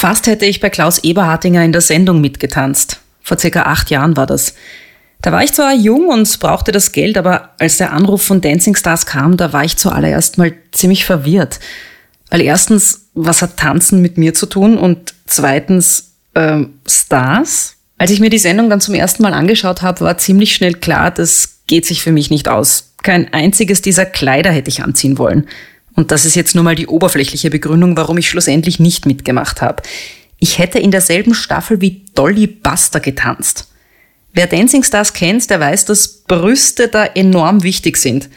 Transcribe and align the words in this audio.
Fast 0.00 0.26
hätte 0.28 0.46
ich 0.46 0.60
bei 0.60 0.70
Klaus 0.70 1.04
Eberhartinger 1.04 1.62
in 1.62 1.72
der 1.72 1.82
Sendung 1.82 2.22
mitgetanzt. 2.22 3.00
Vor 3.20 3.38
circa 3.38 3.64
acht 3.64 3.90
Jahren 3.90 4.16
war 4.16 4.24
das. 4.24 4.54
Da 5.20 5.30
war 5.30 5.44
ich 5.44 5.52
zwar 5.52 5.74
jung 5.74 6.08
und 6.08 6.40
brauchte 6.40 6.72
das 6.72 6.92
Geld, 6.92 7.18
aber 7.18 7.50
als 7.58 7.76
der 7.76 7.92
Anruf 7.92 8.22
von 8.22 8.40
Dancing 8.40 8.74
Stars 8.74 9.04
kam, 9.04 9.36
da 9.36 9.52
war 9.52 9.62
ich 9.62 9.76
zuallererst 9.76 10.38
mal 10.38 10.54
ziemlich 10.72 11.04
verwirrt. 11.04 11.60
Weil 12.30 12.40
erstens, 12.40 13.08
was 13.12 13.42
hat 13.42 13.58
Tanzen 13.58 14.00
mit 14.00 14.16
mir 14.16 14.32
zu 14.32 14.46
tun? 14.46 14.78
Und 14.78 15.12
zweitens, 15.26 16.12
äh, 16.32 16.62
Stars? 16.88 17.76
Als 17.98 18.10
ich 18.10 18.20
mir 18.20 18.30
die 18.30 18.38
Sendung 18.38 18.70
dann 18.70 18.80
zum 18.80 18.94
ersten 18.94 19.22
Mal 19.22 19.34
angeschaut 19.34 19.82
habe, 19.82 20.00
war 20.00 20.16
ziemlich 20.16 20.54
schnell 20.54 20.72
klar, 20.72 21.10
das 21.10 21.58
geht 21.66 21.84
sich 21.84 22.00
für 22.00 22.12
mich 22.12 22.30
nicht 22.30 22.48
aus. 22.48 22.94
Kein 23.02 23.34
einziges 23.34 23.82
dieser 23.82 24.06
Kleider 24.06 24.50
hätte 24.50 24.70
ich 24.70 24.82
anziehen 24.82 25.18
wollen. 25.18 25.46
Und 26.00 26.10
das 26.10 26.24
ist 26.24 26.34
jetzt 26.34 26.54
nur 26.54 26.64
mal 26.64 26.74
die 26.74 26.86
oberflächliche 26.86 27.50
Begründung, 27.50 27.94
warum 27.94 28.16
ich 28.16 28.30
schlussendlich 28.30 28.80
nicht 28.80 29.04
mitgemacht 29.04 29.60
habe. 29.60 29.82
Ich 30.38 30.58
hätte 30.58 30.78
in 30.78 30.90
derselben 30.90 31.34
Staffel 31.34 31.82
wie 31.82 32.06
Dolly 32.14 32.46
Buster 32.46 33.00
getanzt. 33.00 33.68
Wer 34.32 34.46
Dancing 34.46 34.82
Stars 34.82 35.12
kennt, 35.12 35.50
der 35.50 35.60
weiß, 35.60 35.84
dass 35.84 36.22
Brüste 36.22 36.88
da 36.88 37.04
enorm 37.04 37.64
wichtig 37.64 37.98
sind. 37.98 38.30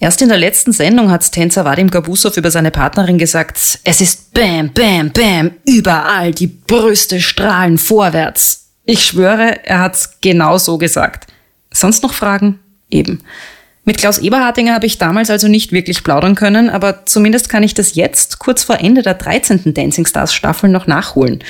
Erst 0.00 0.22
in 0.22 0.30
der 0.30 0.38
letzten 0.38 0.72
Sendung 0.72 1.10
hat 1.10 1.30
Tänzer 1.30 1.66
Vadim 1.66 1.90
Gabusov 1.90 2.38
über 2.38 2.50
seine 2.50 2.70
Partnerin 2.70 3.18
gesagt, 3.18 3.80
es 3.84 4.00
ist 4.00 4.32
Bam, 4.32 4.72
Bam, 4.72 5.10
Bam, 5.10 5.50
überall, 5.66 6.32
die 6.32 6.46
Brüste 6.46 7.20
strahlen 7.20 7.76
vorwärts. 7.76 8.70
Ich 8.86 9.04
schwöre, 9.04 9.62
er 9.66 9.80
hat's 9.80 10.22
genau 10.22 10.56
so 10.56 10.78
gesagt. 10.78 11.26
Sonst 11.70 12.02
noch 12.02 12.14
Fragen? 12.14 12.60
Eben. 12.88 13.20
Mit 13.86 13.98
Klaus 13.98 14.18
Eberhardinger 14.18 14.74
habe 14.74 14.86
ich 14.86 14.96
damals 14.96 15.28
also 15.28 15.46
nicht 15.46 15.70
wirklich 15.70 16.02
plaudern 16.02 16.34
können, 16.34 16.70
aber 16.70 17.04
zumindest 17.04 17.50
kann 17.50 17.62
ich 17.62 17.74
das 17.74 17.94
jetzt, 17.94 18.38
kurz 18.38 18.64
vor 18.64 18.80
Ende 18.80 19.02
der 19.02 19.14
13. 19.14 19.74
Dancing 19.74 20.06
Stars 20.06 20.32
Staffel, 20.32 20.70
noch 20.70 20.86
nachholen. 20.86 21.44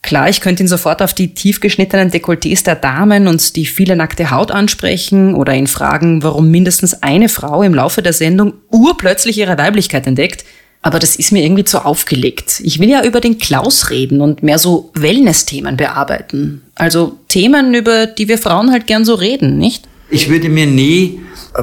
Klar, 0.00 0.28
ich 0.28 0.40
könnte 0.40 0.62
ihn 0.64 0.68
sofort 0.68 1.00
auf 1.00 1.14
die 1.14 1.34
tief 1.34 1.60
geschnittenen 1.60 2.10
Dekolletés 2.10 2.64
der 2.64 2.74
Damen 2.74 3.28
und 3.28 3.54
die 3.54 3.66
viele 3.66 3.94
nackte 3.94 4.30
Haut 4.30 4.50
ansprechen 4.50 5.34
oder 5.34 5.54
ihn 5.54 5.68
fragen, 5.68 6.22
warum 6.22 6.50
mindestens 6.50 7.02
eine 7.02 7.28
Frau 7.28 7.62
im 7.62 7.74
Laufe 7.74 8.02
der 8.02 8.12
Sendung 8.12 8.54
urplötzlich 8.70 9.38
ihre 9.38 9.58
Weiblichkeit 9.58 10.06
entdeckt. 10.06 10.44
Aber 10.82 10.98
das 10.98 11.14
ist 11.14 11.30
mir 11.30 11.44
irgendwie 11.44 11.62
zu 11.62 11.84
aufgelegt. 11.84 12.60
Ich 12.64 12.80
will 12.80 12.88
ja 12.88 13.04
über 13.04 13.20
den 13.20 13.38
Klaus 13.38 13.90
reden 13.90 14.20
und 14.20 14.42
mehr 14.42 14.58
so 14.58 14.90
Wellness-Themen 14.94 15.76
bearbeiten. 15.76 16.62
Also 16.74 17.18
Themen, 17.28 17.72
über 17.72 18.06
die 18.06 18.26
wir 18.26 18.38
Frauen 18.38 18.72
halt 18.72 18.88
gern 18.88 19.04
so 19.04 19.14
reden, 19.14 19.58
nicht? 19.58 19.86
Ich 20.12 20.28
würde 20.28 20.50
mir 20.50 20.66
nie 20.66 21.20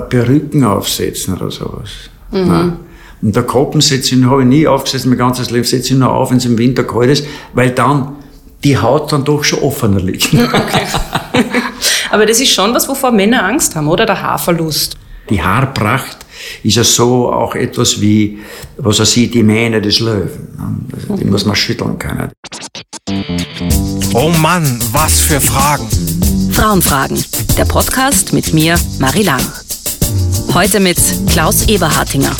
Perücken 0.09 0.63
aufsetzen 0.63 1.35
oder 1.35 1.51
sowas. 1.51 1.89
Mhm. 2.31 2.47
Nein. 2.47 2.77
Und 3.21 3.35
der 3.35 3.43
ich, 3.43 4.13
habe 4.25 4.41
ich 4.41 4.47
nie 4.47 4.67
aufgesetzt, 4.67 5.05
mein 5.05 5.17
ganzes 5.17 5.51
Leben 5.51 5.65
setze 5.65 5.93
ich 5.93 5.99
nur 5.99 6.11
auf, 6.11 6.31
wenn 6.31 6.37
es 6.37 6.45
im 6.45 6.57
Winter 6.57 6.83
kalt 6.83 7.11
ist, 7.11 7.25
weil 7.53 7.71
dann 7.71 8.15
die 8.63 8.77
Haut 8.77 9.11
dann 9.11 9.23
doch 9.23 9.43
schon 9.43 9.59
offener 9.59 9.99
liegt. 9.99 10.29
Okay. 10.33 10.85
Aber 12.11 12.25
das 12.25 12.39
ist 12.39 12.49
schon 12.49 12.73
was, 12.73 12.89
wovor 12.89 13.11
Männer 13.11 13.45
Angst 13.45 13.75
haben, 13.75 13.87
oder? 13.87 14.05
Der 14.05 14.19
Haarverlust. 14.19 14.97
Die 15.29 15.41
Haarpracht 15.41 16.17
ist 16.63 16.75
ja 16.75 16.83
so 16.83 17.31
auch 17.31 17.53
etwas 17.53 18.01
wie, 18.01 18.39
was 18.77 18.97
er 18.97 19.05
sieht, 19.05 19.35
die 19.35 19.43
Mähne 19.43 19.79
des 19.79 19.99
Löwen. 19.99 20.87
Die 21.19 21.25
muss 21.25 21.45
man 21.45 21.55
schütteln 21.55 21.99
können. 21.99 22.31
Oh 24.13 24.29
Mann, 24.41 24.79
was 24.91 25.19
für 25.19 25.39
Fragen. 25.39 25.87
Frauenfragen. 26.51 27.23
Der 27.59 27.65
Podcast 27.65 28.31
mit 28.31 28.53
mir, 28.53 28.77
Marie 28.99 29.23
Lang. 29.23 29.41
Heute 30.53 30.79
mit 30.79 30.97
Klaus 31.29 31.67
Eberhartinger. 31.67 32.31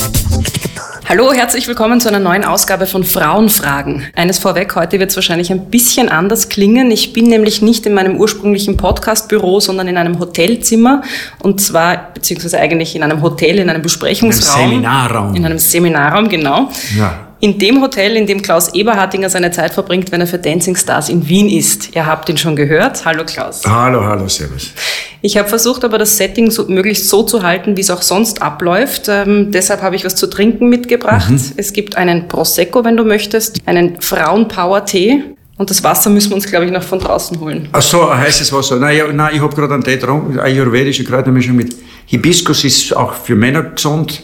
Hallo, 1.09 1.33
herzlich 1.33 1.67
willkommen 1.67 1.99
zu 1.99 2.07
einer 2.07 2.19
neuen 2.19 2.45
Ausgabe 2.45 2.87
von 2.87 3.03
Frauenfragen. 3.03 4.05
Eines 4.15 4.39
vorweg, 4.39 4.73
heute 4.75 4.97
wird 4.97 5.09
es 5.09 5.17
wahrscheinlich 5.17 5.51
ein 5.51 5.69
bisschen 5.69 6.07
anders 6.07 6.47
klingen. 6.47 6.89
Ich 6.89 7.11
bin 7.11 7.25
nämlich 7.25 7.61
nicht 7.61 7.85
in 7.85 7.95
meinem 7.95 8.15
ursprünglichen 8.15 8.77
Podcastbüro, 8.77 9.59
sondern 9.59 9.89
in 9.89 9.97
einem 9.97 10.19
Hotelzimmer. 10.19 11.01
Und 11.39 11.59
zwar, 11.59 12.13
beziehungsweise 12.13 12.57
eigentlich 12.57 12.95
in 12.95 13.03
einem 13.03 13.21
Hotel, 13.21 13.59
in 13.59 13.69
einem 13.69 13.81
Besprechungsraum. 13.81 14.55
In 14.55 14.63
einem 14.63 14.71
Seminarraum. 14.71 15.35
In 15.35 15.45
einem 15.45 15.59
Seminarraum, 15.59 16.29
genau. 16.29 16.69
Ja 16.97 17.28
in 17.41 17.57
dem 17.57 17.81
Hotel, 17.81 18.15
in 18.17 18.27
dem 18.27 18.41
Klaus 18.41 18.73
Eberhardinger 18.73 19.29
seine 19.29 19.51
Zeit 19.51 19.73
verbringt, 19.73 20.11
wenn 20.11 20.21
er 20.21 20.27
für 20.27 20.37
Dancing 20.39 20.75
Stars 20.75 21.09
in 21.09 21.27
Wien 21.27 21.49
ist. 21.49 21.95
Ihr 21.95 22.05
habt 22.05 22.27
ihn 22.29 22.37
schon 22.37 22.55
gehört. 22.55 23.05
Hallo 23.05 23.23
Klaus. 23.25 23.61
Hallo, 23.65 24.03
hallo, 24.03 24.27
servus. 24.27 24.73
Ich 25.21 25.37
habe 25.37 25.47
versucht, 25.47 25.83
aber 25.85 25.97
das 25.97 26.17
Setting 26.17 26.51
so, 26.51 26.65
möglichst 26.67 27.09
so 27.09 27.23
zu 27.23 27.43
halten, 27.43 27.77
wie 27.77 27.81
es 27.81 27.89
auch 27.89 28.01
sonst 28.01 28.41
abläuft. 28.41 29.07
Ähm, 29.07 29.51
deshalb 29.51 29.81
habe 29.81 29.95
ich 29.95 30.03
was 30.03 30.15
zu 30.15 30.27
trinken 30.27 30.67
mitgebracht. 30.69 31.29
Mhm. 31.29 31.41
Es 31.55 31.73
gibt 31.73 31.95
einen 31.95 32.27
Prosecco, 32.27 32.83
wenn 32.83 32.97
du 32.97 33.05
möchtest, 33.05 33.57
einen 33.65 34.01
Frauenpower-Tee. 34.01 35.23
Und 35.57 35.69
das 35.69 35.83
Wasser 35.83 36.09
müssen 36.09 36.31
wir 36.31 36.35
uns, 36.35 36.45
glaube 36.45 36.65
ich, 36.65 36.71
noch 36.71 36.83
von 36.83 36.99
draußen 36.99 37.39
holen. 37.39 37.67
Ach 37.73 37.81
so, 37.81 38.13
heißes 38.13 38.51
Wasser. 38.53 38.77
Nein, 38.77 38.97
ja, 38.97 39.11
nein 39.11 39.35
ich 39.35 39.41
habe 39.41 39.53
gerade 39.53 39.73
einen 39.73 39.83
Tee 39.83 39.95
getrunken, 39.95 40.39
ayurvedische 40.39 41.03
Kräutermischung 41.03 41.55
mit 41.55 41.75
Hibiskus 42.05 42.63
ist 42.63 42.95
auch 42.95 43.13
für 43.13 43.35
Männer 43.35 43.63
gesund. 43.63 44.23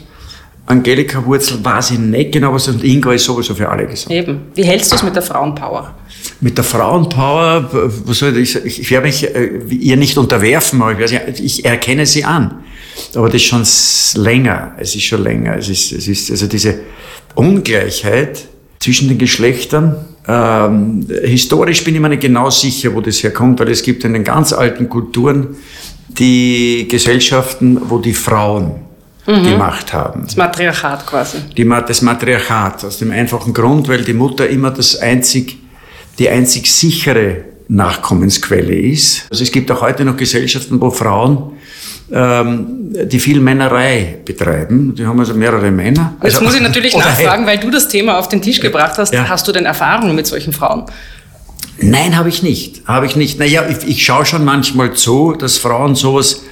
Angelika-Wurzel 0.67 1.63
weiß 1.63 1.91
ich 1.91 1.99
nicht 1.99 2.31
genau, 2.31 2.53
was 2.53 2.67
und 2.67 2.83
Ingwer 2.83 3.13
ist 3.13 3.25
sowieso 3.25 3.53
für 3.53 3.69
alle 3.69 3.85
gesund. 3.85 4.11
Eben. 4.11 4.41
Wie 4.55 4.63
hältst 4.63 4.91
du 4.91 4.95
es 4.95 5.03
mit 5.03 5.15
der 5.15 5.21
Frauenpower? 5.21 5.93
Mit 6.41 6.57
der 6.57 6.63
Frauenpower, 6.63 7.69
was 8.05 8.17
soll 8.17 8.35
ich, 8.37 8.55
ich, 8.65 8.81
ich 8.81 8.91
werde 8.91 9.05
mich 9.05 9.23
äh, 9.23 9.59
ihr 9.69 9.95
nicht 9.95 10.17
unterwerfen, 10.17 10.81
aber 10.81 10.93
ich, 10.93 10.99
weiß, 10.99 11.39
ich 11.39 11.65
erkenne 11.65 12.07
sie 12.07 12.23
an. 12.23 12.63
Aber 13.13 13.27
das 13.27 13.35
ist 13.35 13.45
schon 13.45 14.23
länger. 14.23 14.73
Es 14.77 14.95
ist 14.95 15.03
schon 15.03 15.23
länger. 15.23 15.55
Es 15.57 15.69
ist, 15.69 15.91
es 15.91 16.07
ist 16.07 16.31
also 16.31 16.47
diese 16.47 16.79
Ungleichheit 17.35 18.45
zwischen 18.79 19.07
den 19.07 19.19
Geschlechtern. 19.19 19.97
Ähm, 20.27 21.05
historisch 21.23 21.83
bin 21.83 21.93
ich 21.93 22.01
mir 22.01 22.09
nicht 22.09 22.21
genau 22.21 22.49
sicher, 22.49 22.95
wo 22.95 23.01
das 23.01 23.21
herkommt, 23.21 23.59
weil 23.59 23.69
es 23.69 23.83
gibt 23.83 24.03
in 24.03 24.13
den 24.13 24.23
ganz 24.23 24.51
alten 24.51 24.89
Kulturen 24.89 25.55
die 26.07 26.87
Gesellschaften, 26.89 27.79
wo 27.89 27.99
die 27.99 28.13
Frauen 28.13 28.85
mhm. 29.25 29.43
gemacht 29.43 29.93
haben. 29.93 30.23
Das 30.25 30.35
Matriarchat 30.35 31.05
quasi. 31.05 31.37
Die, 31.55 31.67
das 31.67 32.01
Matriarchat, 32.01 32.85
aus 32.85 32.97
dem 32.97 33.11
einfachen 33.11 33.53
Grund, 33.53 33.87
weil 33.87 34.03
die 34.03 34.13
Mutter 34.13 34.47
immer 34.47 34.71
das 34.71 34.95
einzig, 34.97 35.57
die 36.19 36.29
einzig 36.29 36.71
sichere 36.71 37.45
Nachkommensquelle 37.67 38.75
ist. 38.75 39.25
Also 39.31 39.43
es 39.43 39.51
gibt 39.51 39.71
auch 39.71 39.81
heute 39.81 40.05
noch 40.05 40.17
Gesellschaften, 40.17 40.79
wo 40.79 40.91
Frauen 40.91 41.53
ähm, 42.11 42.93
die 43.07 43.19
viel 43.19 43.39
Männerei 43.39 44.19
betreiben. 44.23 44.93
Die 44.93 45.05
haben 45.05 45.19
also 45.19 45.33
mehrere 45.33 45.71
Männer. 45.71 46.13
Jetzt 46.21 46.35
also, 46.35 46.45
muss 46.45 46.55
ich 46.55 46.61
natürlich 46.61 46.95
nachfragen, 46.95 47.47
weil 47.47 47.57
du 47.57 47.71
das 47.71 47.87
Thema 47.87 48.19
auf 48.19 48.29
den 48.29 48.41
Tisch 48.41 48.59
gebracht 48.59 48.97
hast. 48.97 49.13
Ja. 49.13 49.27
Hast 49.27 49.47
du 49.47 49.51
denn 49.51 49.65
Erfahrungen 49.65 50.15
mit 50.15 50.27
solchen 50.27 50.53
Frauen? 50.53 50.85
Nein, 51.79 52.15
habe 52.15 52.29
ich 52.29 52.43
nicht. 52.43 52.87
Habe 52.87 53.05
ich 53.05 53.15
nicht. 53.15 53.39
Naja, 53.39 53.65
ich, 53.67 53.87
ich 53.87 54.05
schaue 54.05 54.25
schon 54.25 54.45
manchmal 54.45 54.93
zu, 54.93 55.33
dass 55.33 55.57
Frauen 55.57 55.95
sowas, 55.95 56.43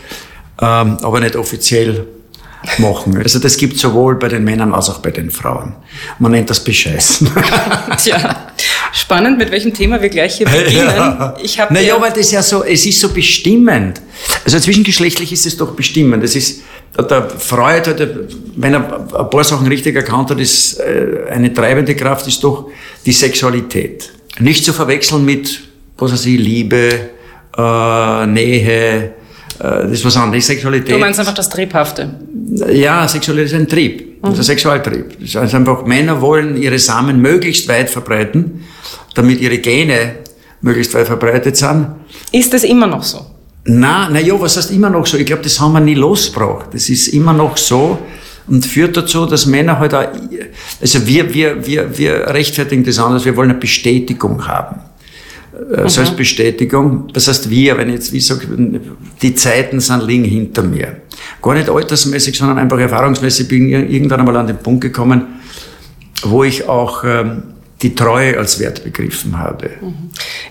ähm, 0.59 0.97
aber 1.01 1.19
nicht 1.19 1.35
offiziell 1.35 2.07
machen. 2.77 3.17
Also 3.17 3.39
das 3.39 3.57
gibt 3.57 3.77
sowohl 3.77 4.15
bei 4.15 4.29
den 4.29 4.43
Männern 4.43 4.73
als 4.73 4.89
auch 4.89 4.99
bei 4.99 5.11
den 5.11 5.29
Frauen. 5.31 5.75
Man 6.19 6.31
nennt 6.31 6.49
das 6.49 6.63
Bescheißen. 6.63 7.29
Tja, 7.97 8.47
spannend, 8.91 9.37
mit 9.37 9.51
welchem 9.51 9.73
Thema 9.73 10.01
wir 10.01 10.09
gleich 10.09 10.37
hier 10.37 10.47
beginnen. 10.47 10.87
Ja. 10.95 11.35
Ich 11.41 11.59
habe 11.59 11.73
naja, 11.73 11.99
weil 11.99 12.11
das 12.11 12.31
ja 12.31 12.41
so, 12.41 12.63
es 12.63 12.85
ist 12.85 12.99
so 12.99 13.09
bestimmend. 13.09 14.01
Also 14.45 14.59
zwischengeschlechtlich 14.59 15.31
ist 15.31 15.45
es 15.45 15.57
doch 15.57 15.71
bestimmend. 15.71 16.23
Das 16.23 16.35
ist, 16.35 16.61
der 16.97 17.29
Freud 17.29 17.89
hat, 17.89 17.99
wenn 18.55 18.73
er 18.73 18.99
ein 18.99 19.29
paar 19.29 19.43
Sachen 19.43 19.67
richtig 19.67 19.95
erkannt 19.95 20.29
hat, 20.29 20.39
ist 20.39 20.79
äh, 20.79 21.29
eine 21.29 21.53
treibende 21.53 21.95
Kraft 21.95 22.27
ist 22.27 22.43
doch 22.43 22.69
die 23.05 23.13
Sexualität. 23.13 24.11
Nicht 24.39 24.65
zu 24.65 24.73
verwechseln 24.73 25.25
mit, 25.25 25.61
was 25.97 26.11
weiß 26.11 26.25
ich, 26.25 26.39
Liebe, 26.39 27.09
äh, 27.57 28.25
Nähe, 28.27 29.03
äh, 29.03 29.09
das 29.59 29.91
ist 29.91 30.05
was 30.05 30.17
anderes. 30.17 30.45
Sexualität. 30.45 30.95
Du 30.95 30.99
meinst 30.99 31.19
einfach 31.19 31.33
das 31.33 31.49
Triebhafte? 31.49 32.09
Ja, 32.71 33.07
Sexualität 33.07 33.51
ist 33.51 33.59
ein 33.59 33.67
Trieb. 33.67 34.23
Mhm. 34.23 34.31
Ist 34.31 34.39
ein 34.39 34.43
Sexualtrieb. 34.43 35.19
Das 35.19 35.35
heißt 35.35 35.55
einfach, 35.55 35.85
Männer 35.85 36.21
wollen 36.21 36.55
ihre 36.55 36.79
Samen 36.79 37.21
möglichst 37.21 37.67
weit 37.67 37.89
verbreiten, 37.89 38.63
damit 39.15 39.41
ihre 39.41 39.57
Gene 39.57 40.15
möglichst 40.61 40.93
weit 40.93 41.07
verbreitet 41.07 41.57
sind. 41.57 41.87
Ist 42.31 42.53
das 42.53 42.63
immer 42.63 42.87
noch 42.87 43.03
so? 43.03 43.25
Na, 43.65 44.09
na 44.11 44.19
ja, 44.19 44.39
was 44.39 44.57
heißt 44.57 44.71
immer 44.71 44.89
noch 44.89 45.05
so? 45.05 45.17
Ich 45.17 45.25
glaube, 45.25 45.43
das 45.43 45.59
haben 45.59 45.73
wir 45.73 45.79
nie 45.79 45.93
losgebracht. 45.93 46.67
Das 46.73 46.89
ist 46.89 47.07
immer 47.07 47.33
noch 47.33 47.57
so 47.57 47.99
und 48.47 48.65
führt 48.65 48.97
dazu, 48.97 49.25
dass 49.25 49.45
Männer 49.45 49.79
halt 49.79 49.93
auch, 49.93 50.07
also 50.81 51.07
wir, 51.07 51.33
wir, 51.33 51.65
wir, 51.65 51.97
wir 51.97 52.27
rechtfertigen 52.27 52.83
das 52.83 52.99
anders, 52.99 53.23
wir 53.23 53.35
wollen 53.35 53.51
eine 53.51 53.59
Bestätigung 53.59 54.45
haben. 54.47 54.81
Äh, 55.71 55.83
mhm. 55.83 55.89
Selbstbestätigung. 55.89 57.09
Das 57.13 57.27
heißt, 57.27 57.49
wir, 57.49 57.77
wenn 57.77 57.89
ich 57.89 57.95
jetzt 57.95 58.13
wie 58.13 58.19
sage, 58.19 58.47
die 59.21 59.35
Zeiten 59.35 59.79
sind 59.79 60.03
liegen 60.03 60.23
hinter 60.23 60.63
mir. 60.63 60.97
Gar 61.41 61.55
nicht 61.55 61.69
altersmäßig, 61.69 62.37
sondern 62.37 62.57
einfach 62.57 62.79
erfahrungsmäßig 62.79 63.47
bin 63.47 63.67
ich 63.67 63.73
irgendwann 63.73 64.19
einmal 64.19 64.37
an 64.37 64.47
den 64.47 64.57
Punkt 64.57 64.81
gekommen, 64.81 65.39
wo 66.23 66.43
ich 66.43 66.67
auch 66.67 67.03
ähm, 67.03 67.43
die 67.83 67.93
Treue 67.95 68.37
als 68.37 68.59
Wert 68.59 68.83
begriffen 68.83 69.37
habe. 69.37 69.69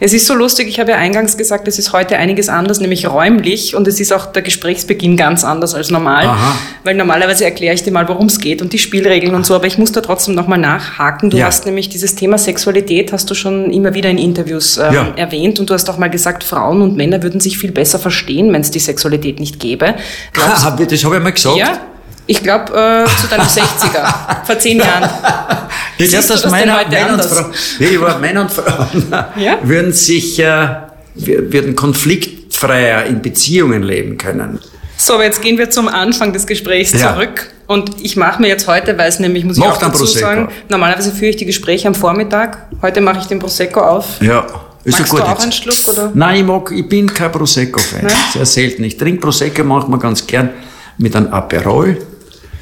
Es 0.00 0.12
ist 0.12 0.26
so 0.26 0.34
lustig, 0.34 0.68
ich 0.68 0.78
habe 0.78 0.90
ja 0.92 0.98
eingangs 0.98 1.36
gesagt, 1.38 1.66
es 1.66 1.78
ist 1.78 1.92
heute 1.92 2.18
einiges 2.18 2.48
anders, 2.50 2.78
nämlich 2.78 3.08
räumlich 3.08 3.74
und 3.74 3.88
es 3.88 3.98
ist 4.00 4.12
auch 4.12 4.26
der 4.26 4.42
Gesprächsbeginn 4.42 5.16
ganz 5.16 5.42
anders 5.42 5.74
als 5.74 5.90
normal, 5.90 6.26
Aha. 6.26 6.56
weil 6.84 6.94
normalerweise 6.94 7.44
erkläre 7.44 7.74
ich 7.74 7.82
dir 7.82 7.90
mal, 7.90 8.06
worum 8.08 8.26
es 8.26 8.38
geht 8.38 8.60
und 8.60 8.72
die 8.74 8.78
Spielregeln 8.78 9.34
und 9.34 9.46
so, 9.46 9.54
aber 9.54 9.66
ich 9.66 9.78
muss 9.78 9.92
da 9.92 10.02
trotzdem 10.02 10.34
nochmal 10.34 10.58
nachhaken. 10.58 11.30
Du 11.30 11.38
Ja. 11.38 11.46
hast 11.46 11.64
nämlich 11.64 11.88
dieses 11.88 12.14
Thema 12.14 12.36
Sexualität, 12.36 13.12
hast 13.12 13.30
du 13.30 13.34
schon 13.34 13.72
immer 13.72 13.94
wieder 13.94 14.10
in 14.10 14.18
Interviews 14.18 14.76
ähm, 14.76 14.92
Ja. 14.94 15.12
erwähnt 15.16 15.58
und 15.58 15.70
du 15.70 15.74
hast 15.74 15.88
auch 15.88 15.96
mal 15.98 16.08
gesagt, 16.10 16.44
Frauen 16.44 16.82
und 16.82 16.96
Männer 16.96 17.22
würden 17.22 17.40
sich 17.40 17.56
viel 17.58 17.72
besser 17.72 17.98
verstehen, 17.98 18.52
wenn 18.52 18.60
es 18.60 18.70
die 18.70 18.78
Sexualität 18.78 19.40
nicht 19.40 19.58
gäbe. 19.58 19.94
Glaubst, 20.34 20.64
Ha, 20.64 20.76
das 20.78 21.04
habe 21.04 21.16
ich 21.16 21.22
mal 21.22 21.32
gesagt. 21.32 21.56
ja? 21.56 21.80
Ich 22.26 22.42
glaube, 22.42 22.72
äh, 22.72 23.20
zu 23.20 23.26
deinem 23.28 23.46
60er, 23.46 24.44
vor 24.46 24.58
zehn 24.58 24.78
Jahren. 24.78 25.08
Ich 25.98 26.10
Siehst 26.10 26.30
dass 26.30 26.42
das 26.42 26.50
Männer, 26.50 26.78
heute 26.80 26.90
Männer 26.90 27.12
und? 27.14 27.24
Frauen, 27.24 27.52
ich 27.78 28.00
war 28.00 28.18
Männer 28.18 28.40
und 28.42 28.50
Frauen 28.50 29.12
Ja? 29.36 29.58
würden 29.62 29.92
sich, 29.92 30.38
äh, 30.40 30.68
würden 31.14 31.76
konfliktfreier 31.76 33.04
in 33.04 33.22
Beziehungen 33.22 33.82
leben 33.82 34.16
können. 34.18 34.58
So, 34.96 35.14
aber 35.14 35.24
jetzt 35.24 35.42
gehen 35.42 35.58
wir 35.58 35.70
zum 35.70 35.88
Anfang 35.88 36.32
des 36.32 36.46
Gesprächs 36.46 36.92
Ja. 36.92 37.12
zurück. 37.14 37.50
Und 37.66 38.00
ich 38.02 38.16
mache 38.16 38.40
mir 38.40 38.48
jetzt 38.48 38.66
heute, 38.68 38.96
weil 38.98 39.08
es 39.08 39.18
nämlich, 39.20 39.44
muss 39.44 39.58
ich 39.58 39.64
Mach 39.64 39.72
auch 39.74 39.76
dann 39.78 39.90
dazu 39.92 40.04
Prosecco. 40.04 40.26
sagen, 40.26 40.48
normalerweise 40.68 41.12
führe 41.12 41.30
ich 41.30 41.36
die 41.36 41.46
Gespräche 41.46 41.88
am 41.88 41.94
Vormittag. 41.94 42.58
Heute 42.80 43.00
mache 43.00 43.18
ich 43.20 43.26
den 43.26 43.38
Prosecco 43.38 43.80
auf. 43.80 44.20
Ja, 44.20 44.46
ist 44.84 44.98
Magst 44.98 45.12
du 45.12 45.18
auch 45.22 45.28
jetzt. 45.30 45.42
einen 45.42 45.52
Schluck, 45.52 45.76
oder? 45.88 46.10
Nein, 46.14 46.36
ich, 46.40 46.44
mag, 46.46 46.70
ich 46.72 46.88
bin 46.88 47.12
kein 47.12 47.30
Prosecco-Fan. 47.30 48.08
Sehr 48.32 48.46
selten. 48.46 48.82
Ich 48.84 48.96
trinke 48.96 49.20
Prosecco 49.20 49.62
manchmal 49.62 49.98
ganz 50.00 50.26
gern 50.26 50.50
mit 50.98 51.14
einem 51.14 51.28
Aperol. 51.32 51.98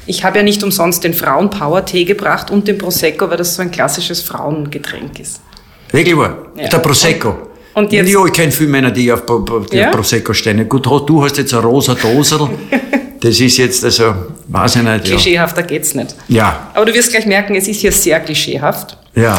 Ich 0.07 0.23
habe 0.23 0.37
ja 0.39 0.43
nicht 0.43 0.63
umsonst 0.63 1.03
den 1.03 1.13
Frauen-Power-Tee 1.13 2.05
gebracht 2.05 2.49
und 2.51 2.67
den 2.67 2.77
Prosecco, 2.77 3.29
weil 3.29 3.37
das 3.37 3.55
so 3.55 3.61
ein 3.61 3.71
klassisches 3.71 4.21
Frauengetränk 4.21 5.19
ist. 5.19 5.41
Wirklich 5.91 6.17
wahr. 6.17 6.37
Ja. 6.57 6.67
Der 6.69 6.79
Prosecco. 6.79 7.35
Und 7.73 7.91
jetzt- 7.93 8.11
ja, 8.11 8.25
ich 8.25 8.33
kenne 8.33 8.51
viele 8.51 8.69
Männer, 8.69 8.91
die 8.91 9.11
auf, 9.11 9.23
die 9.71 9.77
Ja? 9.77 9.89
auf 9.89 9.95
Prosecco 9.95 10.33
stehen. 10.33 10.67
Gut, 10.67 10.85
du 10.85 11.23
hast 11.23 11.37
jetzt 11.37 11.53
eine 11.53 11.63
rosa 11.63 11.93
Dosel. 11.95 12.49
das 13.21 13.39
ist 13.39 13.57
jetzt, 13.57 13.83
also, 13.85 14.13
weiß 14.47 14.77
ich 14.77 14.81
nicht. 14.81 15.07
Ja. 15.07 15.15
Klischeehafter 15.15 15.63
geht's 15.63 15.93
nicht. 15.95 16.15
ja, 16.27 16.69
Aber 16.73 16.85
du 16.85 16.93
wirst 16.93 17.11
gleich 17.11 17.25
merken, 17.25 17.55
es 17.55 17.67
ist 17.67 17.79
hier 17.81 17.91
sehr 17.91 18.19
klischeehaft. 18.19 18.97
ja. 19.15 19.37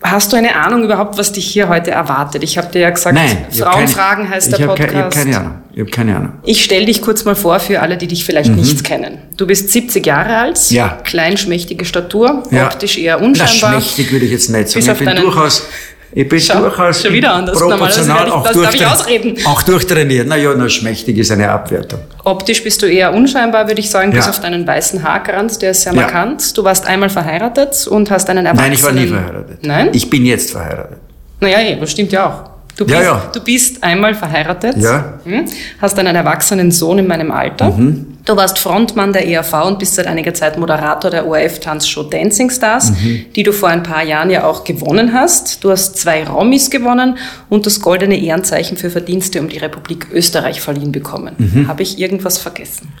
Hast 0.00 0.32
du 0.32 0.36
eine 0.36 0.54
Ahnung 0.54 0.84
überhaupt, 0.84 1.18
was 1.18 1.32
dich 1.32 1.44
hier 1.46 1.68
heute 1.68 1.90
erwartet? 1.90 2.44
Ich 2.44 2.56
habe 2.56 2.68
dir 2.70 2.78
ja 2.80 2.90
gesagt, 2.90 3.16
Nein. 3.16 3.46
ich 3.50 3.60
Frauenfragen 3.60 4.24
keine, 4.24 4.34
heißt 4.36 4.48
ich 4.50 4.54
der 4.56 4.68
hab 4.68 4.76
Podcast. 4.76 5.16
Keine, 5.16 5.30
ich 5.30 5.36
habe 5.36 5.36
keine 5.36 5.36
Ahnung. 5.38 5.62
Ich 5.72 5.80
habe 5.80 5.90
keine 5.90 6.16
Ahnung. 6.16 6.32
Ich 6.44 6.64
stelle 6.64 6.86
dich 6.86 7.02
kurz 7.02 7.24
mal 7.24 7.34
vor 7.34 7.58
für 7.58 7.80
alle, 7.80 7.96
die 7.96 8.06
dich 8.06 8.24
vielleicht 8.24 8.50
nicht 8.54 8.84
kennen. 8.84 9.18
Du 9.36 9.46
bist 9.46 9.70
70 9.70 10.06
Jahre 10.06 10.36
alt, 10.36 10.60
Mhm. 10.70 10.76
Ja. 10.76 10.98
kleinschmächtige 11.02 11.84
Statur, 11.84 12.44
Ja. 12.52 12.66
optisch 12.66 12.96
eher 12.96 13.16
Na, 13.18 13.26
unscheinbar. 13.26 13.72
schmächtig 13.80 14.12
würde 14.12 14.24
ich 14.26 14.30
jetzt 14.30 14.50
nicht 14.50 14.68
sagen. 14.68 14.86
Bis 14.86 15.00
Ich 15.00 15.04
bin 15.06 15.16
durchaus, 15.16 15.66
ich 16.12 16.28
bin 16.28 16.40
Schau, 16.40 16.60
durchaus 16.60 17.02
schon 17.02 17.12
wieder 17.12 17.34
anders. 17.34 17.58
proportional 17.58 18.30
auch, 18.30 18.44
werde 18.54 18.76
ich- 18.76 18.86
ausreden? 18.86 19.36
auch 19.44 19.62
durchtrainiert. 19.62 20.26
Naja, 20.26 20.54
na, 20.56 20.68
schmächtig 20.68 21.18
ist 21.18 21.30
eine 21.30 21.50
Abwertung. 21.50 22.00
Optisch 22.24 22.62
bist 22.64 22.80
du 22.82 22.86
eher 22.86 23.12
unscheinbar, 23.14 23.66
würde 23.68 23.80
ich 23.80 23.90
sagen, 23.90 24.10
bis 24.10 24.24
Ja. 24.24 24.30
auf 24.30 24.40
deinen 24.40 24.66
weißen 24.66 25.02
Haarkranz, 25.02 25.58
der 25.58 25.72
ist 25.72 25.82
sehr 25.82 25.92
Ja. 25.94 26.00
markant. 26.02 26.56
Du 26.56 26.64
warst 26.64 26.86
einmal 26.86 27.10
verheiratet 27.10 27.86
und 27.86 28.10
hast 28.10 28.28
einen 28.30 28.46
Erwachsenen... 28.46 28.70
Nein, 28.70 28.78
ich 28.78 28.82
war 28.84 28.92
nie 28.92 29.06
verheiratet. 29.06 29.58
Nein? 29.62 29.88
Ich 29.92 30.08
bin 30.10 30.24
jetzt 30.26 30.50
verheiratet. 30.52 30.98
Naja, 31.40 31.58
eh, 31.60 31.76
das 31.78 31.90
stimmt 31.92 32.12
ja 32.12 32.26
auch. 32.26 32.57
Du 32.78 32.86
bist, 32.86 32.96
Ja, 32.96 33.02
ja. 33.04 33.30
Du 33.34 33.40
bist 33.40 33.82
einmal 33.82 34.14
verheiratet, 34.14 34.76
Ja. 34.78 35.18
hm, 35.24 35.44
hast 35.82 35.98
einen 35.98 36.14
erwachsenen 36.14 36.70
Sohn 36.70 36.98
in 37.00 37.08
meinem 37.08 37.32
Alter. 37.32 37.70
Mhm. 37.70 38.06
Du 38.24 38.36
warst 38.36 38.58
Frontmann 38.60 39.12
der 39.12 39.26
ERV 39.26 39.52
und 39.66 39.78
bist 39.80 39.94
seit 39.96 40.06
einiger 40.06 40.32
Zeit 40.32 40.56
Moderator 40.58 41.10
der 41.10 41.26
ORF-Tanzshow 41.26 42.04
Dancing 42.04 42.50
Stars, 42.50 42.90
Mhm. 42.92 43.24
die 43.34 43.42
du 43.42 43.52
vor 43.52 43.68
ein 43.70 43.82
paar 43.82 44.04
Jahren 44.04 44.30
ja 44.30 44.44
auch 44.44 44.62
gewonnen 44.62 45.12
hast. 45.12 45.64
Du 45.64 45.70
hast 45.70 45.96
zwei 45.96 46.22
Raumis 46.24 46.70
gewonnen 46.70 47.18
und 47.48 47.66
das 47.66 47.80
goldene 47.80 48.16
Ehrenzeichen 48.16 48.76
für 48.76 48.90
Verdienste 48.90 49.40
um 49.40 49.48
die 49.48 49.58
Republik 49.58 50.06
Österreich 50.12 50.60
verliehen 50.60 50.92
bekommen. 50.92 51.34
Mhm. 51.38 51.66
Habe 51.68 51.82
ich 51.82 51.98
irgendwas 51.98 52.38
vergessen? 52.38 52.92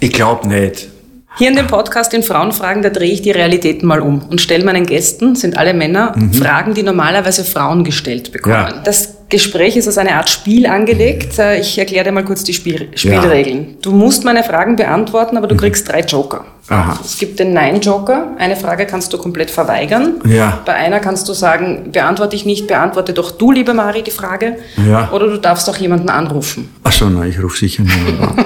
Ich 0.00 0.12
glaube 0.12 0.48
nicht. 0.48 0.88
Hier 1.36 1.48
in 1.50 1.56
dem 1.56 1.66
Podcast 1.66 2.14
in 2.14 2.22
Frauenfragen, 2.22 2.80
da 2.82 2.90
drehe 2.90 3.10
ich 3.10 3.20
die 3.22 3.32
Realitäten 3.32 3.88
mal 3.88 3.98
um 4.00 4.22
und 4.30 4.40
stelle 4.40 4.64
meinen 4.64 4.86
Gästen, 4.86 5.34
sind 5.34 5.58
alle 5.58 5.74
Männer, 5.74 6.14
Fragen, 6.32 6.74
die 6.74 6.84
normalerweise 6.84 7.44
Frauen 7.44 7.82
gestellt 7.82 8.30
bekommen. 8.30 8.54
Mhm. 8.54 8.74
Ja. 8.76 8.82
Das 8.84 9.16
Gespräch 9.30 9.76
ist 9.76 9.88
als 9.88 9.98
eine 9.98 10.14
Art 10.14 10.30
Spiel 10.30 10.64
angelegt. 10.66 11.36
Äh, 11.40 11.58
Ich 11.58 11.76
erkläre 11.76 12.04
dir 12.04 12.12
mal 12.12 12.24
kurz 12.24 12.44
die 12.44 12.54
Spiel 12.54 12.88
Spielregeln. 12.94 13.78
Du 13.82 13.90
musst 13.90 14.24
meine 14.24 14.44
Fragen 14.44 14.76
beantworten, 14.76 15.32
Mhm. 15.32 15.38
aber 15.38 15.46
du 15.48 15.56
kriegst 15.56 15.88
drei 15.88 16.00
Joker. 16.02 16.44
Aha. 16.68 17.00
Es 17.04 17.18
gibt 17.18 17.40
den 17.40 17.52
Nein-Joker. 17.52 18.36
Eine 18.38 18.54
Frage 18.54 18.86
kannst 18.86 19.12
du 19.12 19.18
komplett 19.18 19.50
verweigern. 19.50 20.14
Ja. 20.26 20.60
Bei 20.64 20.74
einer 20.74 21.00
kannst 21.00 21.28
du 21.28 21.32
sagen, 21.32 21.90
beantworte 21.90 22.36
ich 22.36 22.46
nicht, 22.46 22.68
beantworte 22.68 23.12
doch 23.12 23.32
du, 23.32 23.50
liebe 23.50 23.74
Mari, 23.74 24.02
die 24.02 24.12
Frage. 24.12 24.56
Ja. 24.88 25.10
Oder 25.10 25.26
du 25.26 25.38
darfst 25.38 25.68
auch 25.68 25.76
jemanden 25.78 26.10
anrufen. 26.10 26.70
Ach 26.84 26.92
so, 26.92 27.06
nein, 27.10 27.28
ich 27.30 27.42
rufe 27.42 27.58
sicher 27.58 27.82
niemanden 27.82 28.22
an. 28.38 28.43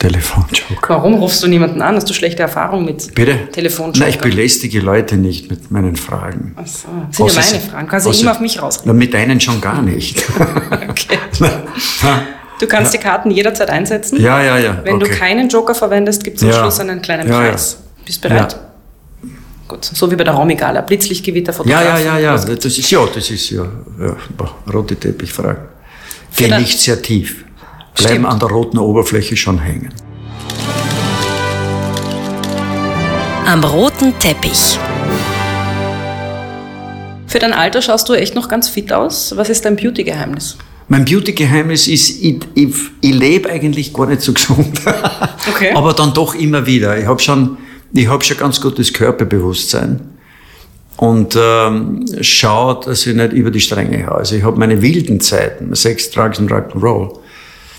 Telefonjoker. 0.00 0.88
Warum 0.88 1.14
rufst 1.14 1.42
du 1.42 1.46
niemanden 1.46 1.82
an? 1.82 1.94
Hast 1.94 2.08
du 2.08 2.14
schlechte 2.14 2.42
Erfahrung 2.42 2.84
mit 2.86 3.14
Bitte? 3.14 3.48
Telefonjoker? 3.52 4.00
Nein, 4.00 4.08
ich 4.08 4.18
belästige 4.18 4.80
Leute 4.80 5.16
nicht 5.16 5.50
mit 5.50 5.70
meinen 5.70 5.94
Fragen. 5.94 6.54
Ach 6.56 6.66
so. 6.66 6.88
Das 6.88 7.16
sind 7.16 7.28
ja 7.28 7.42
meine 7.60 7.70
Fragen. 7.70 7.88
Kannst 7.88 8.06
du 8.06 8.10
immer 8.10 8.30
auf 8.32 8.40
mich 8.40 8.60
rausreden. 8.60 8.92
Na, 8.92 8.98
mit 8.98 9.12
deinen 9.14 9.40
schon 9.40 9.60
gar 9.60 9.82
nicht. 9.82 10.24
Okay. 10.90 11.18
Du 12.60 12.66
kannst 12.66 12.92
die 12.92 12.98
Karten 12.98 13.30
jederzeit 13.30 13.70
einsetzen. 13.70 14.20
Ja, 14.20 14.42
ja, 14.42 14.58
ja. 14.58 14.80
Wenn 14.84 15.00
du 15.00 15.06
okay. 15.06 15.16
keinen 15.16 15.48
Joker 15.48 15.74
verwendest, 15.74 16.22
gibt 16.24 16.36
es 16.36 16.42
am 16.42 16.50
Ja. 16.50 16.58
Schluss 16.60 16.78
einen 16.80 17.00
kleinen 17.00 17.26
Ja, 17.28 17.42
ja. 17.42 17.50
Preis. 17.50 17.78
Bist 18.04 18.20
bereit? 18.20 18.56
Gut, 19.66 19.84
so 19.84 20.10
wie 20.10 20.16
bei 20.16 20.24
der 20.24 20.34
Raumigala. 20.34 20.82
Blitzlichtgewitter, 20.82 21.52
Ja, 21.52 21.56
Fotograf. 21.56 21.84
ja, 21.84 21.98
ja, 21.98 22.18
ja. 22.18 22.36
Das 22.36 22.64
ist 22.64 22.90
ja, 22.90 23.06
das 23.14 23.30
ist 23.30 23.50
ja, 23.50 23.62
ja 23.98 24.16
rote 24.72 24.96
Teppichfragen. 24.96 25.62
Geh 26.36 26.48
nicht 26.58 26.78
sehr 26.80 27.00
tief. 27.00 27.44
Bleiben 27.94 28.14
Stimmt. 28.14 28.26
an 28.26 28.38
der 28.38 28.48
roten 28.48 28.78
Oberfläche 28.78 29.36
schon 29.36 29.58
hängen. 29.58 29.92
Am 33.46 33.64
roten 33.64 34.16
Teppich. 34.18 34.78
Für 37.26 37.38
dein 37.38 37.52
Alter 37.52 37.82
schaust 37.82 38.08
du 38.08 38.14
echt 38.14 38.34
noch 38.34 38.48
ganz 38.48 38.68
fit 38.68 38.92
aus. 38.92 39.36
Was 39.36 39.48
ist 39.50 39.64
dein 39.64 39.76
Beauty-Geheimnis? 39.76 40.56
Mein 40.88 41.04
Beauty-Geheimnis 41.04 41.86
ist, 41.86 42.20
ich, 42.22 42.40
ich, 42.54 42.74
ich 43.00 43.14
lebe 43.14 43.48
eigentlich 43.48 43.92
gar 43.92 44.06
nicht 44.06 44.22
so 44.22 44.32
gesund. 44.34 44.80
Okay. 45.48 45.72
Aber 45.74 45.92
dann 45.92 46.12
doch 46.12 46.34
immer 46.34 46.66
wieder. 46.66 46.98
Ich 46.98 47.06
habe 47.06 47.20
schon, 47.20 47.58
ich 47.92 48.08
hab 48.08 48.24
schon 48.24 48.36
ganz 48.36 48.60
gutes 48.60 48.92
Körperbewusstsein. 48.92 50.00
Und 50.96 51.36
ähm, 51.40 52.04
schaue, 52.20 52.80
dass 52.84 53.06
ich 53.06 53.14
nicht 53.14 53.32
über 53.32 53.50
die 53.50 53.60
Stränge 53.60 54.06
haue. 54.06 54.16
Also 54.16 54.34
ich 54.34 54.42
habe 54.42 54.58
meine 54.58 54.82
wilden 54.82 55.20
Zeiten, 55.20 55.74
Sex, 55.74 56.10
Drugs 56.10 56.38
und 56.38 56.50
Rock'n'Roll. 56.52 57.19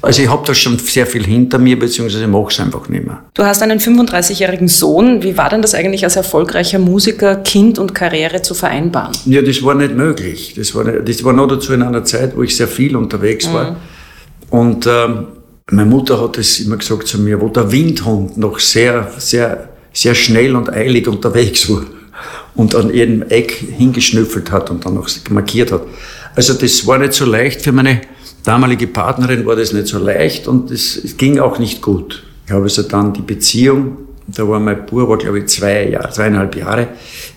Also 0.04 0.24
ich 0.24 0.30
habe 0.30 0.44
da 0.48 0.56
schon 0.56 0.80
sehr 0.80 1.06
viel 1.06 1.24
hinter 1.24 1.60
mir, 1.60 1.78
beziehungsweise 1.78 2.28
mache 2.28 2.48
es 2.50 2.60
einfach 2.60 2.90
nicht 2.90 3.06
mehr. 3.06 3.24
Du 3.36 3.44
hast 3.44 3.62
einen 3.62 3.80
35-jährigen 3.80 4.68
Sohn. 4.68 5.22
Wie 5.22 5.38
war 5.38 5.50
denn 5.50 5.62
das 5.62 5.76
eigentlich 5.76 6.04
als 6.04 6.16
erfolgreicher 6.16 6.80
Musiker, 6.80 7.36
Kind 7.36 7.78
und 7.78 7.94
Karriere 7.94 8.42
zu 8.42 8.56
vereinbaren? 8.56 9.12
Ja, 9.26 9.42
das 9.44 9.62
war 9.64 9.76
nicht 9.76 9.96
möglich. 9.96 10.56
Das 10.58 10.74
war, 10.74 10.84
nicht, 10.84 11.08
das 11.08 11.24
war 11.24 11.34
noch 11.34 11.48
dazu 11.48 11.74
in 11.74 11.84
einer 11.84 12.04
Zeit, 12.04 12.36
wo 12.36 12.42
ich 12.42 12.56
sehr 12.56 12.68
viel 12.68 12.96
unterwegs 12.96 13.52
war. 13.54 13.76
Und 14.50 14.88
ähm, 14.88 15.28
meine 15.70 15.90
Mutter 15.90 16.20
hat 16.20 16.38
es 16.38 16.60
immer 16.60 16.78
gesagt 16.78 17.08
zu 17.08 17.20
mir, 17.20 17.40
wo 17.40 17.48
der 17.50 17.72
Windhund 17.72 18.38
noch 18.38 18.60
sehr, 18.60 19.12
sehr, 19.18 19.70
sehr 19.94 20.16
schnell 20.16 20.56
und 20.56 20.70
eilig 20.70 21.08
unterwegs 21.08 21.70
war 21.70 21.84
und 22.56 22.76
an 22.76 22.94
jedem 22.94 23.22
Eck 23.30 23.52
hingeschnüffelt 23.52 24.52
hat 24.52 24.70
und 24.70 24.86
dann 24.86 24.96
noch 24.96 25.08
markiert 25.30 25.72
hat. 25.72 25.84
Also 26.36 26.54
das 26.54 26.86
war 26.88 26.98
nicht 26.98 27.14
so 27.14 27.26
leicht 27.26 27.62
für 27.62 27.72
meine 27.72 28.02
damalige 28.44 28.88
Partnerin, 28.88 29.46
war 29.46 29.56
das 29.56 29.74
nicht 29.74 29.88
so 29.88 30.00
leicht 30.00 30.48
und 30.48 30.72
es, 30.72 31.16
ging 31.18 31.40
auch 31.40 31.60
nicht 31.60 31.82
gut. 31.82 32.24
Ich 32.46 32.52
habe 32.52 32.64
also 32.64 32.84
dann 32.84 33.14
die 33.14 33.22
Beziehung, 33.22 33.98
da 34.28 34.48
war 34.48 34.60
mein 34.60 34.86
Bub, 34.86 35.10
war 35.10 35.18
glaube 35.18 35.40
ich 35.40 35.48
zwei 35.48 35.90
Jahre, 35.90 36.10
zweieinhalb 36.10 36.56
Jahre, 36.56 36.88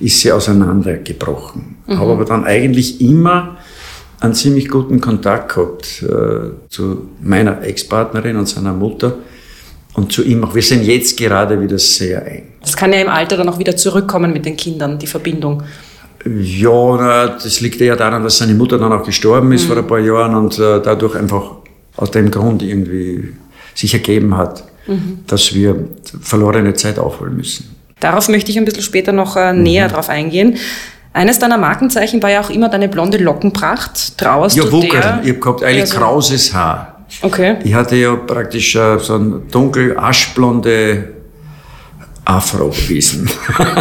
ist 0.01 0.21
sie 0.21 0.33
auseinandergebrochen. 0.33 1.77
Habe 1.89 2.13
aber 2.13 2.25
dann 2.25 2.45
eigentlich 2.45 3.01
immer 3.01 3.59
einen 4.21 4.35
ziemlich 4.35 4.69
guten 4.69 5.01
Kontakt 5.01 5.55
gehabt 5.55 6.03
äh, 6.03 6.69
zu 6.71 7.09
meiner 7.21 7.63
Ex-Partnerin 7.63 8.37
und 8.37 8.49
seiner 8.49 8.73
Mutter 8.73 9.17
und 9.95 10.13
zu 10.13 10.23
ihm 10.23 10.45
auch. 10.45 10.55
Wir 10.55 10.63
sind 10.63 10.85
jetzt 10.85 11.17
gerade 11.17 11.61
wieder 11.61 11.79
sehr 11.79 12.27
eng. 12.27 12.55
Das 12.63 12.77
kann 12.77 12.93
ja 12.93 13.01
im 13.01 13.09
Alter 13.09 13.37
dann 13.37 13.49
auch 13.49 13.59
wieder 13.59 13.77
zurückkommen 13.77 14.33
mit 14.33 14.47
den 14.47 14.57
Kindern, 14.57 14.99
die 14.99 15.07
Verbindung. 15.07 15.63
Ja, 16.27 16.97
na, 16.97 17.27
das 17.29 17.61
liegt 17.61 17.81
eher 17.81 17.97
daran, 17.97 18.23
dass 18.23 18.39
seine 18.39 18.55
Mutter 18.55 18.79
dann 18.79 18.93
auch 18.93 19.05
gestorben 19.05 19.53
ist 19.53 19.65
vor 19.65 19.77
ein 19.77 19.87
paar 19.87 19.99
Jahren 19.99 20.35
und 20.35 20.59
äh, 20.59 20.81
dadurch 20.83 21.17
einfach 21.17 21.43
aus 21.97 22.11
dem 22.11 22.31
Grund 22.31 22.63
irgendwie 22.63 23.35
sich 23.75 23.93
ergeben 23.93 24.37
hat, 24.37 24.65
dass 25.27 25.55
wir 25.55 25.77
verlorene 26.21 26.75
Zeit 26.75 26.99
aufholen 26.99 27.37
müssen. 27.37 27.75
Darauf 28.01 28.29
möchte 28.29 28.51
ich 28.51 28.59
ein 28.59 28.65
bisschen 28.65 28.83
später 28.83 29.13
noch 29.13 29.37
äh, 29.37 29.53
Mhm. 29.53 29.63
näher 29.63 29.89
drauf 29.89 30.09
eingehen. 30.09 30.57
Eines 31.13 31.39
deiner 31.39 31.59
Markenzeichen 31.59 32.23
war 32.23 32.31
ja 32.31 32.41
auch 32.41 32.51
immer 32.51 32.69
deine 32.69 32.89
blonde 32.89 33.19
Lockenpracht. 33.19 34.19
Trauerst 34.19 34.57
Ja, 34.57 34.65
du 34.65 34.73
Wuckel. 34.73 35.01
der? 35.01 35.21
Ich 35.23 35.31
habe 35.31 35.39
gehabt 35.41 35.63
eigentlich 35.63 35.79
Ja, 35.81 35.87
so- 35.87 35.99
krauses 35.99 36.55
Haar. 36.55 37.05
Okay. 37.23 37.57
Ich 37.63 37.75
hatte 37.75 37.95
ja 37.97 38.17
praktisch 38.17 38.75
äh, 38.75 38.99
so 38.99 39.15
ein 39.17 39.43
dunkel 39.51 39.97
aschblonde 39.97 41.14
Afro-Wiesen, 42.25 43.29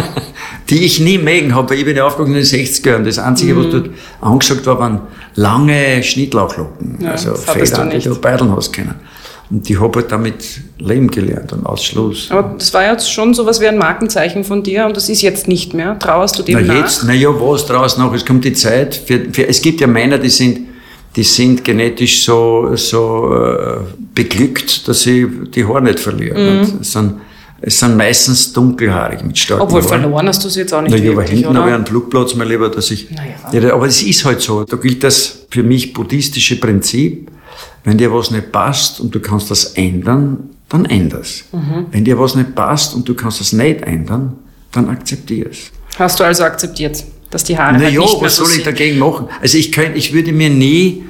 die 0.70 0.84
ich 0.84 1.00
nie 1.00 1.18
mögen 1.18 1.54
habe, 1.54 1.70
weil 1.70 1.78
ich 1.78 1.84
bin 1.84 1.96
ja 1.96 2.06
aufgegangen 2.06 2.36
in 2.36 2.42
den 2.42 2.66
60er 2.66 2.96
und 2.96 3.06
das 3.06 3.18
Einzige, 3.18 3.56
was 3.56 3.70
dort 3.70 3.90
angesagt 4.20 4.66
war, 4.66 4.78
waren 4.78 5.00
lange 5.34 6.02
Schnittlauchlocken, 6.02 6.98
Ja, 7.00 7.12
also 7.12 7.34
Federn, 7.34 7.90
die 7.90 7.98
du 7.98 8.14
beideln 8.20 8.54
hast 8.54 8.72
können. 8.72 8.94
Und 9.50 9.68
ich 9.68 9.78
habe 9.78 10.00
halt 10.00 10.10
damit 10.10 10.60
leben 10.78 11.08
gelernt 11.08 11.52
und 11.52 11.66
Ausschluss. 11.66 12.30
Aber 12.30 12.54
das 12.58 12.72
war 12.72 12.90
jetzt 12.90 13.12
schon 13.12 13.34
so 13.34 13.44
was 13.44 13.60
wie 13.60 13.68
ein 13.68 13.76
Markenzeichen 13.76 14.42
von 14.42 14.62
dir 14.62 14.86
und 14.86 14.96
das 14.96 15.08
ist 15.08 15.22
jetzt 15.22 15.48
nicht 15.48 15.74
mehr. 15.74 15.98
Trauerst 15.98 16.38
du 16.38 16.42
dem 16.42 16.66
Na 16.66 16.74
nach? 16.74 16.80
jetzt, 16.80 17.04
na 17.06 17.12
ja, 17.12 17.28
was 17.28 17.66
draus 17.66 17.98
noch? 17.98 18.12
Es 18.14 18.24
kommt 18.24 18.44
die 18.44 18.54
Zeit. 18.54 18.94
Für, 18.94 19.20
für, 19.32 19.46
es 19.46 19.60
gibt 19.60 19.80
ja 19.80 19.86
Männer, 19.86 20.18
die 20.18 20.30
sind, 20.30 20.60
die 21.14 21.22
sind 21.22 21.62
genetisch 21.62 22.24
so, 22.24 22.74
so 22.74 23.34
äh, 23.34 23.76
beglückt, 24.14 24.88
dass 24.88 25.02
sie 25.02 25.28
die 25.54 25.64
Haare 25.64 25.82
nicht 25.82 26.00
verlieren. 26.00 26.60
Und 26.60 26.80
es, 26.80 26.92
sind, 26.92 27.14
es 27.66 27.78
sind 27.78 27.96
meistens 27.96 28.52
dunkelhaarig 28.52 29.24
mit 29.24 29.38
starken. 29.38 29.62
Obwohl 29.62 29.80
Haaren. 29.80 30.02
verloren 30.02 30.28
hast 30.28 30.44
du 30.44 30.50
sie 30.50 30.60
jetzt 30.60 30.74
auch 30.74 30.82
nicht 30.82 31.02
Na, 31.02 31.10
aber 31.12 31.22
hinten 31.22 31.56
habe 31.56 31.70
ich 31.70 31.74
einen 31.74 31.86
Flugplatz 31.86 32.34
mal 32.34 32.46
lieber, 32.46 32.68
dass 32.68 32.90
ich. 32.90 33.10
Naja. 33.10 33.68
Ja, 33.68 33.74
aber 33.74 33.86
das 33.86 34.02
ist 34.02 34.22
halt 34.24 34.42
so. 34.42 34.64
Da 34.64 34.76
gilt 34.76 35.02
das 35.02 35.46
für 35.48 35.62
mich 35.62 35.94
buddhistische 35.94 36.60
Prinzip. 36.60 37.30
Wenn 37.82 37.96
dir 37.96 38.12
was 38.12 38.30
nicht 38.30 38.52
passt 38.52 39.00
und 39.00 39.14
du 39.14 39.20
kannst 39.20 39.50
das 39.50 39.64
ändern, 39.74 40.50
dann 40.68 40.84
änder's. 40.84 41.44
Mhm. 41.52 41.86
Wenn 41.90 42.04
dir 42.04 42.18
was 42.18 42.34
nicht 42.34 42.54
passt 42.54 42.94
und 42.94 43.08
du 43.08 43.14
kannst 43.14 43.40
das 43.40 43.52
nicht 43.54 43.82
ändern, 43.82 44.34
dann 44.72 44.90
akzeptier's. 44.90 45.70
Hast 45.98 46.20
du 46.20 46.24
also 46.24 46.44
akzeptiert, 46.44 47.02
dass 47.34 47.42
die 47.44 47.58
Haare 47.58 47.74
Na 47.74 47.84
halt 47.84 47.94
ja, 47.94 48.00
nicht 48.00 48.12
mehr 48.12 48.22
was 48.22 48.36
so 48.36 48.44
soll 48.44 48.56
ich 48.58 48.62
dagegen 48.62 48.98
machen? 48.98 49.28
Also 49.42 49.58
ich 49.58 49.72
könnte, 49.72 49.98
ich 49.98 50.14
würde 50.14 50.32
mir 50.32 50.50
nie 50.50 51.04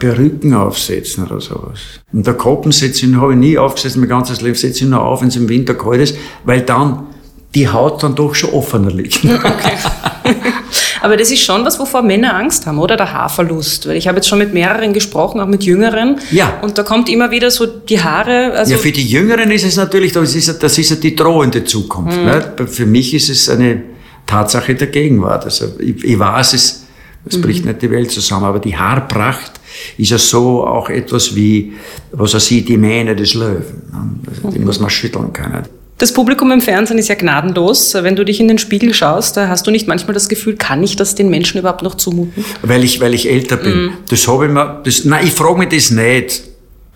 Perücken 0.00 0.54
aufsetzen 0.54 1.24
oder 1.24 1.40
sowas. 1.40 1.78
Und 2.12 2.26
der 2.26 2.34
Koppen 2.34 2.72
setze 2.72 3.06
ich, 3.06 3.14
habe 3.14 3.32
ich 3.32 3.38
nie 3.38 3.56
aufgesetzt, 3.56 3.96
mein 3.96 4.08
ganzes 4.08 4.40
Leben 4.40 4.56
setze 4.56 4.82
ich 4.84 4.90
nur 4.90 5.00
auf, 5.00 5.22
wenn 5.22 5.28
es 5.28 5.36
im 5.36 5.48
Winter 5.48 5.74
kalt 5.74 6.00
ist, 6.00 6.16
weil 6.44 6.62
dann 6.62 7.06
die 7.54 7.68
Haut 7.68 8.02
dann 8.02 8.16
doch 8.16 8.34
schon 8.34 8.50
offener 8.50 8.90
liegt. 8.90 9.20
Aber 11.00 11.16
das 11.16 11.30
ist 11.30 11.42
schon 11.42 11.64
was, 11.64 11.78
wovor 11.78 12.02
Männer 12.02 12.34
Angst 12.34 12.66
haben, 12.66 12.78
oder? 12.78 12.96
Der 12.96 13.12
Haarverlust. 13.12 13.88
Weil 13.88 13.96
ich 13.96 14.08
habe 14.08 14.16
jetzt 14.16 14.28
schon 14.28 14.38
mit 14.38 14.52
mehreren 14.52 14.92
gesprochen, 14.92 15.40
auch 15.40 15.46
mit 15.46 15.62
Jüngeren. 15.62 16.16
Ja. 16.32 16.58
Und 16.60 16.76
da 16.76 16.82
kommt 16.82 17.08
immer 17.08 17.30
wieder 17.30 17.50
so 17.50 17.66
die 17.66 18.02
Haare. 18.02 18.52
Also 18.54 18.72
ja, 18.72 18.78
für 18.78 18.92
die 18.92 19.06
Jüngeren 19.06 19.50
ist 19.50 19.64
es 19.64 19.76
natürlich, 19.76 20.12
das 20.12 20.34
ist, 20.34 20.48
ja- 20.48 20.54
das 20.54 20.76
ist 20.76 20.90
ja 20.90 20.96
die 20.96 21.14
drohende 21.14 21.64
Zukunft. 21.64 22.18
Mhm. 22.18 22.24
Ne? 22.24 22.52
Für 22.66 22.86
mich 22.86 23.14
ist 23.14 23.28
es 23.28 23.48
eine 23.48 23.82
Tatsache 24.28 24.74
der 24.76 24.86
Gegenwart. 24.88 25.44
Also 25.44 25.66
ich, 25.80 26.04
ich 26.04 26.18
weiß, 26.18 26.52
es, 26.52 26.84
es 27.26 27.36
Mhm. 27.36 27.40
bricht 27.42 27.64
nicht 27.64 27.82
die 27.82 27.90
Welt 27.90 28.10
zusammen, 28.12 28.44
aber 28.44 28.60
die 28.60 28.76
Haarpracht 28.76 29.52
ist 29.96 30.10
ja 30.10 30.18
so 30.18 30.64
auch 30.66 30.88
etwas 30.88 31.34
wie, 31.34 31.72
was 32.12 32.34
er 32.34 32.40
sieht, 32.40 32.68
die 32.68 32.76
Mähne 32.76 33.16
des 33.16 33.34
Löwen. 33.34 33.82
ne? 33.90 34.10
Also 34.42 34.50
Die 34.56 34.60
muss 34.64 34.78
man 34.78 34.90
schütteln 34.90 35.32
können. 35.32 35.64
Das 35.98 36.12
Publikum 36.12 36.52
im 36.52 36.60
Fernsehen 36.60 36.96
ist 36.96 37.08
ja 37.08 37.16
gnadenlos. 37.16 37.92
Wenn 37.94 38.14
du 38.14 38.24
dich 38.24 38.38
in 38.38 38.46
den 38.46 38.58
Spiegel 38.58 38.94
schaust, 38.94 39.36
da 39.36 39.48
hast 39.48 39.66
du 39.66 39.72
nicht 39.72 39.88
manchmal 39.88 40.14
das 40.14 40.28
Gefühl, 40.28 40.54
kann 40.54 40.80
ich 40.84 40.94
das 40.94 41.16
den 41.16 41.28
Menschen 41.28 41.58
überhaupt 41.58 41.82
noch 41.82 41.96
zumuten? 41.96 42.44
Weil 42.62 42.84
ich, 42.84 43.00
weil 43.00 43.14
ich 43.14 43.28
älter 43.28 43.56
bin. 43.56 43.86
Mhm. 43.86 43.90
Das 44.08 44.28
habe 44.28 44.46
ich 44.46 44.52
mir, 44.52 44.80
das, 44.84 45.04
nein, 45.04 45.26
ich 45.26 45.32
frage 45.32 45.58
mich 45.58 45.70
das 45.70 45.90
nicht. 45.90 46.42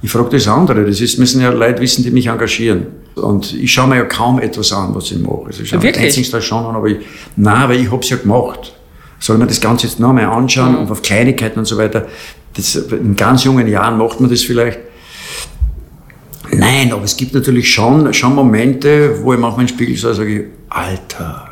Ich 0.02 0.10
frage 0.10 0.30
das 0.30 0.48
andere. 0.48 0.84
Das 0.84 1.00
ist, 1.00 1.18
müssen 1.18 1.40
ja 1.40 1.50
Leute 1.50 1.80
wissen, 1.80 2.02
die 2.02 2.10
mich 2.10 2.26
engagieren. 2.26 2.86
Und 3.14 3.54
ich 3.54 3.72
schaue 3.72 3.88
mir 3.88 3.96
ja 3.96 4.04
kaum 4.04 4.40
etwas 4.40 4.72
an, 4.72 4.94
was 4.94 5.10
ich 5.12 5.18
mache. 5.20 5.44
Also 5.46 5.62
ich 5.62 5.68
schaue 5.68 5.82
Wirklich? 5.82 6.04
Dancing 6.06 6.24
Star 6.24 6.40
schon 6.40 6.64
an, 6.66 6.74
aber 6.74 6.88
ich, 6.88 6.98
nein, 7.36 7.68
weil 7.68 7.80
ich 7.80 7.90
habe 7.90 8.02
es 8.02 8.10
ja 8.10 8.16
gemacht. 8.16 8.74
Soll 9.20 9.38
man 9.38 9.46
das 9.46 9.60
Ganze 9.60 9.86
jetzt 9.86 10.00
noch 10.00 10.08
einmal 10.08 10.24
anschauen 10.26 10.72
Mhm. 10.72 10.78
und 10.78 10.90
auf 10.90 11.02
Kleinigkeiten 11.02 11.58
und 11.60 11.66
so 11.66 11.78
weiter. 11.78 12.06
Das, 12.54 12.74
in 12.74 13.14
ganz 13.16 13.44
jungen 13.44 13.68
Jahren 13.68 13.96
macht 13.96 14.20
man 14.20 14.28
das 14.28 14.42
vielleicht. 14.42 14.80
Nein, 16.50 16.92
aber 16.92 17.04
es 17.04 17.16
gibt 17.16 17.32
natürlich 17.34 17.72
schon, 17.72 18.12
schon 18.12 18.34
Momente, 18.34 19.22
wo 19.22 19.32
ich 19.32 19.38
manchmal 19.38 19.64
den 19.66 19.68
Spiegel 19.74 19.96
schaue, 19.96 20.14
sage 20.14 20.46
Alter, 20.68 21.48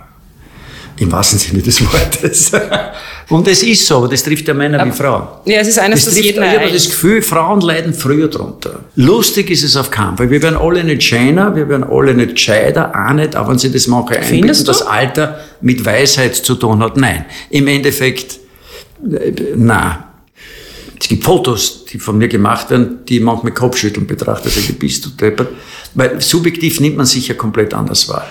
im 1.00 1.10
wahrsten 1.10 1.38
Sinne 1.38 1.62
des 1.62 1.80
Wortes. 1.80 2.52
Und 3.30 3.48
es 3.48 3.62
ist 3.62 3.86
so, 3.86 3.98
aber 3.98 4.08
das 4.08 4.22
trifft 4.22 4.46
ja 4.46 4.54
Männer 4.54 4.84
wie 4.84 4.90
Frauen. 4.90 5.26
Ja, 5.46 5.60
es 5.60 5.68
ist 5.68 5.78
eines, 5.78 6.00
Das 6.00 6.06
das 6.06 6.14
trifft, 6.14 6.26
jeden 6.26 6.44
ich 6.44 6.58
habe 6.58 6.70
das 6.70 6.86
Gefühl, 6.86 7.22
Frauen 7.22 7.60
leiden 7.62 7.94
früher 7.94 8.28
drunter. 8.28 8.80
Lustig 8.96 9.50
ist 9.50 9.62
es 9.62 9.76
auf 9.76 9.90
keinen 9.90 10.18
Fall. 10.18 10.30
Wir 10.30 10.42
werden 10.42 10.58
alle 10.58 10.84
nicht 10.84 11.02
schöner, 11.02 11.56
wir 11.56 11.68
werden 11.68 11.84
alle 11.84 12.14
nicht 12.14 12.32
gescheiter, 12.32 12.92
auch 12.94 13.14
nicht, 13.14 13.34
auch 13.34 13.48
wenn 13.48 13.58
sie 13.58 13.72
das 13.72 13.88
Findest 14.22 14.62
du? 14.62 14.66
dass 14.66 14.82
Alter 14.82 15.40
mit 15.62 15.84
Weisheit 15.84 16.36
zu 16.36 16.54
tun 16.54 16.82
hat. 16.82 16.96
Nein, 16.98 17.24
im 17.48 17.66
Endeffekt, 17.66 18.38
äh, 19.10 19.32
nein. 19.56 20.04
Es 21.00 21.08
gibt 21.08 21.24
Fotos, 21.24 21.86
die 21.86 21.98
von 21.98 22.18
mir 22.18 22.28
gemacht 22.28 22.68
werden, 22.70 22.98
die 23.08 23.20
manchmal 23.20 23.54
Kopfschütteln 23.54 24.06
betrachtet. 24.06 24.52
Also, 24.54 24.74
bist 24.74 25.06
du 25.06 25.08
deppert. 25.10 25.48
Weil 25.94 26.20
subjektiv 26.20 26.78
nimmt 26.80 26.98
man 26.98 27.06
sich 27.06 27.26
ja 27.28 27.34
komplett 27.34 27.72
anders 27.72 28.06
wahr. 28.10 28.26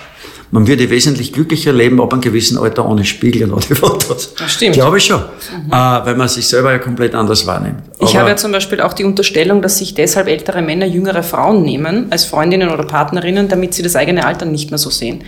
Man 0.52 0.68
würde 0.68 0.90
wesentlich 0.90 1.32
glücklicher 1.32 1.72
leben 1.72 2.02
ab 2.02 2.12
einem 2.12 2.22
gewissen 2.22 2.58
Alter 2.58 2.88
ohne 2.88 3.06
Spiegel 3.06 3.44
und 3.44 3.54
ohne 3.54 3.76
Fotos. 3.76 4.34
Das 4.36 4.52
stimmt. 4.54 4.74
Glaube 4.74 4.98
ich 4.98 5.06
schon. 5.06 5.20
Äh, 5.22 5.72
weil 5.72 6.16
man 6.16 6.28
sich 6.28 6.48
selber 6.48 6.72
ja 6.72 6.80
komplett 6.80 7.14
anders 7.14 7.46
wahrnimmt. 7.46 7.84
Ich 8.00 8.10
Aber- 8.10 8.20
habe 8.22 8.30
ja 8.32 8.36
zum 8.36 8.52
Beispiel 8.52 8.82
auch 8.82 8.94
die 8.94 9.04
Unterstellung, 9.04 9.62
dass 9.62 9.78
sich 9.78 9.94
deshalb 9.94 10.28
ältere 10.28 10.62
Männer 10.62 10.86
jüngere 10.88 11.22
Frauen 11.24 11.62
nehmen 11.62 12.08
als 12.12 12.26
Freundinnen 12.26 12.70
oder 12.70 12.84
Partnerinnen, 12.86 13.48
damit 13.48 13.74
sie 13.76 13.84
das 13.84 13.96
eigene 13.96 14.26
Alter 14.26 14.46
nicht 14.46 14.72
mehr 14.72 14.80
so 14.80 14.90
sehen. 14.90 15.24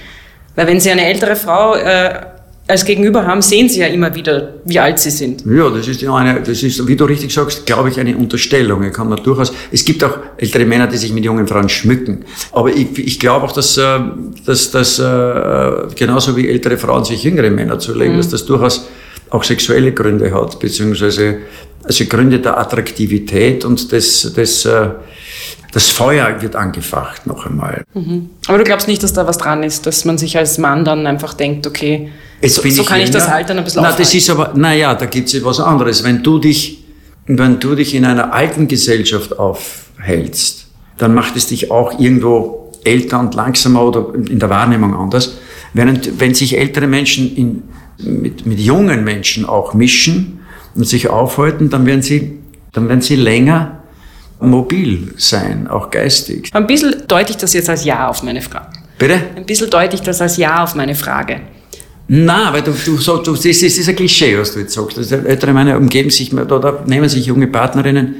Weil 0.56 0.68
wenn 0.68 0.80
sie 0.80 0.90
eine 0.92 1.06
ältere 1.06 1.36
Frau 1.36 1.75
äh, 1.75 2.22
als 2.68 2.86
Gegenüber 2.86 3.25
haben, 3.25 3.41
sehen 3.41 3.68
sie 3.68 3.82
ja 3.82 3.88
immer 3.88 4.13
wieder, 4.15 4.53
wie 4.65 4.80
alt 4.80 5.00
sie 5.00 5.10
sind. 5.10 5.44
Ja, 5.46 5.70
das 5.70 5.88
ist 5.88 6.01
ja 6.01 6.13
eine, 6.13 6.41
das 6.41 6.63
ist, 6.63 6.88
wie 6.88 6.96
du 6.96 7.06
richtig 7.06 7.34
sagst, 7.34 7.65
glaube 7.65 7.89
ich, 7.89 8.00
eine 8.00 8.15
Unterstellung. 8.15 8.84
Ich 8.84 8.94
kann 8.94 9.10
man 9.10 9.22
durchaus, 9.22 9.51
es 9.72 9.84
gibt 9.84 10.03
auch 10.03 10.18
ältere 10.38 10.65
Männer, 10.65 10.88
die 10.88 10.98
sich 10.98 11.12
mit 11.12 11.25
jungen 11.25 11.48
Frauen 11.48 11.70
schmücken. 11.70 12.24
Aber 12.51 12.70
ich, 12.70 12.98
ich 12.98 13.20
glaube 13.20 13.46
auch, 13.46 13.51
dass, 13.51 13.77
äh, 13.77 14.00
dass, 14.46 14.72
dass 14.72 15.00
äh, 15.00 15.72
genauso 15.96 16.38
wie 16.38 16.48
ältere 16.48 16.77
Frauen 16.77 17.03
sich 17.03 17.24
jüngere 17.24 17.50
Männer 17.50 17.77
zulegen, 17.80 18.18
dass 18.18 18.30
das 18.30 18.46
durchaus 18.46 18.88
auch 19.30 19.44
sexuelle 19.44 19.91
Gründe 19.94 20.34
hat, 20.34 20.60
beziehungsweise 20.60 21.39
also 21.84 22.06
Gründe 22.06 22.39
der 22.39 22.58
Attraktivität 22.60 23.65
und 23.65 23.91
des, 23.91 24.34
des, 24.34 24.65
äh, 24.65 24.89
das 25.72 25.90
Feuer 25.90 26.42
wird 26.42 26.56
angefacht 26.56 27.28
noch 27.28 27.46
einmal. 27.46 27.84
Aber 28.48 28.58
du 28.58 28.63
glaubst 28.63 28.88
nicht, 28.88 29.01
dass 29.04 29.13
da 29.13 29.25
was 29.25 29.38
dran 29.38 29.63
ist, 29.63 29.86
dass 29.86 30.06
man 30.06 30.18
sich 30.18 30.38
als 30.38 30.58
Mann 30.58 30.84
dann 30.84 31.08
einfach 31.08 31.34
denkt, 31.34 31.66
okay, 31.66 32.12
so, 32.44 32.62
so 32.62 32.68
ich 32.68 32.86
kann 32.86 33.00
ich 33.00 33.12
das 33.12 33.24
jünger. 33.24 33.36
Altern 33.36 33.58
ein 33.60 33.63
bisschen 33.63 33.82
Na, 33.82 33.90
das 33.90 34.00
aufhalten. 34.00 34.18
ist 34.18 34.30
aber, 34.30 34.54
naja, 34.56 34.96
da 34.96 35.06
gibt's 35.06 35.34
etwas 35.34 35.60
anderes. 35.60 36.04
Wenn 36.04 36.24
du 36.24 36.40
dich, 36.40 36.84
wenn 37.28 37.60
du 37.60 37.75
dich 37.75 37.96
in 37.96 38.04
einer 38.04 38.34
alten 38.34 38.68
Gesellschaft 38.68 39.38
aufhältst, 39.40 40.68
dann 40.98 41.13
macht 41.13 41.36
es 41.36 41.48
dich 41.48 41.72
auch 41.72 42.00
irgendwo 42.00 42.72
älter 42.84 43.20
und 43.20 43.34
langsamer 43.36 43.84
oder 43.84 44.13
in 44.13 44.40
der 44.40 44.50
Wahrnehmung 44.50 44.96
anders. 44.96 45.38
Während, 45.74 46.20
wenn 46.20 46.34
sich 46.34 46.58
ältere 46.58 46.88
Menschen 46.88 47.36
in, 47.36 47.63
mit, 47.98 48.46
mit 48.46 48.60
jungen 48.60 49.04
Menschen 49.04 49.46
auch 49.46 49.74
mischen 49.74 50.40
und 50.75 50.86
sich 50.86 51.10
aufhalten, 51.10 51.70
dann 51.70 51.86
werden 51.86 52.01
sie, 52.01 52.40
dann 52.74 52.90
werden 52.90 53.01
sie 53.01 53.16
länger 53.16 53.81
mobil 54.41 55.13
sein, 55.17 55.67
auch 55.67 55.89
geistig. 55.89 56.50
Ein 56.53 56.67
bisschen 56.67 57.03
deute 57.07 57.31
ich 57.31 57.38
das 57.38 57.53
jetzt 57.53 57.69
als 57.69 57.86
Ja 57.86 58.07
auf 58.10 58.24
meine 58.24 58.41
Frage. 58.41 58.67
Bitte? 58.98 59.21
Ein 59.36 59.45
bisschen 59.45 59.69
deute 59.69 59.95
ich 59.95 60.01
das 60.01 60.21
als 60.21 60.38
Ja 60.38 60.63
auf 60.63 60.75
meine 60.75 60.95
Frage. 60.95 61.41
Na, 62.07 62.51
weil 62.51 62.62
du, 62.62 62.71
du, 62.71 62.98
so, 62.98 63.17
du 63.17 63.33
das 63.36 63.45
ist, 63.45 63.63
das 63.63 63.77
ist 63.77 63.88
ein 63.88 63.95
Klischee, 63.95 64.38
was 64.38 64.53
du 64.53 64.60
jetzt 64.60 64.74
sagst. 64.74 64.98
Also 64.98 65.15
ältere 65.15 65.53
Männer 65.53 65.77
umgeben 65.77 66.10
sich, 66.10 66.33
oder, 66.33 66.83
nehmen 66.86 67.07
sich 67.07 67.25
junge 67.25 67.48
Partnerinnen, 67.48 68.15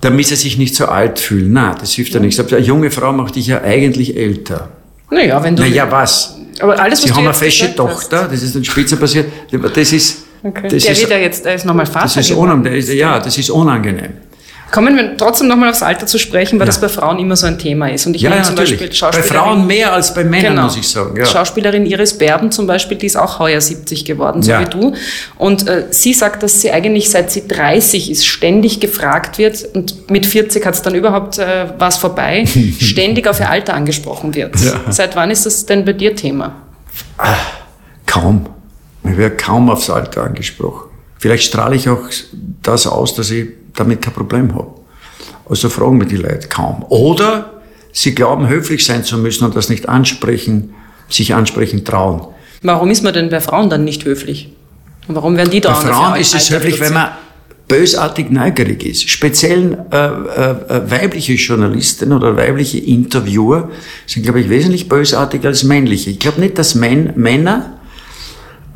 damit 0.00 0.26
sie 0.26 0.36
sich 0.36 0.58
nicht 0.58 0.74
so 0.74 0.86
alt 0.86 1.18
fühlen. 1.18 1.52
Na, 1.52 1.74
das 1.74 1.92
hilft 1.92 2.14
ja 2.14 2.20
nichts. 2.20 2.40
Eine 2.40 2.58
junge 2.60 2.90
Frau 2.90 3.12
macht 3.12 3.36
dich 3.36 3.46
ja 3.46 3.62
eigentlich 3.62 4.16
älter. 4.16 4.70
Naja, 5.10 5.42
wenn 5.44 5.54
du. 5.56 5.62
Naja, 5.62 5.90
was? 5.90 6.36
aber 6.60 6.80
alles, 6.80 7.00
was 7.00 7.08
Sie 7.08 7.12
haben 7.14 7.24
eine 7.24 7.34
fesche 7.34 7.68
gesagt 7.68 7.78
hast- 7.88 8.10
Tochter, 8.10 8.28
das 8.30 8.42
ist 8.42 8.56
in 8.56 8.64
Spitze 8.64 8.96
passiert. 8.96 9.26
Das 9.74 9.92
ist, 9.92 10.24
Okay. 10.42 10.68
das 10.68 10.82
der 10.84 10.92
ist, 10.92 11.00
wird 11.00 11.10
ja 11.10 11.18
jetzt, 11.18 11.44
der 11.44 11.54
ist 11.54 11.64
nochmal 11.66 11.86
Vater. 11.86 12.04
das 12.04 12.16
ist 12.16 12.30
unangenehm. 12.32 12.80
Ja, 12.96 13.18
das 13.18 13.36
ist 13.38 13.50
unangenehm. 13.50 14.12
Kommen 14.72 14.96
wir 14.96 15.16
trotzdem 15.16 15.46
nochmal 15.46 15.70
aufs 15.70 15.82
Alter 15.82 16.06
zu 16.06 16.18
sprechen, 16.18 16.58
weil 16.58 16.66
das 16.66 16.80
bei 16.80 16.88
Frauen 16.88 17.20
immer 17.20 17.36
so 17.36 17.46
ein 17.46 17.56
Thema 17.58 17.88
ist. 17.88 18.04
Und 18.06 18.16
ich 18.16 18.22
Ja, 18.22 18.34
ja, 18.34 18.42
zum 18.42 18.56
natürlich. 18.56 18.72
Beispiel 18.72 18.88
Bei 18.88 18.94
Schauspielerin, 18.94 19.30
Frauen 19.32 19.66
mehr 19.66 19.92
als 19.92 20.12
bei 20.12 20.24
Männern, 20.24 20.52
Genau. 20.54 20.62
muss 20.64 20.76
ich 20.76 20.88
sagen. 20.88 21.16
Ja. 21.16 21.24
Schauspielerin 21.24 21.86
Iris 21.86 22.18
Berben 22.18 22.50
zum 22.50 22.66
Beispiel, 22.66 22.96
die 22.98 23.06
ist 23.06 23.16
auch 23.16 23.38
heuer 23.38 23.60
70 23.60 24.04
geworden, 24.04 24.42
so 24.42 24.50
Ja. 24.50 24.60
wie 24.60 24.64
du. 24.64 24.92
Und 25.36 25.68
äh, 25.68 25.86
sie 25.90 26.12
sagt, 26.12 26.42
dass 26.42 26.60
sie 26.60 26.72
eigentlich 26.72 27.08
seit 27.10 27.30
sie 27.30 27.46
30 27.46 28.10
ist, 28.10 28.26
ständig 28.26 28.80
gefragt 28.80 29.38
wird 29.38 29.64
und 29.74 30.10
mit 30.10 30.26
40 30.26 30.66
hat 30.66 30.74
es 30.74 30.82
dann 30.82 30.96
überhaupt 30.96 31.38
äh, 31.38 31.66
was 31.78 31.96
vorbei, 31.98 32.44
ständig 32.80 33.28
auf 33.28 33.38
ihr 33.38 33.48
Alter 33.48 33.74
angesprochen 33.74 34.34
wird. 34.34 34.56
Ja. 34.60 34.80
Seit 34.90 35.14
wann 35.14 35.30
ist 35.30 35.46
das 35.46 35.64
denn 35.66 35.84
bei 35.84 35.92
dir 35.92 36.16
Thema? 36.16 36.56
Kaum. 38.06 38.46
Ich 39.04 39.16
werde 39.16 39.36
kaum 39.36 39.70
aufs 39.70 39.90
Alter 39.90 40.24
angesprochen. 40.24 40.90
Vielleicht 41.18 41.44
strahle 41.44 41.76
ich 41.76 41.88
auch 41.88 42.00
das 42.62 42.86
aus, 42.86 43.14
dass 43.14 43.30
ich 43.30 43.46
damit 43.76 44.02
kein 44.02 44.12
Problem 44.12 44.54
habe. 44.54 44.68
Also 45.48 45.68
fragen 45.68 45.98
mich 45.98 46.08
die 46.08 46.16
Leute 46.16 46.48
kaum. 46.48 46.84
Oder 46.88 47.62
sie 47.92 48.14
glauben, 48.14 48.48
höflich 48.48 48.84
sein 48.84 49.04
zu 49.04 49.18
müssen 49.18 49.44
und 49.44 49.56
das 49.56 49.68
nicht 49.68 49.88
ansprechen, 49.88 50.74
sich 51.08 51.34
ansprechen 51.34 51.84
trauen. 51.84 52.26
Warum 52.62 52.90
ist 52.90 53.04
man 53.04 53.14
denn 53.14 53.30
bei 53.30 53.40
Frauen 53.40 53.70
dann 53.70 53.84
nicht 53.84 54.04
höflich? 54.04 54.50
Und 55.08 55.14
warum 55.14 55.36
werden 55.36 55.50
die 55.50 55.60
da 55.60 55.72
Bei 55.72 55.88
Frauen 55.88 56.20
ist 56.20 56.34
es 56.34 56.50
höflich, 56.50 56.80
wenn 56.80 56.94
man 56.94 57.10
bösartig 57.68 58.30
neugierig 58.30 58.84
ist. 58.84 59.08
Speziell 59.08 59.78
äh, 59.90 59.96
äh, 59.96 60.90
weibliche 60.90 61.34
Journalisten 61.34 62.12
oder 62.12 62.36
weibliche 62.36 62.78
Interviewer 62.78 63.70
sind, 64.06 64.22
glaube 64.22 64.40
ich, 64.40 64.48
wesentlich 64.48 64.88
bösartiger 64.88 65.48
als 65.48 65.64
männliche. 65.64 66.10
Ich 66.10 66.18
glaube 66.18 66.40
nicht, 66.40 66.58
dass 66.58 66.74
Män 66.74 67.12
Männer 67.16 67.75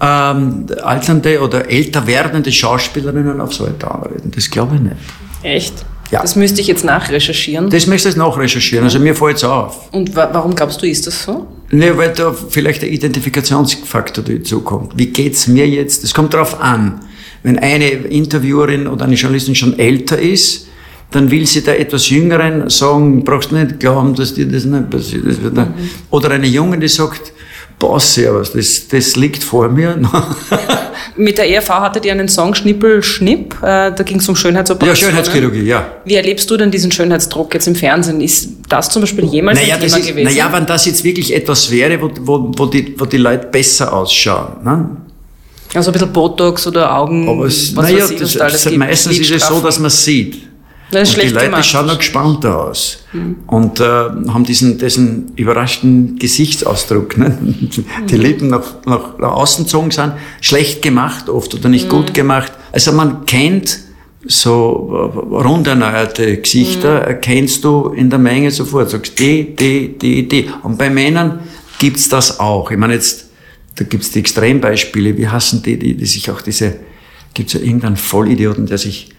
ähm, 0.01 0.67
alternde 0.83 1.41
oder 1.41 1.71
älter 1.71 2.07
werdende 2.07 2.51
Schauspielerinnen 2.51 3.41
auf 3.41 3.53
so 3.53 3.67
etwas 3.67 3.91
anreden. 3.91 4.31
Das 4.35 4.51
glaube 4.51 4.77
ich 4.77 4.81
nicht. 4.81 4.97
Echt? 5.43 5.85
Ja. 6.11 6.23
Das 6.23 6.35
müsste 6.35 6.61
ich 6.61 6.67
jetzt 6.67 6.85
nachrecherchieren. 6.85 7.71
Das 7.71 7.87
möchte 7.87 8.09
ich 8.09 8.17
nachrecherchieren. 8.17 8.85
Also 8.85 8.99
mir 8.99 9.15
fällt 9.15 9.37
es 9.37 9.45
auf. 9.45 9.93
Und 9.93 10.17
wa 10.17 10.29
warum 10.33 10.55
glaubst 10.55 10.83
du, 10.83 10.87
ist 10.87 11.07
das 11.07 11.23
so? 11.23 11.47
Ne, 11.71 11.97
weil 11.97 12.13
da 12.13 12.33
vielleicht 12.33 12.83
der 12.83 12.91
Identifikationsfaktor 12.91 14.25
dazukommt. 14.25 14.93
Wie 14.97 15.07
geht's 15.07 15.47
mir 15.47 15.69
jetzt? 15.69 16.03
Das 16.03 16.13
kommt 16.13 16.35
darauf 16.35 16.61
an. 16.61 17.01
Wenn 17.45 17.59
eine 17.59 17.89
Interviewerin 17.89 18.89
oder 18.89 19.05
eine 19.05 19.15
Journalistin 19.15 19.55
schon 19.55 19.79
älter 19.79 20.19
ist, 20.19 20.67
dann 21.13 21.31
will 21.31 21.47
sie 21.47 21.63
der 21.63 21.81
etwas 21.81 22.09
Jüngeren 22.09 22.69
sagen, 22.71 23.25
brauchst 23.25 23.53
nicht 23.53 23.81
glauben, 23.81 24.15
dass 24.15 24.35
dir 24.35 24.47
das 24.47 24.65
nicht 24.65 24.91
passiert. 24.91 25.25
Wird 25.25 25.55
mhm. 25.55 25.75
Oder 26.11 26.31
eine 26.33 26.47
Junge, 26.47 26.79
die 26.79 26.89
sagt, 26.89 27.33
boah, 27.81 27.99
servus, 27.99 28.53
das, 28.53 28.87
das 28.87 29.17
liegt 29.17 29.43
vor 29.43 29.69
mir. 29.69 29.99
Mit 31.17 31.39
der 31.39 31.51
ERV 31.51 31.69
hattet 31.69 32.05
ihr 32.05 32.13
einen 32.13 32.29
Song 32.29 32.55
Schnippel 32.55 33.03
Schnipp, 33.03 33.55
äh, 33.63 33.91
da 33.91 34.03
ging 34.05 34.21
es 34.21 34.29
um 34.29 34.37
Schönheitsoperationen. 34.37 35.17
Ja, 35.17 35.23
Schönheitschirurgie, 35.25 35.63
ja. 35.63 35.95
Wie 36.05 36.15
erlebst 36.15 36.49
du 36.51 36.57
denn 36.57 36.71
diesen 36.71 36.93
Schönheitsdruck 36.93 37.53
jetzt 37.55 37.67
im 37.67 37.75
Fernsehen? 37.75 38.21
Ist 38.21 38.51
das 38.69 38.91
zum 38.91 39.03
Beispiel 39.03 39.25
jemals 39.25 39.59
naja, 39.59 39.75
ein 39.75 39.81
Thema 39.81 39.97
ist, 39.97 40.07
gewesen? 40.07 40.25
Naja, 40.25 40.53
wenn 40.53 40.67
das 40.67 40.87
jetzt 40.87 41.03
wirklich 41.03 41.35
etwas 41.35 41.71
wäre, 41.71 42.01
wo, 42.01 42.11
wo, 42.21 42.53
wo, 42.57 42.67
die, 42.67 42.95
wo 42.99 43.07
die 43.07 43.17
Leute 43.17 43.49
besser 43.49 43.93
ausschauen. 43.93 44.63
Ne? 44.63 44.97
Also 45.75 45.91
ein 45.91 45.93
bisschen 45.95 46.13
Botox 46.13 46.67
oder 46.67 46.95
Augen, 46.95 47.29
Aber 47.29 47.47
es, 47.47 47.75
was 47.75 47.85
naja, 47.85 48.05
weiß 48.05 48.11
ich, 48.11 48.19
das, 48.19 48.29
was 48.29 48.39
da 48.39 48.45
alles 48.45 48.63
das, 48.63 48.65
gibt. 48.65 48.79
meistens 48.79 49.19
ist 49.19 49.31
es 49.31 49.47
so, 49.47 49.61
dass 49.61 49.79
man 49.79 49.91
sieht. 49.91 50.50
Das 50.91 51.11
ist 51.11 51.17
und 51.17 51.25
die 51.25 51.29
Leute 51.29 51.47
gemacht. 51.47 51.67
schauen 51.67 51.87
noch 51.87 51.99
gespannter 51.99 52.65
aus 52.65 53.05
und 53.47 53.81
äh, 53.81 53.85
haben 53.85 54.45
diesen, 54.45 54.79
diesen 54.79 55.33
überraschten 55.37 56.19
Gesichtsausdruck. 56.19 57.17
Ne? 57.17 57.39
Die 58.09 58.17
Lippen 58.17 58.49
nach, 58.49 58.65
nach, 58.87 59.19
nach 59.19 59.33
außen 59.33 59.65
gezogen 59.65 59.91
sind, 59.91 60.15
schlecht 60.41 60.83
gemacht 60.83 61.29
oft 61.29 61.55
oder 61.55 61.69
nicht 61.69 61.89
gut 61.89 62.13
gemacht. 62.15 62.53
Also 62.73 62.93
man 62.93 63.25
kennt 63.27 63.79
so 64.27 65.13
äh, 65.15 65.35
runderneuerte 65.35 66.39
Gesichter, 66.39 67.03
erkennst 67.03 67.65
du 67.65 67.89
in 67.89 68.11
der 68.11 68.19
Menge 68.19 68.51
sofort. 68.51 68.91
Sagst 68.91 69.19
die, 69.19 69.55
die, 69.55 69.97
die, 69.97 70.29
die. 70.29 70.51
Und 70.63 70.77
bei 70.79 70.91
Männern 70.91 71.41
gibt's 71.79 72.09
das 72.09 72.41
auch. 72.41 72.71
Ich 72.71 72.77
meine 72.77 72.95
jetzt, 72.95 73.31
da 73.77 73.85
gibt's 73.85 74.11
die 74.11 74.19
Extrembeispiele. 74.19 75.17
Wie 75.17 75.29
hassen 75.29 75.63
die, 75.63 75.79
die, 75.79 75.95
die 75.95 76.07
sich 76.07 76.31
auch 76.31 76.43
diese, 76.43 76.77
gibt's 77.33 77.55
ja 77.55 77.61
irgendeinen 77.61 77.97
Vollidioten, 77.97 78.67
der 78.67 78.79
sich 78.79 79.11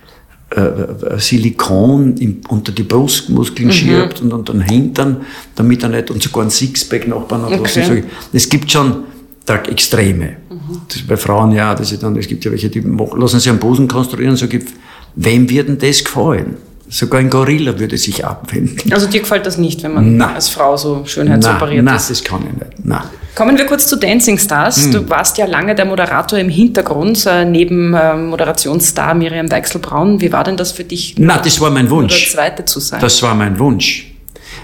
äh, 0.55 1.17
Silikon 1.20 2.17
im, 2.17 2.41
unter 2.50 2.72
die 2.72 2.84
Brustmuskeln 2.84 3.70
Mhm. 3.70 3.72
schiebt 3.74 4.22
und 4.22 4.34
unter 4.34 4.53
den 4.53 4.62
Hintern, 4.62 5.17
damit 5.55 5.84
er 5.84 5.89
nicht, 5.89 6.12
und 6.12 6.22
sogar 6.22 6.43
ein 6.43 6.50
Sixpack 6.50 7.08
nachbauen 7.08 7.43
hat. 7.43 7.60
Okay. 7.60 8.03
Es 8.34 8.50
gibt 8.50 8.72
schon 8.72 9.03
da 9.46 9.55
Extreme. 9.63 10.38
Mhm. 10.50 10.81
Das 10.88 10.98
ist 10.98 11.08
bei 11.08 11.17
Frauen 11.17 11.51
ja, 11.53 11.74
das 11.74 11.91
ist 11.91 12.03
dann, 12.03 12.15
es 12.17 12.27
gibt 12.27 12.43
ja 12.46 12.51
welche, 12.51 12.70
die 12.70 12.81
machen- 12.81 13.20
lassen 13.20 13.39
sich 13.39 13.50
einen 13.50 13.60
Busen 13.60 13.88
konstruieren, 13.88 14.36
so 14.36 14.48
gibt, 14.48 14.72
wem 15.15 15.50
wird 15.50 15.67
denn 15.70 15.77
das 15.77 16.03
gefallen? 16.03 16.58
Sogar 16.94 17.22
ein 17.22 17.30
Gorilla 17.30 17.80
würde 17.80 17.98
sich 17.98 18.26
abwenden. 18.26 18.92
Also 18.92 19.08
dir 19.08 19.22
gefällt 19.22 19.46
das 19.46 19.58
nicht, 19.58 19.82
wenn 19.82 19.94
man 19.94 20.18
Na. 20.18 20.34
als 20.34 20.50
Frau 20.50 20.76
so 20.76 21.04
schönheitsoperiert 21.06 21.86
Nein, 21.86 21.96
ist? 21.96 22.10
das 22.10 22.22
kann 22.22 22.42
ich 22.42 22.52
nicht. 22.52 22.86
Nein. 22.86 23.04
Kommen 23.34 23.58
wir 23.58 23.66
kurz 23.66 23.88
zu 23.88 23.96
Dancing 23.96 24.38
Stars. 24.38 24.84
Hm. 24.84 24.92
Du 24.92 25.10
warst 25.10 25.38
ja 25.38 25.46
lange 25.46 25.74
der 25.74 25.86
Moderator 25.86 26.38
im 26.38 26.50
Hintergrund, 26.50 27.26
äh, 27.26 27.46
neben 27.46 27.96
ähm, 27.98 28.28
Moderationsstar 28.28 29.14
Miriam 29.14 29.50
Weichselbraun. 29.50 30.20
Wie 30.20 30.34
war 30.34 30.44
denn 30.44 30.58
das 30.58 30.74
für 30.74 30.84
dich, 30.84 31.16
Na, 31.18 31.38
das 31.38 31.62
war 31.62 31.70
mein 31.70 31.86
nur 31.86 32.02
der 32.02 32.10
Wunsch. 32.10 32.32
Zweite 32.34 32.66
zu 32.66 32.82
sein? 32.82 33.00
Das 33.00 33.24
war 33.24 33.36
mein 33.36 33.58
Wunsch. 33.58 34.14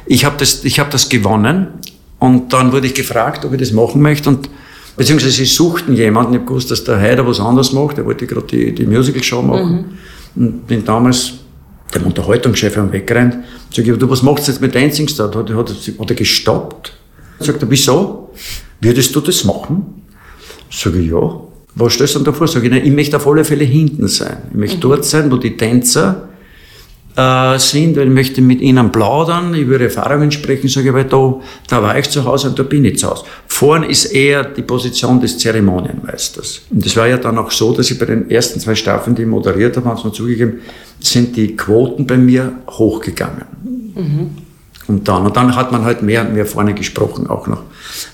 Ich 0.06 0.26
habe 0.26 0.36
das, 0.38 0.66
ich 0.66 0.82
hab 0.82 0.92
das 0.92 1.08
gewonnen 1.08 1.68
und 2.20 2.52
dann 2.52 2.74
wurde 2.74 2.88
ich 2.88 2.94
gefragt, 2.94 3.46
ob 3.46 3.54
ich 3.54 3.60
das 3.60 3.72
machen 3.72 4.02
möchte 4.02 4.28
und 4.28 4.50
beziehungsweise 4.98 5.32
sie 5.32 5.46
suchten 5.46 5.96
jemanden. 5.96 6.34
Ich 6.34 6.40
habe 6.40 6.48
gewusst, 6.48 6.72
dass 6.72 6.84
der 6.84 7.00
Heider 7.00 7.26
was 7.26 7.40
anderes 7.40 7.72
macht. 7.72 7.98
Er 7.98 8.06
wollte 8.06 8.28
gerade 8.28 8.48
die, 8.48 8.76
die 8.76 8.86
Musical-Show 8.86 9.42
machen. 9.42 9.98
Und 10.36 10.68
bin 10.68 10.84
damals 10.84 11.36
dem 11.94 12.04
Unterhaltungschef 12.04 12.78
am 12.78 12.92
weggerannt. 12.92 13.38
Sag 13.74 13.88
ich, 13.88 13.98
du, 13.98 14.10
was 14.10 14.24
machst 14.24 14.48
du 14.48 14.52
jetzt 14.52 14.62
mit 14.62 14.76
Dancing 14.76 15.08
Star? 15.08 15.28
Hat, 15.34 15.50
hat, 15.50 15.70
hat 16.00 16.10
er 16.10 16.16
gestoppt. 16.16 16.94
Sagt 17.40 17.62
er, 17.62 17.70
wieso? 17.70 18.34
Würdest 18.82 19.16
du 19.16 19.22
das 19.22 19.44
machen? 19.44 20.04
Sag 20.70 20.96
ich, 20.96 21.10
ja. 21.10 21.42
Was 21.76 21.94
stellst 21.94 22.16
du 22.16 22.20
denn 22.20 22.26
davor? 22.26 22.48
Sag 22.48 22.64
ich, 22.64 22.70
nein, 22.70 22.86
ich 22.86 22.92
möchte 22.92 23.18
auf 23.18 23.28
alle 23.28 23.44
Fälle 23.44 23.64
hinten 23.64 24.08
sein. 24.08 24.38
Ich 24.50 24.58
möchte 24.58 24.78
dort 24.78 25.06
sein, 25.06 25.32
wo 25.32 25.38
die 25.38 25.56
Tänzer 25.56 26.28
äh, 27.18 27.58
sind, 27.58 27.98
weil 27.98 28.08
ich 28.08 28.14
möchte 28.14 28.42
mit 28.42 28.62
ihnen 28.62 28.92
plaudern, 28.92 29.54
über 29.56 29.74
ihre 29.74 29.86
Erfahrungen 29.86 30.32
sprechen, 30.32 30.70
sage 30.70 30.90
ich, 30.90 30.94
weil 30.94 31.06
da, 31.06 31.36
da 31.68 31.82
war 31.82 31.98
ich 31.98 32.10
zu 32.12 32.24
Hause 32.24 32.50
und 32.50 32.60
da 32.60 32.64
bin 32.64 32.86
ich 32.86 33.00
zu 33.00 33.10
Hause. 33.10 33.24
Vorn 33.48 33.84
ist 33.84 34.06
eher 34.06 34.44
die 34.44 34.62
Position 34.62 35.20
des 35.20 35.40
Zeremonienmeisters. 35.40 36.62
Und 36.70 36.86
das 36.86 36.96
war 36.96 37.08
ja 37.08 37.18
dann 37.18 37.40
auch 37.40 37.50
so, 37.50 37.74
dass 37.74 37.90
ich 37.90 37.98
bei 37.98 38.06
den 38.06 38.30
ersten 38.30 38.60
zwei 38.60 38.76
Staffeln, 38.76 39.16
die 39.16 39.24
ich 39.24 39.28
moderiert 39.28 39.76
habe, 39.78 39.90
haben 39.90 39.98
sie 39.98 40.06
mir 40.06 40.14
zugegeben, 40.14 40.60
sind 41.00 41.36
die 41.36 41.56
Quoten 41.56 42.06
bei 42.06 42.18
mir 42.18 42.54
hochgegangen. 42.70 43.46
Und 44.88 45.08
dann, 45.08 45.26
und 45.26 45.36
dann 45.36 45.56
hat 45.56 45.72
man 45.72 45.84
halt 45.84 46.04
mehr 46.04 46.22
und 46.22 46.34
mehr 46.34 46.46
vorne 46.46 46.76
gesprochen 46.76 47.28
auch 47.28 47.48
noch. 47.48 47.64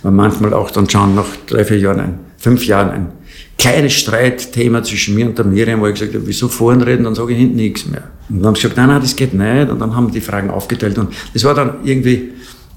Weil 0.02 0.14
manchmal 0.14 0.54
auch 0.54 0.72
dann 0.72 0.90
schon 0.90 1.14
nach 1.14 1.28
drei, 1.46 1.66
vier 1.66 1.78
Jahren, 1.78 2.00
ein, 2.00 2.20
fünf 2.38 2.66
Jahren 2.66 2.90
ein 2.90 3.12
kleines 3.58 3.94
Streitthema 3.94 4.84
zwischen 4.84 5.16
mir 5.16 5.26
und 5.28 5.38
der 5.38 5.46
Miriam, 5.46 5.82
wo 5.82 5.88
ich 5.88 5.94
gesagt 5.94 6.14
habe, 6.14 6.26
wieso 6.28 6.48
vorne 6.48 6.86
reden, 6.86 7.04
dann 7.04 7.16
sage 7.16 7.34
ich 7.34 7.40
hinten 7.40 7.56
nichts 7.56 7.86
mehr. 7.86 8.04
Und 8.30 8.40
dann 8.40 8.48
haben 8.48 8.56
sie 8.56 8.62
gesagt, 8.64 8.78
nein, 8.78 8.88
nein, 8.88 9.02
das 9.02 9.16
geht 9.16 9.34
nicht. 9.34 9.70
Und 9.70 9.80
dann 9.80 9.96
haben 9.96 10.12
die 10.12 10.22
Fragen 10.22 10.50
aufgeteilt. 10.50 10.98
Und 10.98 11.14
das 11.34 11.44
war 11.44 11.54
dann 11.54 11.76
irgendwie, 11.84 12.32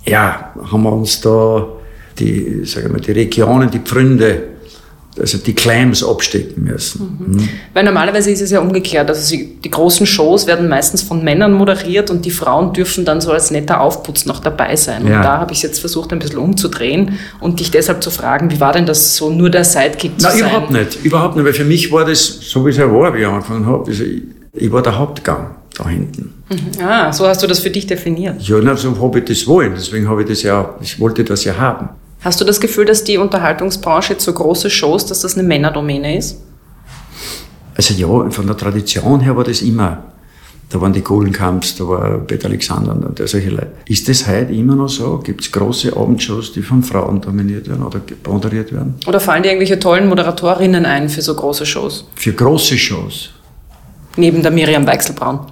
ja, 0.04 0.52
haben 0.70 0.82
wir 0.82 0.92
uns 0.92 1.20
da 1.20 1.66
die, 2.18 2.64
sagen 2.64 2.94
wir, 2.94 3.00
die 3.00 3.12
Regionen, 3.12 3.70
die 3.70 3.80
Pfründe, 3.80 4.55
also 5.18 5.38
die 5.38 5.54
Claims 5.54 6.04
abstecken 6.04 6.64
müssen. 6.64 7.18
Mhm. 7.18 7.48
Weil 7.74 7.84
normalerweise 7.84 8.30
ist 8.30 8.40
es 8.40 8.50
ja 8.50 8.60
umgekehrt. 8.60 9.08
Also 9.08 9.36
die 9.36 9.70
großen 9.70 10.06
Shows 10.06 10.46
werden 10.46 10.68
meistens 10.68 11.02
von 11.02 11.24
Männern 11.24 11.52
moderiert 11.52 12.10
und 12.10 12.24
die 12.24 12.30
Frauen 12.30 12.72
dürfen 12.72 13.04
dann 13.04 13.20
so 13.20 13.32
als 13.32 13.50
netter 13.50 13.80
Aufputz 13.80 14.26
noch 14.26 14.40
dabei 14.40 14.76
sein. 14.76 15.06
Ja. 15.06 15.16
Und 15.16 15.22
da 15.22 15.38
habe 15.38 15.52
ich 15.52 15.58
es 15.58 15.62
jetzt 15.62 15.78
versucht, 15.80 16.12
ein 16.12 16.18
bisschen 16.18 16.38
umzudrehen 16.38 17.18
und 17.40 17.60
dich 17.60 17.70
deshalb 17.70 18.02
zu 18.02 18.10
fragen, 18.10 18.50
wie 18.50 18.60
war 18.60 18.72
denn 18.72 18.86
das 18.86 19.16
so, 19.16 19.30
nur 19.30 19.50
der 19.50 19.64
Sidekick 19.64 20.20
zu 20.20 20.26
Nein, 20.26 20.38
sein? 20.38 20.48
überhaupt 20.48 20.70
nicht. 20.70 21.04
Überhaupt 21.04 21.36
nicht, 21.36 21.44
weil 21.44 21.54
für 21.54 21.64
mich 21.64 21.90
war 21.92 22.04
das, 22.04 22.24
so 22.24 22.64
wie 22.66 22.70
es 22.70 22.76
ja 22.76 22.90
war, 22.92 23.14
wie 23.14 23.20
ich 23.20 23.26
angefangen 23.26 23.66
habe, 23.66 23.90
ich, 23.90 24.72
war 24.72 24.82
der 24.82 24.98
Hauptgang 24.98 25.56
da 25.76 25.88
hinten. 25.88 26.32
Ah, 26.82 27.12
so 27.12 27.26
hast 27.26 27.42
du 27.42 27.46
das 27.46 27.58
für 27.58 27.70
dich 27.70 27.86
definiert. 27.86 28.40
Ja, 28.42 28.58
na, 28.62 28.76
so 28.76 29.00
habe 29.00 29.18
ich 29.18 29.24
das 29.24 29.46
wollen. 29.46 29.72
Deswegen 29.74 30.08
habe 30.08 30.22
ich 30.22 30.28
das 30.28 30.42
ja, 30.42 30.74
ich 30.80 30.98
wollte 31.00 31.24
das 31.24 31.44
ja 31.44 31.56
haben. 31.56 31.88
Hast 32.26 32.40
du 32.40 32.44
das 32.44 32.58
Gefühl, 32.58 32.86
dass 32.86 33.04
die 33.04 33.18
Unterhaltungsbranche 33.18 34.14
jetzt 34.14 34.24
so 34.24 34.32
große 34.32 34.68
Shows, 34.68 35.06
dass 35.06 35.20
das 35.20 35.34
eine 35.34 35.44
Männerdomäne 35.46 36.18
ist? 36.18 36.40
Also 37.76 37.94
ja, 37.94 38.30
von 38.30 38.48
der 38.48 38.56
Tradition 38.56 39.20
her 39.20 39.36
war 39.36 39.44
das 39.44 39.62
immer. 39.62 40.02
Da 40.68 40.80
waren 40.80 40.92
die 40.92 41.02
Kohlenkamps, 41.02 41.76
da 41.76 41.86
war 41.86 42.18
Peter 42.18 42.48
Alexander 42.48 42.94
und 42.94 43.16
der 43.20 43.28
solche 43.28 43.50
Leute. 43.50 43.70
Ist 43.86 44.08
das 44.08 44.26
heute 44.26 44.52
immer 44.52 44.74
noch 44.74 44.88
so? 44.88 45.18
Gibt 45.18 45.42
es 45.42 45.52
große 45.52 45.96
Abendshows, 45.96 46.52
die 46.52 46.62
von 46.62 46.82
Frauen 46.82 47.20
dominiert 47.20 47.68
werden 47.68 47.84
oder 47.84 48.00
moderiert 48.26 48.72
werden? 48.72 48.96
Oder 49.06 49.20
fallen 49.20 49.44
dir 49.44 49.50
irgendwelche 49.50 49.78
tollen 49.78 50.08
Moderatorinnen 50.08 50.84
ein 50.84 51.08
für 51.08 51.22
so 51.22 51.36
große 51.36 51.64
Shows? 51.64 52.08
Für 52.16 52.32
große 52.32 52.76
Shows. 52.76 53.30
Neben 54.16 54.42
der 54.42 54.50
Miriam 54.50 54.84
Weichselbraun. 54.84 55.46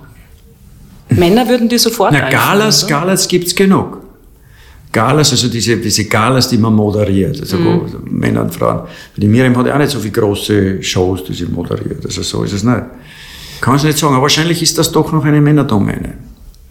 Männer 1.08 1.48
würden 1.48 1.68
dir 1.68 1.78
sofort 1.78 2.14
Na, 2.14 2.28
Galas? 2.30 2.84
Galas 2.88 3.28
gibt's 3.28 3.54
genug. 3.54 4.04
Galas, 4.94 5.30
also 5.33 5.48
diese, 5.48 5.76
diese 5.76 6.04
Galas, 6.07 6.48
die 6.48 6.57
man 6.57 6.72
moderiert, 6.72 7.38
also 7.40 7.57
Mhm. 7.59 7.64
wo 7.66 7.87
Männer 8.11 8.42
und 8.42 8.54
Frauen. 8.54 8.83
Die 9.16 9.26
Miriam 9.28 9.54
hat 9.59 9.66
ja 9.66 9.74
auch 9.74 9.78
nicht 9.78 9.90
so 9.90 9.98
viele 9.98 10.12
große 10.12 10.83
Shows, 10.83 11.24
die 11.24 11.35
sie 11.35 11.44
moderiert. 11.46 12.02
Also 12.07 12.22
so 12.22 12.44
ist 12.44 12.52
es 12.54 12.62
nicht. 12.62 12.83
Kann 13.61 13.76
ich 13.76 13.83
nicht 13.85 13.98
sagen, 13.98 14.14
aber 14.14 14.22
wahrscheinlich 14.22 14.62
ist 14.62 14.78
das 14.78 14.90
doch 14.92 15.12
noch 15.12 15.24
eine 15.24 15.40
Männerdomäne. 15.40 16.14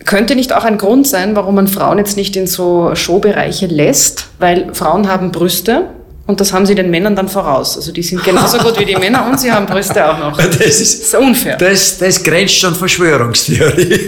Könnte 0.06 0.36
nicht 0.36 0.52
auch 0.54 0.64
ein 0.64 0.78
Grund 0.78 1.06
sein, 1.08 1.36
warum 1.36 1.56
man 1.56 1.68
Frauen 1.68 1.98
jetzt 1.98 2.18
nicht 2.18 2.36
in 2.36 2.48
so 2.48 2.92
Showbereiche 2.96 3.68
lässt, 3.68 4.28
weil 4.40 4.74
Frauen 4.74 5.08
haben 5.08 5.32
Brüste 5.32 5.86
und 6.28 6.40
das 6.42 6.52
haben 6.54 6.66
sie 6.66 6.76
den 6.76 6.90
Männern 6.90 7.16
dann 7.16 7.28
voraus. 7.30 7.76
Also 7.78 7.92
die 7.92 8.04
sind 8.04 8.24
genauso 8.24 8.58
gut 8.58 8.78
wie 8.80 8.86
die 8.86 8.96
Männer 8.98 9.26
und 9.30 9.40
sie 9.40 9.52
haben 9.52 9.66
Brüste 9.66 10.10
auch 10.10 10.18
noch. 10.20 10.38
Das 10.38 10.50
Das 10.58 10.80
ist, 10.82 11.04
ist 11.04 11.16
unfair. 11.16 11.58
das, 11.58 11.98
das 11.98 12.22
grenzt 12.24 12.56
schon 12.56 12.74
Verschwörungstheorie. 12.76 14.08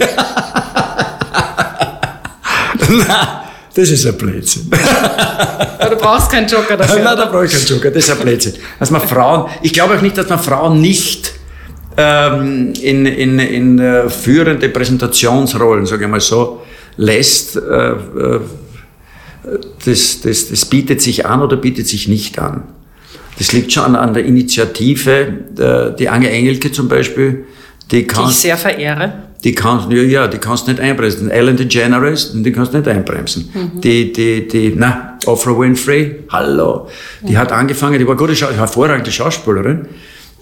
Nein, 2.88 3.26
das 3.76 3.90
ist 3.90 4.06
ein 4.06 4.16
Blödsinn. 4.16 4.70
Aber 5.78 5.90
du 5.90 5.96
brauchst 5.96 6.30
keinen 6.30 6.48
Joker 6.48 6.78
dafür. 6.78 7.02
Nein, 7.02 7.16
da 7.16 7.26
brauche 7.26 7.44
ich 7.44 7.52
keinen 7.52 7.66
Joker, 7.66 7.90
das 7.90 8.04
ist 8.04 8.10
ein 8.10 8.18
Blödsinn. 8.18 8.54
Dass 8.78 8.90
man 8.90 9.02
Frauen, 9.02 9.50
ich 9.62 9.72
glaube 9.72 9.96
auch 9.96 10.00
nicht, 10.00 10.16
dass 10.16 10.28
man 10.30 10.38
Frauen 10.38 10.80
nicht 10.80 11.32
ähm, 11.98 12.72
in, 12.80 13.04
in, 13.04 13.38
in 13.38 13.78
äh, 13.78 14.08
führende 14.08 14.70
Präsentationsrollen, 14.70 15.84
sage 15.84 16.06
ich 16.06 16.10
mal 16.10 16.20
so, 16.20 16.62
lässt. 16.96 17.56
Äh, 17.56 17.60
äh, 17.60 18.40
das, 19.84 20.22
das, 20.22 20.48
das 20.48 20.64
bietet 20.64 21.02
sich 21.02 21.26
an 21.26 21.42
oder 21.42 21.56
bietet 21.58 21.86
sich 21.86 22.08
nicht 22.08 22.38
an. 22.38 22.64
Das 23.38 23.52
liegt 23.52 23.72
schon 23.72 23.84
an, 23.84 23.94
an 23.94 24.14
der 24.14 24.24
Initiative. 24.24 25.94
Die 25.98 26.08
Ange 26.08 26.30
Engelke 26.30 26.72
zum 26.72 26.88
Beispiel, 26.88 27.44
Die 27.90 28.06
Die 28.06 28.22
ich 28.28 28.36
sehr 28.36 28.56
verehre. 28.56 29.25
Die 29.46 29.54
kannst, 29.54 29.88
ja, 29.92 30.02
ja, 30.02 30.26
die 30.26 30.38
kannst 30.38 30.66
nicht 30.66 30.80
einbremsen. 30.80 31.30
Ellen 31.30 31.56
DeGeneres, 31.56 32.32
die 32.34 32.50
kannst 32.50 32.72
nicht 32.72 32.88
einbremsen. 32.88 33.48
Die, 33.74 34.12
die, 34.12 34.48
die, 34.48 34.74
na, 34.76 35.18
Oprah 35.24 35.56
Winfrey, 35.56 36.24
hallo. 36.30 36.88
Die 37.22 37.38
hat 37.38 37.52
angefangen, 37.52 38.00
die 38.00 38.08
war 38.08 38.16
gute, 38.16 38.34
hervorragende 38.34 39.12
Schauspielerin 39.12 39.86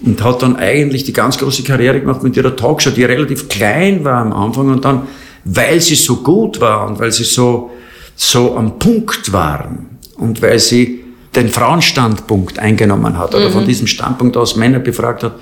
und 0.00 0.24
hat 0.24 0.40
dann 0.40 0.56
eigentlich 0.56 1.04
die 1.04 1.12
ganz 1.12 1.36
große 1.36 1.64
Karriere 1.64 2.00
gemacht 2.00 2.22
mit 2.22 2.34
ihrer 2.34 2.56
Talkshow, 2.56 2.92
die 2.92 3.04
relativ 3.04 3.50
klein 3.50 4.04
war 4.04 4.22
am 4.22 4.32
Anfang 4.32 4.70
und 4.70 4.82
dann, 4.86 5.02
weil 5.44 5.82
sie 5.82 5.96
so 5.96 6.22
gut 6.22 6.62
war 6.62 6.86
und 6.86 6.98
weil 6.98 7.12
sie 7.12 7.24
so, 7.24 7.72
so 8.16 8.56
am 8.56 8.78
Punkt 8.78 9.34
waren 9.34 9.98
und 10.16 10.40
weil 10.40 10.58
sie 10.58 11.04
den 11.36 11.50
Frauenstandpunkt 11.50 12.58
eingenommen 12.58 13.18
hat 13.18 13.34
oder 13.34 13.50
von 13.50 13.66
diesem 13.66 13.86
Standpunkt 13.86 14.38
aus 14.38 14.56
Männer 14.56 14.78
befragt 14.78 15.24
hat 15.24 15.34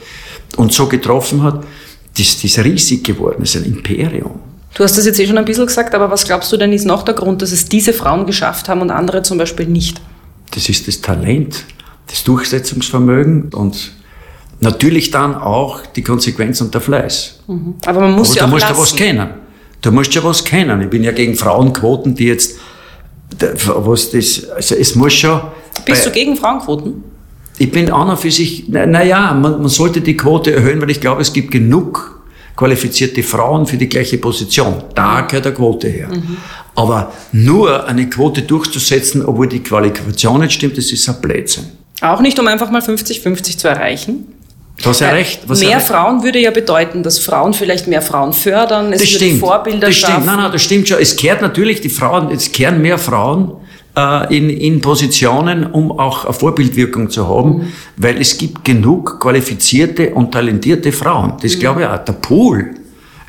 und 0.57 0.73
so 0.73 0.89
getroffen 0.89 1.45
hat, 1.45 1.63
das, 2.17 2.35
das 2.35 2.45
ist 2.45 2.59
riesig 2.59 3.05
geworden, 3.05 3.37
das 3.41 3.55
ist 3.55 3.65
ein 3.65 3.73
Imperium. 3.73 4.41
Du 4.75 4.85
hast 4.85 4.97
das 4.97 5.05
jetzt 5.07 5.19
eh 5.21 5.27
schon 5.27 5.37
ein 5.39 5.45
bisschen 5.45 5.67
gesagt, 5.67 5.95
aber 5.95 6.11
was 6.11 6.25
glaubst 6.25 6.51
du 6.53 6.57
denn 6.57 6.73
ist 6.73 6.87
noch 6.87 7.03
der 7.03 7.15
Grund, 7.15 7.43
dass 7.43 7.53
es 7.53 7.67
diese 7.67 7.93
Frauen 7.93 8.27
geschafft 8.27 8.69
haben 8.69 8.81
und 8.81 8.91
andere 8.91 9.23
zum 9.23 9.37
Beispiel 9.39 9.67
nicht? 9.67 10.01
Das 10.53 10.69
ist 10.69 10.89
das 10.89 11.01
Talent, 11.01 11.65
das 12.07 12.25
Durchsetzungsvermögen 12.25 13.53
und 13.53 13.93
natürlich 14.61 15.11
dann 15.11 15.35
auch 15.35 15.81
die 15.87 16.03
Konsequenz 16.03 16.61
und 16.61 16.73
der 16.73 16.81
Fleiß. 16.81 17.41
Aber 17.87 18.01
man 18.01 18.13
muss 18.13 18.31
Aber 18.31 18.37
ja 18.39 18.43
du 18.43 18.47
auch 18.47 18.51
musst 18.53 18.63
ja 18.65 18.69
lassen. 18.71 18.81
was 18.83 18.97
kennen. 18.97 19.29
Du 19.83 19.91
musst 19.93 20.15
ja 20.15 20.23
was 20.25 20.45
kennen. 20.45 20.81
Ich 20.83 20.89
bin 20.91 21.03
ja 21.05 21.13
gegen 21.13 21.35
Frauenquoten, 21.35 22.15
die 22.15 22.27
jetzt, 22.27 22.57
was 23.67 24.11
das, 24.11 24.49
also 24.51 24.75
es 24.75 24.95
muss 24.95 25.13
schon. 25.15 25.41
Bist 25.85 26.05
bei- 26.05 26.11
du 26.11 26.15
gegen 26.15 26.37
Frauenquoten? 26.37 27.03
Ich 27.59 27.71
bin 27.71 27.91
an 27.93 28.09
und 28.09 28.19
für 28.19 28.31
sich, 28.31 28.69
naja, 28.69 28.87
na 28.87 29.05
ja, 29.05 29.35
man, 29.35 29.61
man 29.61 29.69
sollte 29.69 30.01
die 30.01 30.17
Quote 30.17 30.55
erhöhen, 30.55 30.81
weil 30.81 30.91
ich 30.91 31.01
glaube, 31.01 31.21
es 31.23 31.33
gibt 31.33 31.51
genug 31.51 32.21
qualifizierte 32.57 33.23
Frauen 33.23 33.67
für 33.67 33.77
die 33.77 33.89
gleiche 33.89 34.19
Position. 34.19 34.83
Da 34.95 35.23
gehört 35.23 35.47
eine 35.47 35.55
Quote 35.55 35.89
her. 35.89 36.09
Aber 36.75 37.13
nur 37.33 37.87
eine 37.87 38.09
Quote 38.09 38.43
durchzusetzen, 38.43 39.25
obwohl 39.25 39.49
die 39.49 39.61
Qualifikation 39.63 40.41
nicht 40.41 40.53
stimmt, 40.53 40.77
das 40.79 40.91
ist 40.93 41.09
ein 41.09 41.21
Blödsinn. 41.21 41.65
Auch 42.01 42.21
nicht, 42.21 42.39
um 42.39 42.47
einfach 42.49 42.71
mal 42.71 42.83
50-50 42.83 43.59
zu 43.59 43.69
erreichen. 43.69 44.27
Was 44.85 45.01
er 45.01 45.13
recht, 45.13 45.43
was 45.47 45.61
mehr 45.61 45.71
er 45.71 45.77
recht. 45.77 45.87
Frauen 45.87 46.23
würde 46.25 46.41
ja 46.41 46.51
bedeuten, 46.51 47.03
dass 47.03 47.19
Frauen 47.19 47.53
vielleicht 47.55 47.87
mehr 47.87 48.03
Frauen 48.03 48.33
fördern, 48.33 48.93
es 48.93 49.01
Das 49.01 49.11
stimmt. 49.11 49.39
Vorbilder 49.39 49.87
das 49.89 49.97
schaffen. 49.97 50.15
stimmt. 50.15 50.27
Nein, 50.27 50.37
nein, 50.39 50.53
das 50.53 50.63
stimmt 50.63 50.89
schon. 50.89 50.99
Es 50.99 51.15
kehrt 51.17 51.41
natürlich 51.43 51.81
die 51.83 51.91
Frauen, 51.91 52.31
es 52.31 52.51
kehren 52.51 52.83
mehr 52.83 52.99
Frauen 52.99 53.53
in, 53.95 54.49
in 54.49 54.81
Positionen, 54.81 55.67
um 55.67 55.93
auch 55.93 56.25
eine 56.25 56.33
Vorbildwirkung 56.35 57.11
zu 57.11 57.29
haben, 57.29 57.59
Mhm. 57.59 57.63
weil 57.99 58.21
es 58.21 58.39
gibt 58.39 58.65
genug 58.65 59.21
qualifizierte 59.21 60.11
und 60.15 60.33
talentierte 60.33 60.93
Frauen. 60.93 61.33
Mhm. 61.33 61.37
Das 61.43 61.59
glaube 61.59 61.83
ich 61.83 61.87
auch. 61.87 61.99
Der 61.99 62.15
Pool 62.15 62.71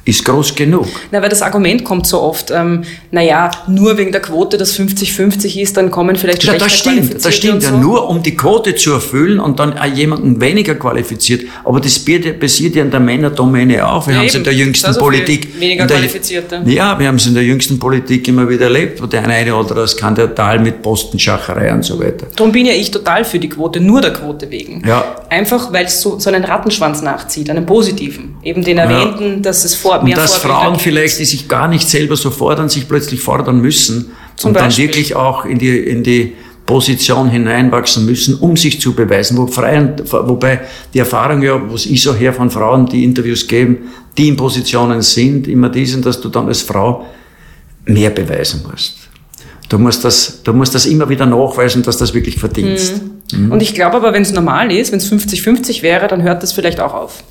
ist 0.05 0.25
groß 0.25 0.55
genug. 0.55 0.87
Na, 1.11 1.21
weil 1.21 1.29
das 1.29 1.41
Argument 1.41 1.83
kommt 1.83 2.05
so 2.07 2.21
oft, 2.21 2.51
ähm, 2.51 2.83
naja, 3.11 3.49
nur 3.67 3.97
wegen 3.97 4.11
der 4.11 4.21
Quote, 4.21 4.57
dass 4.57 4.77
50-50 4.77 5.59
ist, 5.61 5.77
dann 5.77 5.91
kommen 5.91 6.15
vielleicht 6.17 6.43
Ja, 6.43 6.49
schlechter 6.53 6.65
das 6.65 6.77
stimmt, 6.77 7.25
das 7.25 7.35
stimmt 7.35 7.63
ja 7.63 7.69
so. 7.69 7.77
nur, 7.77 8.09
um 8.09 8.21
die 8.21 8.35
Quote 8.35 8.75
zu 8.75 8.91
erfüllen 8.91 9.39
und 9.39 9.59
dann 9.59 9.73
jemanden 9.95 10.41
weniger 10.41 10.75
qualifiziert. 10.75 11.43
Aber 11.63 11.79
das 11.79 11.99
basiert 11.99 12.75
ja 12.75 12.83
in 12.83 12.91
der 12.91 12.99
Männerdomäne 12.99 13.87
auch. 13.87 14.05
Wir 14.07 14.13
Ja, 14.15 14.19
haben 14.19 14.27
es 14.27 14.35
in 14.35 14.43
der 14.43 14.53
jüngsten 14.53 14.87
Also 14.87 14.99
Politik. 14.99 15.59
weniger 15.59 15.87
Qualifizierte. 15.87 16.61
Ja, 16.65 16.99
wir 16.99 17.07
haben 17.07 17.15
es 17.15 17.25
in 17.25 17.33
der 17.33 17.43
jüngsten 17.43 17.79
Politik 17.79 18.27
immer 18.27 18.49
wieder 18.49 18.65
erlebt, 18.65 19.01
wo 19.01 19.05
der 19.05 19.25
eine 19.27 19.55
oder 19.55 19.69
andere 19.69 19.87
Skandal 19.87 20.59
mit 20.59 20.81
Postenschacherei 20.81 21.73
und 21.73 21.83
so 21.83 21.99
weiter. 21.99 22.27
Darum 22.35 22.51
bin 22.51 22.65
ja 22.65 22.73
ich 22.73 22.91
total 22.91 23.23
für 23.23 23.39
die 23.39 23.49
Quote, 23.49 23.79
nur 23.79 24.01
der 24.01 24.11
Quote 24.13 24.49
wegen. 24.51 24.83
Ja. 24.85 25.15
Einfach, 25.29 25.71
weil 25.71 25.85
es 25.85 26.01
so, 26.01 26.19
so 26.19 26.29
einen 26.29 26.43
Rattenschwanz 26.43 27.01
nachzieht, 27.01 27.49
einen 27.49 27.65
positiven. 27.65 28.32
Eben 28.43 28.63
den 28.63 28.77
erwähnten, 28.77 29.41
dass 29.41 29.63
es 29.63 29.75
vor, 29.75 30.03
mehr 30.03 30.15
Und 30.15 30.17
dass 30.17 30.36
Vorbilder 30.36 30.60
Frauen 30.60 30.73
gibt. 30.73 30.84
vielleicht, 30.84 31.19
die 31.19 31.25
sich 31.25 31.47
gar 31.47 31.67
nicht 31.67 31.88
selber 31.88 32.15
so 32.17 32.29
fordern, 32.29 32.67
sich 32.67 32.88
plötzlich 32.88 33.21
fordern 33.21 33.62
müssen 33.62 34.12
Zum 34.36 34.49
und 34.49 34.56
dann 34.56 34.65
Beispiel. 34.65 34.88
wirklich 34.88 35.15
auch 35.15 35.45
in 35.45 35.60
die, 35.60 35.77
in 35.77 36.03
die 36.03 36.34
Position 36.65 37.29
hineinwachsen 37.29 38.06
müssen, 38.06 38.36
um 38.36 38.56
sich 38.58 38.79
zu 38.79 38.93
beweisen. 38.93 39.38
Wobei 39.38 40.62
die 40.93 40.99
Erfahrung 40.99 41.41
ja, 41.41 41.62
was 41.71 41.86
ich 41.86 42.01
so 42.01 42.13
her 42.13 42.34
von 42.34 42.49
Frauen, 42.49 42.86
die 42.86 43.03
Interviews 43.03 43.47
geben, 43.47 43.89
die 44.17 44.29
in 44.29 44.36
Positionen 44.38 45.01
sind, 45.01 45.47
immer 45.47 45.69
diesen, 45.69 46.01
dass 46.01 46.21
du 46.21 46.29
dann 46.29 46.47
als 46.47 46.62
Frau 46.62 47.06
mehr 47.86 48.10
beweisen 48.10 48.65
musst. 48.69 48.95
Du 49.69 49.79
musst 49.79 50.06
das, 50.06 50.43
du 50.43 50.53
musst 50.53 50.75
das 50.75 50.86
immer 50.86 51.10
wieder 51.10 51.25
nachweisen, 51.25 51.84
dass 51.84 51.97
das 51.97 52.13
wirklich 52.13 52.38
verdienst. 52.38 53.01
Mhm. 53.32 53.51
Und 53.51 53.62
ich 53.62 53.73
glaube 53.73 53.97
aber, 53.97 54.13
wenn 54.13 54.21
es 54.21 54.32
normal 54.32 54.71
ist, 54.71 54.91
wenn 54.91 54.99
es 54.99 55.12
50-50 55.12 55.82
wäre, 55.82 56.08
dann 56.08 56.21
hört 56.21 56.43
das 56.43 56.53
vielleicht 56.53 56.79
auch 56.79 56.93
auf. 56.93 57.23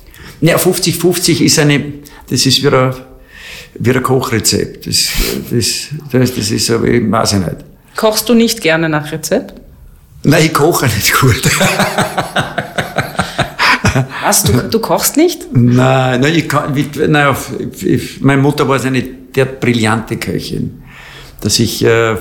Ja, 0.45 0.57
50-50 0.57 1.41
ist 1.41 1.57
eine, 1.57 1.81
das 2.29 2.45
ist 2.45 2.61
wieder, 2.61 2.93
wieder 3.75 3.99
ein 4.01 4.03
Kochrezept. 4.03 4.85
Das, 4.87 5.07
das, 5.49 5.87
das, 6.11 6.35
das 6.35 6.51
ist 6.51 6.69
aber, 6.69 6.85
ich 6.85 7.09
weiß 7.09 7.33
ich 7.33 7.39
nicht. 7.39 7.55
Kochst 7.95 8.27
du 8.27 8.33
nicht 8.33 8.59
gerne 8.59 8.89
nach 8.89 9.09
Rezept? 9.13 9.53
Nein, 10.23 10.43
ich 10.45 10.53
koche 10.53 10.85
nicht 10.87 11.13
gut. 11.19 11.41
Was, 14.23 14.43
du, 14.43 14.53
du 14.69 14.79
kochst 14.79 15.15
nicht? 15.17 15.47
nein, 15.53 16.19
nein, 16.21 16.33
ich 16.35 16.49
kann, 16.49 16.75
wie- 16.75 16.89
nein, 17.07 17.35
ich, 17.75 17.85
ich, 17.85 18.21
meine 18.21 18.41
Mutter 18.41 18.67
war 18.67 18.83
eine 18.83 19.01
der 19.01 19.45
brillante 19.45 20.17
Köchin. 20.17 20.81
Dass 21.41 21.59
ich 21.59 21.83
äh, 21.85 22.15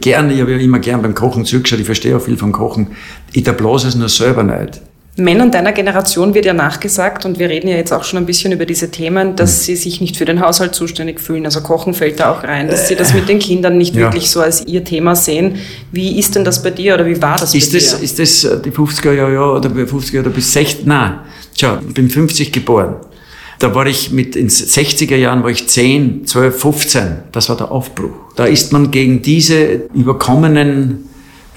gerne, 0.00 0.34
ich 0.34 0.40
habe 0.40 0.52
ja 0.52 0.58
immer 0.58 0.78
gern 0.80 1.02
beim 1.02 1.14
Kochen 1.14 1.44
zugeschaut, 1.44 1.78
ich 1.80 1.86
verstehe 1.86 2.16
auch 2.16 2.22
viel 2.22 2.36
vom 2.36 2.52
Kochen. 2.52 2.88
Ich 3.32 3.42
da 3.44 3.52
bloß 3.52 3.84
es 3.84 3.94
nur 3.96 4.08
selber 4.08 4.42
nicht. 4.42 4.80
Männern 5.16 5.52
deiner 5.52 5.70
Generation 5.72 6.34
wird 6.34 6.44
ja 6.44 6.52
nachgesagt, 6.54 7.24
und 7.24 7.38
wir 7.38 7.48
reden 7.48 7.68
ja 7.68 7.76
jetzt 7.76 7.92
auch 7.92 8.02
schon 8.02 8.18
ein 8.18 8.26
bisschen 8.26 8.50
über 8.50 8.66
diese 8.66 8.90
Themen, 8.90 9.36
dass 9.36 9.58
Hm. 9.58 9.64
sie 9.64 9.76
sich 9.76 10.00
nicht 10.00 10.16
für 10.16 10.24
den 10.24 10.40
Haushalt 10.40 10.74
zuständig 10.74 11.20
fühlen. 11.20 11.44
Also 11.44 11.60
Kochen 11.60 11.94
fällt 11.94 12.18
da 12.18 12.32
auch 12.32 12.42
rein, 12.42 12.66
dass 12.68 12.88
sie 12.88 12.96
das 12.96 13.14
mit 13.14 13.28
den 13.28 13.38
Kindern 13.38 13.78
nicht 13.78 13.94
Ja. 13.94 14.02
wirklich 14.02 14.28
so 14.28 14.40
als 14.40 14.66
ihr 14.66 14.82
Thema 14.82 15.14
sehen. 15.14 15.56
Wie 15.92 16.18
ist 16.18 16.34
denn 16.34 16.44
das 16.44 16.62
bei 16.64 16.70
dir 16.72 16.94
oder 16.94 17.06
wie 17.06 17.22
war 17.22 17.36
das 17.36 17.54
Ist 17.54 17.72
bei 17.72 17.78
das, 17.78 17.96
dir? 17.98 18.02
ist 18.04 18.18
das 18.18 18.44
äh, 18.44 18.60
die 18.60 18.72
50er 18.72 19.12
Jahre 19.12 19.32
ja, 19.34 19.44
oder 19.52 19.68
bei 19.68 19.82
50er 19.82 20.20
oder 20.20 20.30
bis 20.30 20.52
60? 20.52 20.84
Nein. 20.86 21.20
Schau, 21.56 21.78
ich 21.86 21.94
bin 21.94 22.10
50 22.10 22.50
geboren. 22.50 22.96
Da 23.60 23.72
war 23.72 23.86
ich 23.86 24.10
mit, 24.10 24.34
in 24.34 24.48
60er 24.48 25.14
Jahren 25.14 25.44
war 25.44 25.50
ich 25.50 25.68
10, 25.68 26.26
12, 26.26 26.58
15. 26.60 27.02
Das 27.30 27.48
war 27.48 27.56
der 27.56 27.70
Aufbruch. 27.70 28.10
Da 28.34 28.46
ist 28.46 28.72
man 28.72 28.90
gegen 28.90 29.22
diese 29.22 29.82
überkommenen 29.94 31.08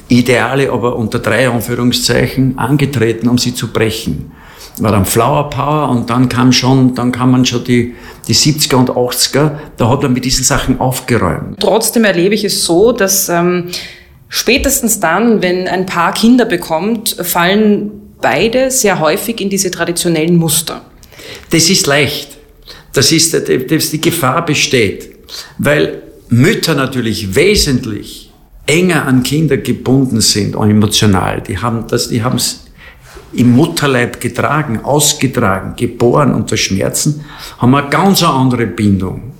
Ideale, 0.09 0.71
aber 0.71 0.95
unter 0.95 1.19
drei 1.19 1.49
Anführungszeichen, 1.49 2.57
angetreten, 2.57 3.27
um 3.27 3.37
sie 3.37 3.53
zu 3.53 3.67
brechen. 3.67 4.31
War 4.79 4.91
dann 4.91 5.05
Flower 5.05 5.49
Power 5.49 5.89
und 5.89 6.09
dann 6.09 6.29
kam 6.29 6.51
schon, 6.51 6.93
dann 6.93 7.11
kamen 7.11 7.45
schon 7.45 7.63
die, 7.63 7.95
die 8.27 8.35
70er 8.35 8.75
und 8.75 8.91
80er. 8.91 9.51
Da 9.75 9.89
hat 9.89 10.03
man 10.03 10.13
mit 10.13 10.23
diesen 10.23 10.43
Sachen 10.43 10.79
aufgeräumt. 10.79 11.59
Trotzdem 11.59 12.03
erlebe 12.03 12.35
ich 12.35 12.43
es 12.43 12.63
so, 12.63 12.91
dass 12.91 13.27
ähm, 13.27 13.69
spätestens 14.29 14.99
dann, 14.99 15.41
wenn 15.41 15.67
ein 15.67 15.87
Paar 15.87 16.13
Kinder 16.13 16.45
bekommt, 16.45 17.17
fallen 17.21 17.91
beide 18.21 18.69
sehr 18.69 18.99
häufig 18.99 19.41
in 19.41 19.49
diese 19.49 19.71
traditionellen 19.71 20.35
Muster. 20.35 20.81
Das 21.49 21.69
ist 21.69 21.87
leicht. 21.87 22.37
Das 22.93 23.11
ist, 23.11 23.33
dass 23.33 23.89
die 23.89 24.01
Gefahr 24.01 24.45
besteht. 24.45 25.09
Weil 25.57 26.03
Mütter 26.29 26.75
natürlich 26.75 27.35
wesentlich 27.35 28.26
enger 28.67 29.05
an 29.05 29.23
Kinder 29.23 29.57
gebunden 29.57 30.21
sind 30.21 30.55
und 30.55 30.69
emotional. 30.69 31.41
Die 31.41 31.57
haben 31.57 31.85
das, 31.87 32.09
die 32.09 32.23
haben 32.23 32.35
es 32.35 32.65
im 33.33 33.55
Mutterleib 33.55 34.19
getragen, 34.21 34.81
ausgetragen, 34.83 35.73
geboren 35.75 36.33
unter 36.33 36.57
Schmerzen, 36.57 37.25
haben 37.57 37.75
eine 37.75 37.89
ganz 37.89 38.23
andere 38.23 38.67
Bindung. 38.67 39.33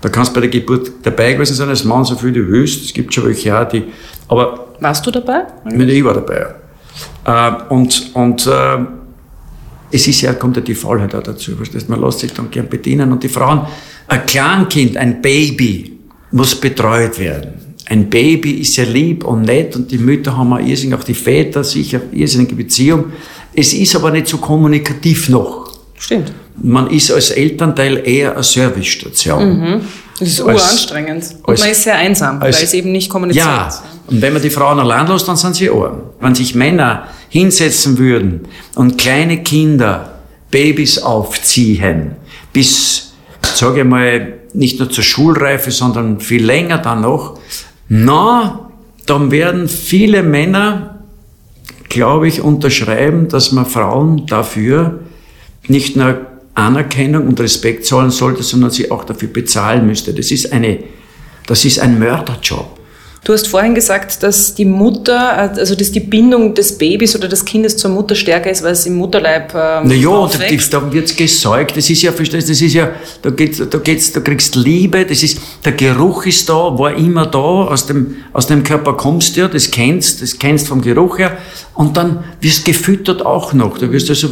Da 0.00 0.08
kannst 0.08 0.32
du 0.32 0.34
bei 0.34 0.46
der 0.46 0.50
Geburt 0.50 0.92
dabei 1.02 1.32
gewesen 1.32 1.54
sein, 1.54 1.68
als 1.68 1.84
Mann 1.84 2.04
so 2.04 2.14
viel 2.14 2.32
du 2.32 2.46
willst. 2.46 2.84
Es 2.84 2.92
gibt 2.92 3.14
schon 3.14 3.24
welche 3.24 3.58
auch, 3.58 3.66
die, 3.66 3.84
aber 4.28 4.64
Warst 4.80 5.06
du 5.06 5.10
dabei? 5.10 5.44
ich 5.66 5.80
ich 5.80 6.04
war 6.04 6.14
dabei. 6.14 6.54
Äh, 7.24 7.72
und 7.72 8.10
und 8.14 8.46
äh, 8.46 8.78
es 9.90 10.08
ist 10.08 10.20
ja, 10.22 10.34
kommt 10.34 10.56
ja 10.56 10.62
die 10.62 10.74
Faulheit 10.74 11.14
auch 11.14 11.22
dazu. 11.22 11.56
Verstehst? 11.56 11.88
Man 11.88 12.00
lässt 12.00 12.18
sich 12.18 12.32
dann 12.32 12.50
gern 12.50 12.68
bedienen. 12.68 13.12
Und 13.12 13.22
die 13.22 13.28
Frauen, 13.28 13.62
ein 14.08 14.26
Kleinkind, 14.26 14.96
ein 14.96 15.22
Baby, 15.22 15.98
muss 16.32 16.60
betreut 16.60 17.18
werden. 17.18 17.63
Ein 17.86 18.08
Baby 18.08 18.52
ist 18.52 18.76
ja 18.76 18.84
lieb 18.84 19.24
und 19.24 19.42
nett 19.42 19.76
und 19.76 19.90
die 19.90 19.98
Mütter 19.98 20.36
haben 20.36 20.52
auch 20.52 20.58
irrsinnig, 20.58 20.98
auch 20.98 21.04
die 21.04 21.14
Väter 21.14 21.62
sicher 21.64 22.00
irrsinnige 22.12 22.54
Beziehung. 22.54 23.06
Es 23.54 23.74
ist 23.74 23.94
aber 23.94 24.10
nicht 24.10 24.26
so 24.28 24.38
kommunikativ 24.38 25.28
noch. 25.28 25.70
Stimmt. 25.98 26.32
Man 26.62 26.88
ist 26.88 27.10
als 27.12 27.30
Elternteil 27.30 28.02
eher 28.06 28.32
eine 28.34 28.42
Servicestation. 28.42 29.82
Das 30.18 30.28
ist 30.28 30.40
Als- 30.40 30.62
uranstrengend. 30.62 31.24
Und 31.42 31.48
als- 31.50 31.60
man 31.60 31.70
ist 31.70 31.82
sehr 31.82 31.96
einsam, 31.96 32.40
als- 32.40 32.56
weil 32.56 32.64
es 32.64 32.72
eben 32.74 32.92
nicht 32.92 33.10
kommuniziert. 33.10 33.44
Ja, 33.44 33.68
und 34.06 34.22
wenn 34.22 34.32
man 34.32 34.40
die 34.42 34.50
Frauen 34.50 34.78
allein 34.80 35.06
lässt, 35.06 35.28
dann 35.28 35.36
sind 35.36 35.56
sie 35.56 35.68
arm. 35.70 36.02
Wenn 36.20 36.34
sich 36.34 36.54
Männer 36.54 37.08
hinsetzen 37.28 37.98
würden 37.98 38.42
und 38.76 38.96
kleine 38.98 39.42
Kinder, 39.42 40.14
Babys 40.50 40.98
aufziehen, 40.98 42.12
bis, 42.52 43.12
sage 43.42 43.80
ich 43.80 43.86
mal, 43.86 44.34
nicht 44.52 44.78
nur 44.78 44.88
zur 44.88 45.02
Schulreife, 45.02 45.72
sondern 45.72 46.20
viel 46.20 46.44
länger 46.44 46.78
dann 46.78 47.00
noch, 47.00 47.38
na, 47.88 48.70
dann 49.06 49.30
werden 49.30 49.68
viele 49.68 50.22
Männer, 50.22 51.04
glaube 51.88 52.28
ich, 52.28 52.40
unterschreiben, 52.40 53.28
dass 53.28 53.52
man 53.52 53.66
Frauen 53.66 54.26
dafür 54.26 55.00
nicht 55.68 55.96
nur 55.96 56.26
Anerkennung 56.54 57.26
und 57.26 57.40
Respekt 57.40 57.84
zollen 57.84 58.10
sollte, 58.10 58.42
sondern 58.42 58.70
sie 58.70 58.90
auch 58.90 59.04
dafür 59.04 59.28
bezahlen 59.28 59.86
müsste. 59.86 60.14
Das 60.14 60.30
ist 60.30 60.52
eine, 60.52 60.78
das 61.46 61.64
ist 61.64 61.78
ein 61.78 61.98
Mörderjob. 61.98 62.78
Du 63.24 63.32
hast 63.32 63.48
vorhin 63.48 63.74
gesagt, 63.74 64.22
dass 64.22 64.54
die 64.54 64.66
Mutter, 64.66 65.38
also 65.38 65.74
dass 65.74 65.90
die 65.90 66.00
Bindung 66.00 66.54
des 66.54 66.76
Babys 66.76 67.16
oder 67.16 67.26
des 67.26 67.42
Kindes 67.46 67.78
zur 67.78 67.90
Mutter 67.90 68.14
stärker 68.14 68.50
ist, 68.50 68.62
weil 68.62 68.72
es 68.72 68.84
im 68.84 68.96
Mutterleib 68.96 69.54
ähm, 69.54 69.84
Na 69.88 69.94
ja, 69.94 70.28
da, 70.28 70.38
da 70.70 70.92
wird's 70.92 71.16
gesäugt. 71.16 71.74
Das 71.74 71.88
ist 71.88 72.02
ja, 72.02 72.12
verstehst, 72.12 72.50
das 72.50 72.60
ist 72.60 72.74
ja, 72.74 72.90
da 73.22 73.30
geht's, 73.30 73.62
da 73.70 73.78
geht's, 73.78 74.12
da 74.12 74.20
kriegst 74.20 74.56
Liebe. 74.56 75.06
Das 75.06 75.22
ist, 75.22 75.40
der 75.64 75.72
Geruch 75.72 76.26
ist 76.26 76.50
da, 76.50 76.78
war 76.78 76.94
immer 76.94 77.24
da. 77.24 77.38
Aus 77.38 77.86
dem, 77.86 78.16
aus 78.34 78.46
dem 78.46 78.62
Körper 78.62 78.92
kommst 78.92 79.36
du 79.36 79.40
ja, 79.40 79.48
das 79.48 79.70
kennst, 79.70 80.20
das 80.20 80.38
kennst 80.38 80.68
vom 80.68 80.82
Geruch 80.82 81.18
her. 81.18 81.38
Und 81.72 81.96
dann 81.96 82.24
wirst 82.42 82.66
gefüttert 82.66 83.24
auch 83.24 83.54
noch. 83.54 83.78
Du 83.78 83.90
wirst 83.90 84.10
also 84.10 84.28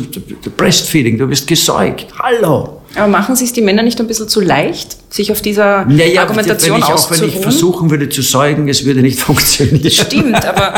Breastfeeding, 0.58 1.16
du 1.16 1.30
wirst 1.30 1.46
gesäugt. 1.46 2.08
Hallo. 2.18 2.81
Aber 2.94 3.08
machen 3.08 3.36
sich 3.36 3.52
die 3.52 3.62
Männer 3.62 3.82
nicht 3.82 4.00
ein 4.00 4.06
bisschen 4.06 4.28
zu 4.28 4.40
leicht, 4.40 4.96
sich 5.12 5.32
auf 5.32 5.40
dieser 5.40 5.84
naja, 5.86 6.22
Argumentation 6.22 6.76
wenn 6.76 6.82
ich 6.82 6.92
auch, 6.92 7.10
Wenn 7.10 7.28
ich 7.28 7.38
versuchen 7.38 7.90
würde 7.90 8.08
zu 8.08 8.22
säugen, 8.22 8.68
es 8.68 8.84
würde 8.84 9.02
nicht 9.02 9.18
funktionieren. 9.20 9.90
Stimmt, 9.90 10.44
aber 10.44 10.74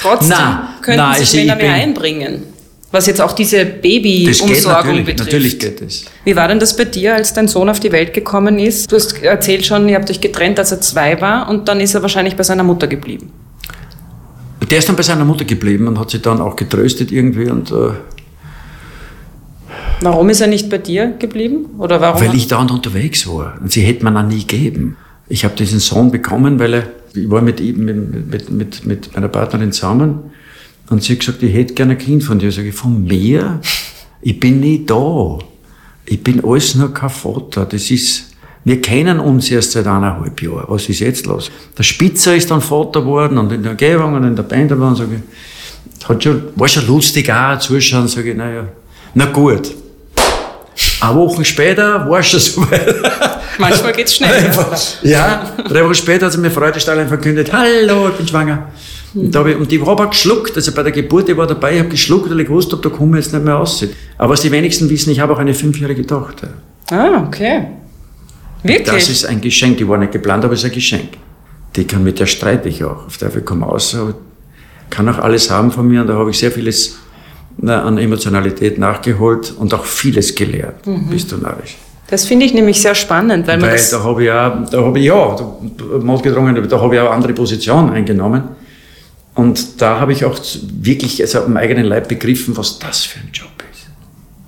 trotzdem 0.00 0.28
na, 0.30 0.74
könnten 0.80 0.98
na, 0.98 1.14
sich 1.14 1.28
also 1.28 1.36
Männer 1.38 1.56
mehr 1.56 1.72
einbringen. 1.74 2.42
Was 2.90 3.06
jetzt 3.06 3.22
auch 3.22 3.32
diese 3.32 3.64
Babyumsorgung 3.64 5.04
betrifft. 5.04 5.20
Natürlich 5.20 5.58
geht 5.58 5.80
es. 5.80 6.04
Wie 6.24 6.36
war 6.36 6.46
denn 6.48 6.58
das 6.58 6.76
bei 6.76 6.84
dir, 6.84 7.14
als 7.14 7.32
dein 7.32 7.48
Sohn 7.48 7.70
auf 7.70 7.80
die 7.80 7.90
Welt 7.90 8.12
gekommen 8.12 8.58
ist? 8.58 8.92
Du 8.92 8.96
hast 8.96 9.22
erzählt 9.22 9.64
schon, 9.64 9.88
ihr 9.88 9.96
habt 9.96 10.10
euch 10.10 10.20
getrennt, 10.20 10.58
als 10.58 10.72
er 10.72 10.82
zwei 10.82 11.18
war 11.20 11.48
und 11.48 11.68
dann 11.68 11.80
ist 11.80 11.94
er 11.94 12.02
wahrscheinlich 12.02 12.36
bei 12.36 12.42
seiner 12.42 12.64
Mutter 12.64 12.86
geblieben. 12.86 13.32
Der 14.70 14.78
ist 14.78 14.88
dann 14.88 14.96
bei 14.96 15.02
seiner 15.02 15.24
Mutter 15.24 15.44
geblieben 15.44 15.88
und 15.88 15.98
hat 15.98 16.10
sich 16.10 16.20
dann 16.20 16.40
auch 16.40 16.54
getröstet 16.54 17.10
irgendwie 17.12 17.50
und 17.50 17.70
äh, 17.70 17.90
Warum 20.02 20.30
ist 20.30 20.40
er 20.40 20.48
nicht 20.48 20.68
bei 20.68 20.78
dir 20.78 21.14
geblieben? 21.18 21.66
Oder 21.78 22.00
warum? 22.00 22.20
Weil 22.20 22.34
ich 22.34 22.48
dauernd 22.48 22.72
unterwegs 22.72 23.26
war. 23.26 23.54
Und 23.60 23.70
sie 23.70 23.82
hätte 23.82 24.04
man 24.04 24.16
auch 24.16 24.26
nie 24.26 24.40
gegeben. 24.40 24.96
Ich 25.28 25.44
habe 25.44 25.54
diesen 25.54 25.78
Sohn 25.78 26.10
bekommen, 26.10 26.58
weil 26.58 26.74
er, 26.74 26.82
ich 27.14 27.30
war 27.30 27.40
mit, 27.40 27.60
ihm, 27.60 27.84
mit, 27.84 28.50
mit, 28.50 28.84
mit 28.84 29.14
meiner 29.14 29.28
Partnerin 29.28 29.70
zusammen 29.70 30.32
und 30.90 31.02
sie 31.02 31.12
hat 31.12 31.20
gesagt, 31.20 31.42
ich 31.42 31.54
hätte 31.54 31.74
gerne 31.74 31.92
ein 31.92 31.98
Kind 31.98 32.24
von 32.24 32.38
dir. 32.38 32.48
Ich, 32.48 32.74
von 32.74 33.04
mir? 33.04 33.60
Ich 34.20 34.38
bin 34.38 34.60
nie 34.60 34.84
da. 34.84 35.38
Ich 36.04 36.22
bin 36.22 36.44
alles 36.44 36.74
nur 36.74 36.92
kein 36.92 37.08
Vater. 37.08 37.64
Das 37.64 37.90
ist, 37.90 38.32
wir 38.64 38.82
kennen 38.82 39.20
uns 39.20 39.50
erst 39.50 39.72
seit 39.72 39.86
eineinhalb 39.86 40.42
Jahren. 40.42 40.64
Was 40.68 40.88
ist 40.88 40.98
jetzt 40.98 41.26
los? 41.26 41.50
Der 41.78 41.84
Spitzer 41.84 42.34
ist 42.34 42.50
dann 42.50 42.60
Vater 42.60 43.00
geworden 43.00 43.38
und 43.38 43.52
in 43.52 43.62
der 43.62 43.72
Umgebung 43.72 44.14
und 44.14 44.24
in 44.24 44.36
der 44.36 44.42
Band 44.42 44.78
waren, 44.78 44.96
sage 44.96 45.10
ich, 45.16 46.08
hat 46.08 46.22
schon, 46.22 46.42
war 46.56 46.66
schon 46.68 46.86
lustig 46.88 47.32
auch 47.32 47.58
zuschauen, 47.58 48.08
sage 48.08 48.32
ich, 48.32 48.36
naja, 48.36 48.66
na 49.14 49.26
gut. 49.26 49.81
Eine 51.02 51.16
Woche 51.16 51.44
später 51.44 52.08
war 52.08 52.20
es 52.20 52.28
schon 52.28 52.38
soweit. 52.38 52.94
Manchmal 53.58 53.92
geht 53.92 54.06
es 54.06 54.14
schnell. 54.14 54.52
ja, 55.02 55.52
drei 55.68 55.84
Wochen 55.84 55.94
später 55.94 56.26
hat 56.26 56.32
sie 56.32 56.38
mir 56.38 56.50
Freudestrahlend 56.50 57.08
verkündet, 57.08 57.52
hallo, 57.52 58.08
ich 58.10 58.14
bin 58.14 58.28
schwanger. 58.28 58.68
Und, 59.12 59.34
ich, 59.34 59.56
und 59.56 59.72
ich 59.72 59.84
habe 59.84 60.04
auch 60.04 60.10
geschluckt, 60.10 60.56
also 60.56 60.72
bei 60.72 60.84
der 60.84 60.92
Geburt, 60.92 61.28
ich 61.28 61.36
war 61.36 61.48
dabei, 61.48 61.74
ich 61.74 61.78
habe 61.80 61.88
geschluckt, 61.88 62.30
weil 62.30 62.40
ich 62.40 62.46
gewusst 62.46 62.70
habe, 62.70 62.80
da 62.80 62.88
komme 62.88 63.18
ich 63.18 63.24
jetzt 63.24 63.34
nicht 63.34 63.44
mehr 63.44 63.54
raus. 63.54 63.84
Aber 64.16 64.32
was 64.32 64.42
die 64.42 64.52
wenigsten 64.52 64.88
wissen, 64.88 65.10
ich 65.10 65.18
habe 65.18 65.32
auch 65.32 65.38
eine 65.38 65.54
fünfjährige 65.54 66.06
Tochter. 66.06 66.48
Ah, 66.90 67.24
okay. 67.26 67.66
Wirklich? 68.62 68.86
Das 68.86 69.08
ist 69.08 69.26
ein 69.26 69.40
Geschenk, 69.40 69.78
die 69.78 69.88
war 69.88 69.98
nicht 69.98 70.12
geplant, 70.12 70.44
aber 70.44 70.54
es 70.54 70.60
ist 70.60 70.66
ein 70.66 70.72
Geschenk. 70.72 71.08
Die 71.74 71.84
kann, 71.84 72.04
mit 72.04 72.20
der 72.20 72.26
streite 72.26 72.68
ich 72.68 72.84
auch. 72.84 73.06
Auf 73.06 73.16
der 73.18 73.28
komme 73.40 73.66
aus, 73.66 73.96
kann 74.88 75.08
auch 75.08 75.18
alles 75.18 75.50
haben 75.50 75.72
von 75.72 75.88
mir 75.88 76.02
und 76.02 76.06
da 76.06 76.14
habe 76.14 76.30
ich 76.30 76.38
sehr 76.38 76.52
vieles 76.52 77.01
an 77.66 77.98
Emotionalität 77.98 78.78
nachgeholt 78.78 79.54
und 79.56 79.72
auch 79.74 79.84
vieles 79.84 80.34
gelernt. 80.34 80.86
Mhm. 80.86 81.08
Bist 81.08 81.32
du 81.32 81.36
narrisch. 81.36 81.76
Das 82.08 82.24
finde 82.24 82.44
ich 82.44 82.52
nämlich 82.52 82.80
sehr 82.80 82.94
spannend, 82.94 83.46
weil 83.46 83.58
man 83.58 83.70
weil 83.70 83.80
da 83.90 84.04
habe 84.04 84.22
ich 84.22 84.26
ja, 84.26 84.66
da 84.70 84.82
habe 84.82 84.98
ich 84.98 85.06
ja, 85.06 85.36
notgedrungen, 86.02 86.68
da 86.68 86.80
habe 86.80 86.94
ich 86.94 87.00
auch 87.00 87.10
andere 87.10 87.32
Position 87.32 87.90
eingenommen. 87.90 88.42
Und 89.34 89.80
da 89.80 89.98
habe 89.98 90.12
ich 90.12 90.24
auch 90.24 90.38
wirklich 90.82 91.22
also 91.22 91.44
am 91.44 91.56
eigenen 91.56 91.86
Leib 91.86 92.08
begriffen, 92.08 92.54
was 92.56 92.78
das 92.78 93.04
für 93.04 93.20
ein 93.20 93.30
Job 93.32 93.48
ist. 93.72 93.86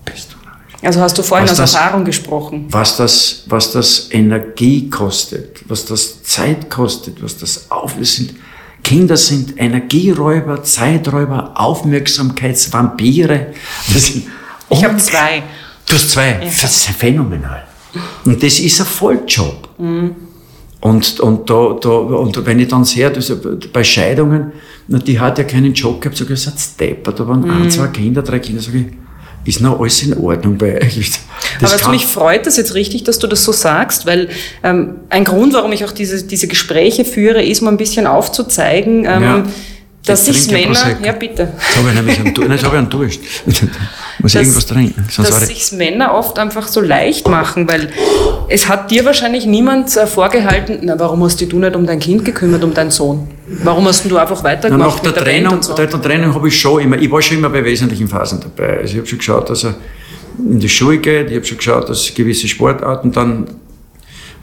Bist 0.04 0.32
du. 0.32 0.86
Also 0.86 1.00
hast 1.00 1.16
du 1.16 1.22
vorhin 1.22 1.48
was 1.48 1.52
aus 1.52 1.72
das, 1.72 1.74
Erfahrung 1.74 2.04
gesprochen. 2.04 2.66
Was 2.68 2.98
das, 2.98 3.44
was 3.46 3.72
das 3.72 4.08
Energie 4.10 4.90
kostet, 4.90 5.62
was 5.66 5.86
das 5.86 6.22
Zeit 6.22 6.68
kostet, 6.68 7.22
was 7.22 7.38
das 7.38 7.70
Auflösen 7.70 8.26
sind 8.26 8.43
Kinder 8.84 9.16
sind 9.16 9.54
Energieräuber, 9.56 10.62
Zeiträuber, 10.62 11.52
Aufmerksamkeitsvampire. 11.54 13.54
ich 14.70 14.84
habe 14.84 14.96
zwei. 14.98 15.42
Du 15.88 15.94
hast 15.94 16.10
zwei. 16.10 16.32
Ja. 16.32 16.40
Das 16.44 16.64
ist 16.64 16.86
phänomenal. 16.90 17.64
Und 18.24 18.42
das 18.42 18.60
ist 18.60 18.80
ein 18.80 18.86
Volljob. 18.86 19.68
Mhm. 19.78 20.14
Und, 20.80 21.20
und, 21.20 21.48
da, 21.48 21.78
da, 21.80 21.88
und 21.88 22.44
wenn 22.44 22.60
ich 22.60 22.68
dann 22.68 22.84
sehe, 22.84 23.10
das, 23.10 23.32
bei 23.72 23.82
Scheidungen, 23.82 24.52
die 24.86 25.18
hat 25.18 25.38
ja 25.38 25.44
keinen 25.44 25.72
Job 25.72 26.02
gehabt, 26.02 26.20
ich, 26.20 26.28
das 26.28 26.76
deppert, 26.76 27.18
da 27.18 27.26
waren 27.26 27.40
mhm. 27.40 27.62
ein, 27.62 27.70
zwei 27.70 27.86
Kinder, 27.86 28.20
drei 28.20 28.38
Kinder, 28.38 28.60
sage 28.60 28.78
ich, 28.78 28.86
ist 29.44 29.60
noch 29.60 29.80
alles 29.80 30.02
in 30.02 30.16
Ordnung 30.16 30.58
bei 30.58 30.80
euch. 30.82 31.12
Das 31.60 31.72
Aber 31.72 31.80
also 31.80 31.90
mich 31.90 32.06
freut 32.06 32.46
das 32.46 32.56
jetzt 32.56 32.74
richtig, 32.74 33.04
dass 33.04 33.18
du 33.18 33.26
das 33.26 33.44
so 33.44 33.52
sagst, 33.52 34.06
weil 34.06 34.28
ähm, 34.62 34.96
ein 35.10 35.24
Grund, 35.24 35.52
warum 35.54 35.72
ich 35.72 35.84
auch 35.84 35.92
diese, 35.92 36.24
diese 36.24 36.48
Gespräche 36.48 37.04
führe, 37.04 37.42
ist, 37.42 37.60
mal 37.60 37.70
ein 37.70 37.76
bisschen 37.76 38.06
aufzuzeigen, 38.06 39.04
ähm, 39.04 39.22
ja. 39.22 39.42
dass 40.06 40.26
sich 40.26 40.50
Männer, 40.50 40.96
ja 41.04 41.12
bitte. 41.12 41.52
Jetzt 41.52 41.76
habe 41.76 41.88
ich 41.88 41.94
nämlich 41.94 42.18
einen, 42.18 42.34
jetzt 42.52 42.64
habe 42.64 42.76
ich 42.76 42.78
einen 42.78 42.90
Durst. 42.90 43.20
Muss 44.24 44.32
dass, 44.32 44.40
irgendwas 44.40 44.64
trinken. 44.64 45.04
Sonst 45.10 45.28
dass 45.28 45.46
sich 45.48 45.72
Männer 45.72 46.14
oft 46.14 46.38
einfach 46.38 46.66
so 46.66 46.80
leicht 46.80 47.28
machen, 47.28 47.68
weil 47.68 47.90
es 48.48 48.68
hat 48.68 48.90
dir 48.90 49.04
wahrscheinlich 49.04 49.44
niemand 49.44 49.94
äh, 49.98 50.06
vorgehalten, 50.06 50.78
na, 50.80 50.98
warum 50.98 51.22
hast 51.24 51.42
du 51.42 51.58
nicht 51.58 51.76
um 51.76 51.86
dein 51.86 51.98
Kind 51.98 52.24
gekümmert, 52.24 52.64
um 52.64 52.72
deinen 52.72 52.90
Sohn? 52.90 53.28
Warum 53.62 53.86
hast 53.86 54.10
du 54.10 54.16
einfach 54.16 54.42
weitergemacht? 54.42 54.80
Na, 54.80 54.86
nach 54.86 55.00
der, 55.00 55.12
der 55.12 55.24
Trennung, 55.24 55.62
so? 55.62 55.74
der, 55.74 55.88
der 55.88 56.00
Trennung 56.00 56.34
habe 56.34 56.48
ich 56.48 56.58
schon 56.58 56.80
immer, 56.80 56.96
ich 56.96 57.10
war 57.10 57.20
schon 57.20 57.36
immer 57.36 57.50
bei 57.50 57.62
wesentlichen 57.62 58.08
Phasen 58.08 58.40
dabei. 58.40 58.78
Also 58.78 58.94
ich 58.94 58.96
habe 58.96 59.06
schon 59.06 59.18
geschaut, 59.18 59.50
dass 59.50 59.64
er 59.64 59.74
in 60.38 60.58
die 60.58 60.70
Schule 60.70 60.96
geht, 60.96 61.28
ich 61.28 61.36
habe 61.36 61.44
schon 61.44 61.58
geschaut, 61.58 61.90
dass 61.90 62.14
gewisse 62.14 62.48
Sportarten 62.48 63.12
dann 63.12 63.46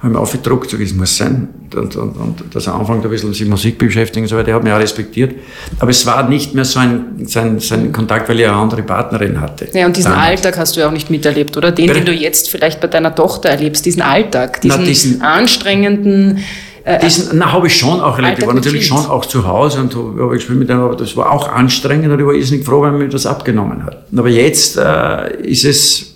habe 0.02 0.14
ich 0.14 0.18
mir 0.18 0.20
aufgedruckt, 0.20 0.68
sage, 0.72 0.84
es 0.84 0.96
muss 0.96 1.16
sein. 1.16 1.50
Und, 1.76 1.96
und, 1.96 2.18
und 2.18 2.56
dass 2.56 2.66
er 2.66 2.74
anfängt, 2.74 3.06
ein 3.06 3.12
bisschen 3.12 3.34
sich 3.36 3.48
Musik 3.48 3.78
beschäftigen 3.78 4.26
und 4.26 4.30
so 4.30 4.36
weiter, 4.36 4.52
hat 4.52 4.64
mich 4.64 4.74
auch 4.74 4.80
respektiert. 4.80 5.36
Aber 5.78 5.92
es 5.92 6.04
war 6.08 6.28
nicht 6.28 6.56
mehr 6.56 6.66
so 6.66 6.80
ein, 6.80 7.24
so 7.28 7.40
ein, 7.40 7.60
so 7.60 7.76
ein 7.76 7.92
Kontakt, 7.92 8.28
weil 8.28 8.40
ich 8.40 8.48
eine 8.48 8.56
andere 8.56 8.82
Partnerin 8.82 9.40
hatte. 9.40 9.68
Ja, 9.74 9.86
und 9.86 9.96
diesen 9.96 10.12
Damals. 10.12 10.30
Alltag 10.30 10.58
hast 10.58 10.76
du 10.76 10.80
ja 10.80 10.88
auch 10.88 10.92
nicht 10.92 11.12
miterlebt, 11.12 11.56
oder? 11.56 11.72
Den, 11.72 11.94
den 11.94 12.06
du 12.06 12.12
jetzt 12.12 12.50
vielleicht 12.50 12.82
bei 12.82 12.88
deiner 12.88 13.14
Tochter 13.14 13.50
erlebst, 13.50 13.86
diesen 13.86 14.02
Alltag, 14.02 14.60
diesen, 14.62 14.80
Na, 14.80 14.88
diesen 14.88 15.22
anstrengenden, 15.22 16.40
äh, 16.84 16.98
diesen, 16.98 17.38
na, 17.38 17.52
habe 17.52 17.68
ich 17.68 17.78
schon 17.78 18.02
auch 18.02 18.18
erlebt. 18.18 18.40
Ich 18.40 18.48
war 18.48 18.56
natürlich 18.56 18.88
schon 18.88 19.06
auch 19.06 19.26
zu 19.26 19.48
Hause 19.48 19.82
und 19.82 19.96
habe 19.96 20.34
gespielt 20.34 20.58
mit 20.58 20.72
einem, 20.72 20.82
aber 20.82 20.96
das 20.96 21.16
war 21.16 21.32
auch 21.32 21.48
anstrengend 21.48 22.12
und 22.12 22.20
ich 22.20 22.26
war 22.26 22.34
irrsinnig 22.34 22.66
froh, 22.66 22.82
wenn 22.82 22.98
mir 22.98 23.08
das 23.08 23.28
abgenommen 23.28 23.86
hat. 23.86 24.08
Aber 24.18 24.30
jetzt 24.30 24.78
äh, 24.78 25.42
ist 25.44 25.64
es, 25.64 26.16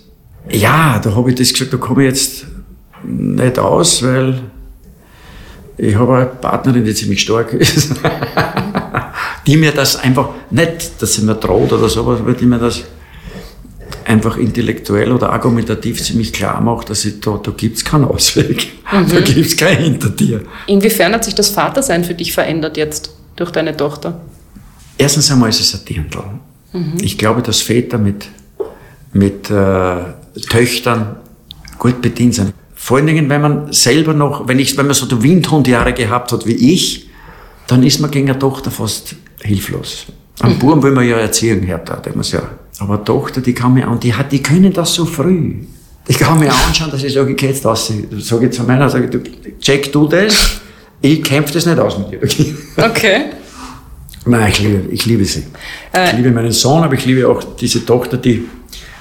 ja, 0.50 0.98
da 0.98 1.14
habe 1.14 1.30
ich 1.30 1.36
das 1.36 1.52
gesagt, 1.52 1.72
da 1.72 1.76
komme 1.76 2.02
ich 2.02 2.08
jetzt 2.08 2.46
nicht 3.06 3.58
aus, 3.58 4.02
weil 4.02 4.40
ich 5.78 5.94
habe 5.94 6.16
eine 6.16 6.26
Partnerin, 6.26 6.84
die 6.84 6.94
ziemlich 6.94 7.20
stark 7.20 7.52
ist, 7.52 7.94
die 9.46 9.56
mir 9.56 9.72
das 9.72 9.96
einfach, 9.96 10.30
nicht, 10.50 11.00
dass 11.00 11.14
sie 11.14 11.22
mir 11.22 11.34
droht 11.34 11.72
oder 11.72 11.88
sowas, 11.88 12.20
aber 12.20 12.32
die 12.32 12.46
mir 12.46 12.58
das 12.58 12.84
einfach 14.04 14.36
intellektuell 14.36 15.12
oder 15.12 15.30
argumentativ 15.30 16.02
ziemlich 16.02 16.32
klar 16.32 16.60
macht, 16.60 16.90
dass 16.90 17.04
ich 17.04 17.20
da, 17.20 17.40
da 17.42 17.50
gibt 17.50 17.76
es 17.76 17.84
keinen 17.84 18.04
Ausweg, 18.04 18.68
mhm. 18.92 19.08
da 19.08 19.20
gibt 19.20 19.46
es 19.46 19.56
kein 19.56 19.76
Hinter 19.76 20.10
dir. 20.10 20.42
Inwiefern 20.66 21.12
hat 21.12 21.24
sich 21.24 21.34
das 21.34 21.50
Vatersein 21.50 22.04
für 22.04 22.14
dich 22.14 22.32
verändert 22.32 22.76
jetzt 22.76 23.14
durch 23.34 23.50
deine 23.50 23.76
Tochter? 23.76 24.20
Erstens 24.96 25.30
einmal 25.30 25.50
ist 25.50 25.60
es 25.60 25.74
ein 25.74 25.84
Dirndl. 25.84 26.22
Mhm. 26.72 26.94
Ich 27.02 27.18
glaube, 27.18 27.42
dass 27.42 27.60
Väter 27.60 27.98
mit, 27.98 28.28
mit 29.12 29.50
äh, 29.50 29.96
Töchtern 30.48 31.16
gut 31.78 32.00
bedient 32.00 32.34
sind. 32.34 32.54
Vor 32.86 32.98
allen 32.98 33.08
Dingen, 33.08 33.28
wenn 33.28 33.40
man 33.40 33.72
selber 33.72 34.14
noch, 34.14 34.46
wenn, 34.46 34.60
ich, 34.60 34.78
wenn 34.78 34.86
man 34.86 34.94
so 34.94 35.06
die 35.06 35.20
Windhundjahre 35.20 35.92
gehabt 35.92 36.30
hat 36.30 36.46
wie 36.46 36.72
ich, 36.72 37.08
dann 37.66 37.82
ist 37.82 37.98
man 37.98 38.12
gegen 38.12 38.30
eine 38.30 38.38
Tochter 38.38 38.70
fast 38.70 39.16
hilflos. 39.42 40.06
Am 40.38 40.52
mhm. 40.52 40.58
Buben 40.60 40.82
will 40.84 40.92
man 40.92 41.04
ja 41.04 41.16
Erziehung 41.16 41.62
her, 41.62 41.78
da 41.78 42.00
muss 42.14 42.30
ja. 42.30 42.42
Aber 42.78 43.02
Tochter, 43.02 43.40
die 43.40 43.54
kann 43.54 43.74
mir 43.74 43.88
an, 43.88 43.98
die 43.98 44.14
hat, 44.14 44.30
die 44.30 44.40
können 44.40 44.72
das 44.72 44.94
so 44.94 45.04
früh. 45.04 45.54
Ich 46.06 46.16
kann 46.16 46.38
mir 46.38 46.52
anschauen, 46.54 46.92
dass 46.92 47.02
ich 47.02 47.12
sage, 47.12 47.34
ich 47.34 47.42
jetzt 47.42 47.66
aus. 47.66 47.92
Sage 48.18 48.46
ich 48.46 48.52
zu 48.52 48.62
meiner, 48.62 48.88
sage 48.88 49.10
du, 49.10 49.18
check 49.58 49.90
du 49.90 50.06
das, 50.06 50.60
ich 51.00 51.24
kämpfe 51.24 51.54
das 51.54 51.66
nicht 51.66 51.80
aus 51.80 51.98
mit 51.98 52.12
dir. 52.12 52.20
Okay. 52.76 53.24
Nein, 54.26 54.50
ich 54.50 54.58
liebe, 54.60 54.82
ich 54.90 55.06
liebe 55.06 55.24
sie. 55.24 55.44
Äh, 55.92 56.06
ich 56.10 56.12
liebe 56.14 56.30
meinen 56.30 56.52
Sohn, 56.52 56.82
aber 56.82 56.94
ich 56.94 57.06
liebe 57.06 57.28
auch 57.28 57.42
diese 57.56 57.84
Tochter, 57.86 58.16
die 58.16 58.44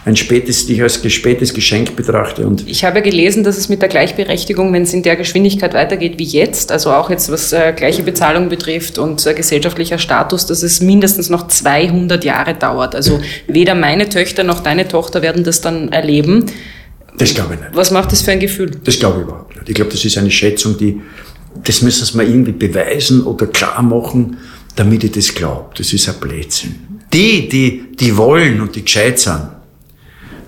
ein 0.05 0.15
spätes, 0.15 0.67
die 0.67 0.73
ich 0.73 0.83
als 0.83 1.01
spätes 1.11 1.51
Geschenk 1.51 1.95
betrachte. 1.95 2.45
Und 2.45 2.67
ich 2.69 2.85
habe 2.85 3.01
gelesen, 3.01 3.43
dass 3.43 3.57
es 3.57 3.69
mit 3.69 3.81
der 3.81 3.89
Gleichberechtigung, 3.89 4.71
wenn 4.71 4.83
es 4.83 4.93
in 4.93 5.01
der 5.01 5.15
Geschwindigkeit 5.15 5.73
weitergeht 5.73 6.19
wie 6.19 6.23
jetzt, 6.23 6.71
also 6.71 6.91
auch 6.91 7.09
jetzt 7.09 7.31
was 7.31 7.51
äh, 7.53 7.73
gleiche 7.75 8.03
Bezahlung 8.03 8.49
betrifft 8.49 8.99
und 8.99 9.25
äh, 9.25 9.33
gesellschaftlicher 9.33 9.97
Status, 9.97 10.45
dass 10.45 10.61
es 10.61 10.79
mindestens 10.79 11.31
noch 11.31 11.47
200 11.47 12.23
Jahre 12.23 12.53
dauert. 12.53 12.93
Also 12.93 13.19
weder 13.47 13.73
meine 13.73 14.07
Töchter 14.07 14.43
noch 14.43 14.59
deine 14.59 14.87
Tochter 14.87 15.23
werden 15.23 15.43
das 15.43 15.61
dann 15.61 15.89
erleben. 15.89 16.45
Das 17.17 17.33
glaube 17.33 17.55
ich 17.55 17.59
nicht. 17.61 17.71
Was 17.73 17.89
macht 17.89 18.11
das 18.11 18.21
für 18.21 18.31
ein 18.31 18.39
Gefühl? 18.39 18.71
Das 18.83 18.99
glaube 18.99 19.21
ich 19.21 19.23
überhaupt 19.23 19.55
nicht. 19.55 19.69
Ich 19.69 19.75
glaube, 19.75 19.89
das 19.89 20.05
ist 20.05 20.17
eine 20.19 20.29
Schätzung, 20.29 20.77
die, 20.77 21.01
das 21.63 21.81
müssen 21.81 22.15
mir 22.15 22.25
irgendwie 22.25 22.51
beweisen 22.51 23.23
oder 23.23 23.47
klar 23.47 23.81
machen, 23.81 24.37
damit 24.75 25.03
ich 25.03 25.11
das 25.11 25.33
glaube. 25.33 25.69
Das 25.77 25.91
ist 25.93 26.07
ein 26.09 26.15
Blödsinn. 26.19 26.75
Die, 27.13 27.47
die, 27.47 27.95
die 27.95 28.15
wollen 28.17 28.61
und 28.61 28.75
die 28.75 28.83
gescheit 28.83 29.19
sind, 29.19 29.41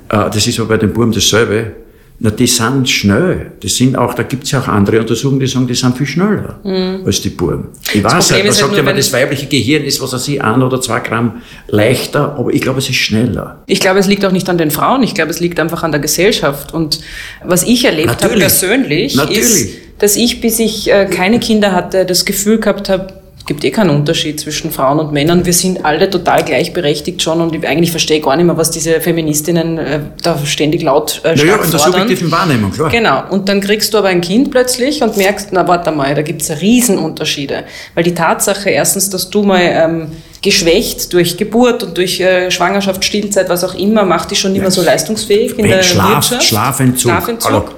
äh, 0.10 0.30
das 0.30 0.48
ist 0.48 0.60
aber 0.60 0.70
bei 0.70 0.78
den 0.78 0.94
Buben 0.94 1.12
dasselbe, 1.12 1.72
na, 2.20 2.32
die 2.32 2.48
sind 2.48 2.90
schnell. 2.90 3.52
Das 3.60 3.76
sind 3.76 3.96
auch, 3.96 4.16
da 4.16 4.24
gibt's 4.24 4.50
ja 4.50 4.60
auch 4.60 4.68
andere 4.68 5.00
Untersuchungen, 5.00 5.40
die 5.40 5.46
sagen, 5.46 5.68
die 5.68 5.76
sind 5.76 5.96
viel 5.96 6.08
schneller 6.08 6.60
mhm. 6.63 7.06
als 7.06 7.22
die 7.22 7.30
Buben. 7.30 7.68
Ich 7.94 8.02
das 8.02 8.12
weiß, 8.12 8.32
halt, 8.32 8.44
man 8.46 8.54
sagt 8.54 8.74
ja 8.74 8.80
immer, 8.80 8.94
das 8.94 9.13
weibliche 9.13 9.46
Gehirn 9.46 9.84
ist, 9.84 10.02
was 10.02 10.13
weiß 10.13 10.28
ich, 10.30 10.42
ein 10.42 10.63
oder 10.63 10.82
zwei 10.82 11.00
Gramm 11.00 11.44
leichter, 11.68 12.36
aber 12.36 12.52
ich 12.52 12.62
glaube, 12.62 12.80
es 12.80 12.90
ist 12.90 12.96
schneller. 12.96 13.62
Ich 13.68 13.80
glaube, 13.80 14.00
es 14.00 14.08
liegt 14.08 14.26
auch 14.26 14.32
nicht 14.32 14.50
an 14.50 14.58
den 14.58 14.72
Frauen, 14.72 15.04
ich 15.04 15.13
glaube, 15.13 15.30
es 15.30 15.40
liegt 15.40 15.60
einfach 15.60 15.84
an 15.84 15.92
der 15.92 16.02
Gesellschaft. 16.02 16.74
Und 16.74 17.02
was 17.44 17.62
ich 17.63 17.86
erlebt 17.86 18.24
habe 18.24 18.36
persönlich, 18.36 19.13
Natürlich. 19.13 19.44
ist, 19.44 19.70
dass 20.00 20.16
ich, 20.16 20.42
bis 20.42 20.58
ich 20.58 20.92
äh, 20.92 21.06
keine 21.06 21.40
Kinder 21.40 21.72
hatte, 21.72 22.04
das 22.04 22.26
Gefühl 22.26 22.60
gehabt 22.60 22.90
habe, 22.90 23.13
gibt 23.48 23.64
eh 23.64 23.72
keinen 23.72 23.90
Unterschied 23.90 24.40
zwischen 24.40 24.72
Frauen 24.72 25.00
und 25.00 25.14
Männern. 25.14 25.46
Wir 25.46 25.54
sind 25.54 25.84
alle 25.86 26.10
total 26.10 26.44
gleichberechtigt 26.44 27.22
schon 27.22 27.42
und 27.42 27.56
ich 27.56 27.68
eigentlich 27.68 27.92
verstehe 27.92 28.20
gar 28.20 28.36
nicht 28.36 28.46
mehr, 28.46 28.58
was 28.58 28.72
diese 28.72 29.00
Feministinnen 29.00 29.78
äh, 29.78 30.00
da 30.22 30.38
ständig 30.46 30.84
laut 30.84 31.22
äh, 31.24 31.34
naja, 31.36 31.56
in 31.56 31.72
der 31.72 31.80
subjektiven 31.80 32.32
Wahrnehmung, 32.32 32.72
klar. 32.72 32.90
Genau. 32.90 33.24
Und 33.30 33.50
dann 33.50 33.62
kriegst 33.62 33.94
du 33.94 33.98
aber 33.98 34.10
ein 34.10 34.22
Kind 34.22 34.52
plötzlich 34.52 35.02
und 35.02 35.16
merkst, 35.18 35.50
na 35.54 35.68
warte 35.68 35.92
mal, 35.92 36.14
da 36.14 36.22
gibt's 36.22 36.52
Riesenunterschiede. 36.52 37.64
Weil 37.96 38.04
die 38.04 38.14
Tatsache 38.14 38.70
erstens, 38.70 39.10
dass 39.10 39.30
du 39.30 39.44
mal 39.44 39.62
ähm, 39.62 40.08
geschwächt 40.42 41.14
durch 41.14 41.38
Geburt 41.38 41.84
und 41.84 41.98
durch 41.98 42.20
äh, 42.20 42.52
Schwangerschaft, 42.52 43.06
Stillzeit, 43.06 43.48
was 43.48 43.64
auch 43.64 43.76
immer, 43.76 44.04
macht 44.04 44.30
dich 44.30 44.40
schon 44.40 44.52
nicht 44.52 44.62
mehr 44.62 44.72
so 44.72 44.84
leistungsfähig 44.84 45.58
in 45.58 45.68
der 45.68 45.84
Schlaf, 45.84 46.16
Wirtschaft. 46.16 46.44
Schlafentzug. 46.44 47.12
Schlafentzug. 47.12 47.76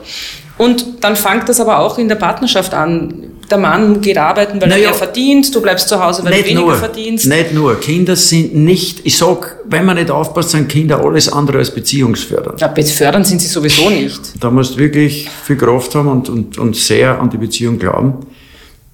Und 0.58 0.86
dann 1.02 1.16
fängt 1.16 1.48
das 1.48 1.62
aber 1.62 1.80
auch 1.80 2.00
in 2.00 2.10
der 2.10 2.16
Partnerschaft 2.16 2.74
an 2.74 3.29
der 3.52 3.58
Mann 3.58 4.02
geht 4.02 4.18
arbeiten, 4.18 4.62
weil 4.62 4.70
naja, 4.70 4.84
er 4.84 4.90
mehr 4.90 4.94
verdient, 4.94 5.54
du 5.54 5.62
bleibst 5.62 5.90
zu 5.90 6.04
Hause, 6.04 6.24
weil 6.24 6.32
du 6.32 6.46
weniger 6.46 6.62
nur, 6.62 6.76
verdienst. 6.76 7.26
Nicht 7.28 7.54
nur. 7.54 7.80
Kinder 7.80 8.16
sind 8.16 8.56
nicht, 8.56 9.06
ich 9.06 9.18
sag, 9.18 9.58
wenn 9.66 9.86
man 9.86 9.98
nicht 9.98 10.12
aufpasst, 10.12 10.52
sind 10.52 10.70
Kinder 10.70 11.04
alles 11.04 11.32
andere 11.32 11.60
als 11.60 11.72
beziehungsfördernd. 11.72 12.62
Ja, 12.62 12.74
fördern 12.74 13.24
sind 13.24 13.42
sie 13.42 13.48
sowieso 13.48 13.90
nicht. 13.90 14.20
Da 14.40 14.50
musst 14.50 14.76
du 14.76 14.78
wirklich 14.80 15.30
viel 15.30 15.58
Kraft 15.58 15.96
haben 15.96 16.08
und, 16.08 16.30
und, 16.30 16.58
und 16.58 16.76
sehr 16.76 17.20
an 17.20 17.30
die 17.30 17.38
Beziehung 17.38 17.80
glauben. 17.80 18.26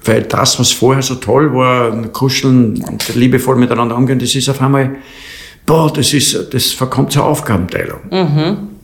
Weil 0.03 0.23
das, 0.23 0.59
was 0.59 0.71
vorher 0.71 1.01
so 1.01 1.15
toll 1.15 1.53
war, 1.53 1.91
kuscheln 2.09 2.83
und 2.83 3.15
liebevoll 3.15 3.55
miteinander 3.55 3.95
umgehen, 3.95 4.19
das 4.19 4.35
ist 4.35 4.47
auf 4.49 4.61
einmal, 4.61 4.97
boah, 5.65 5.91
das 5.91 6.13
ist, 6.13 6.53
das 6.53 6.71
verkommt 6.71 7.11
zur 7.11 7.25
Aufgabenteilung. 7.25 7.99
Mhm 8.11 8.75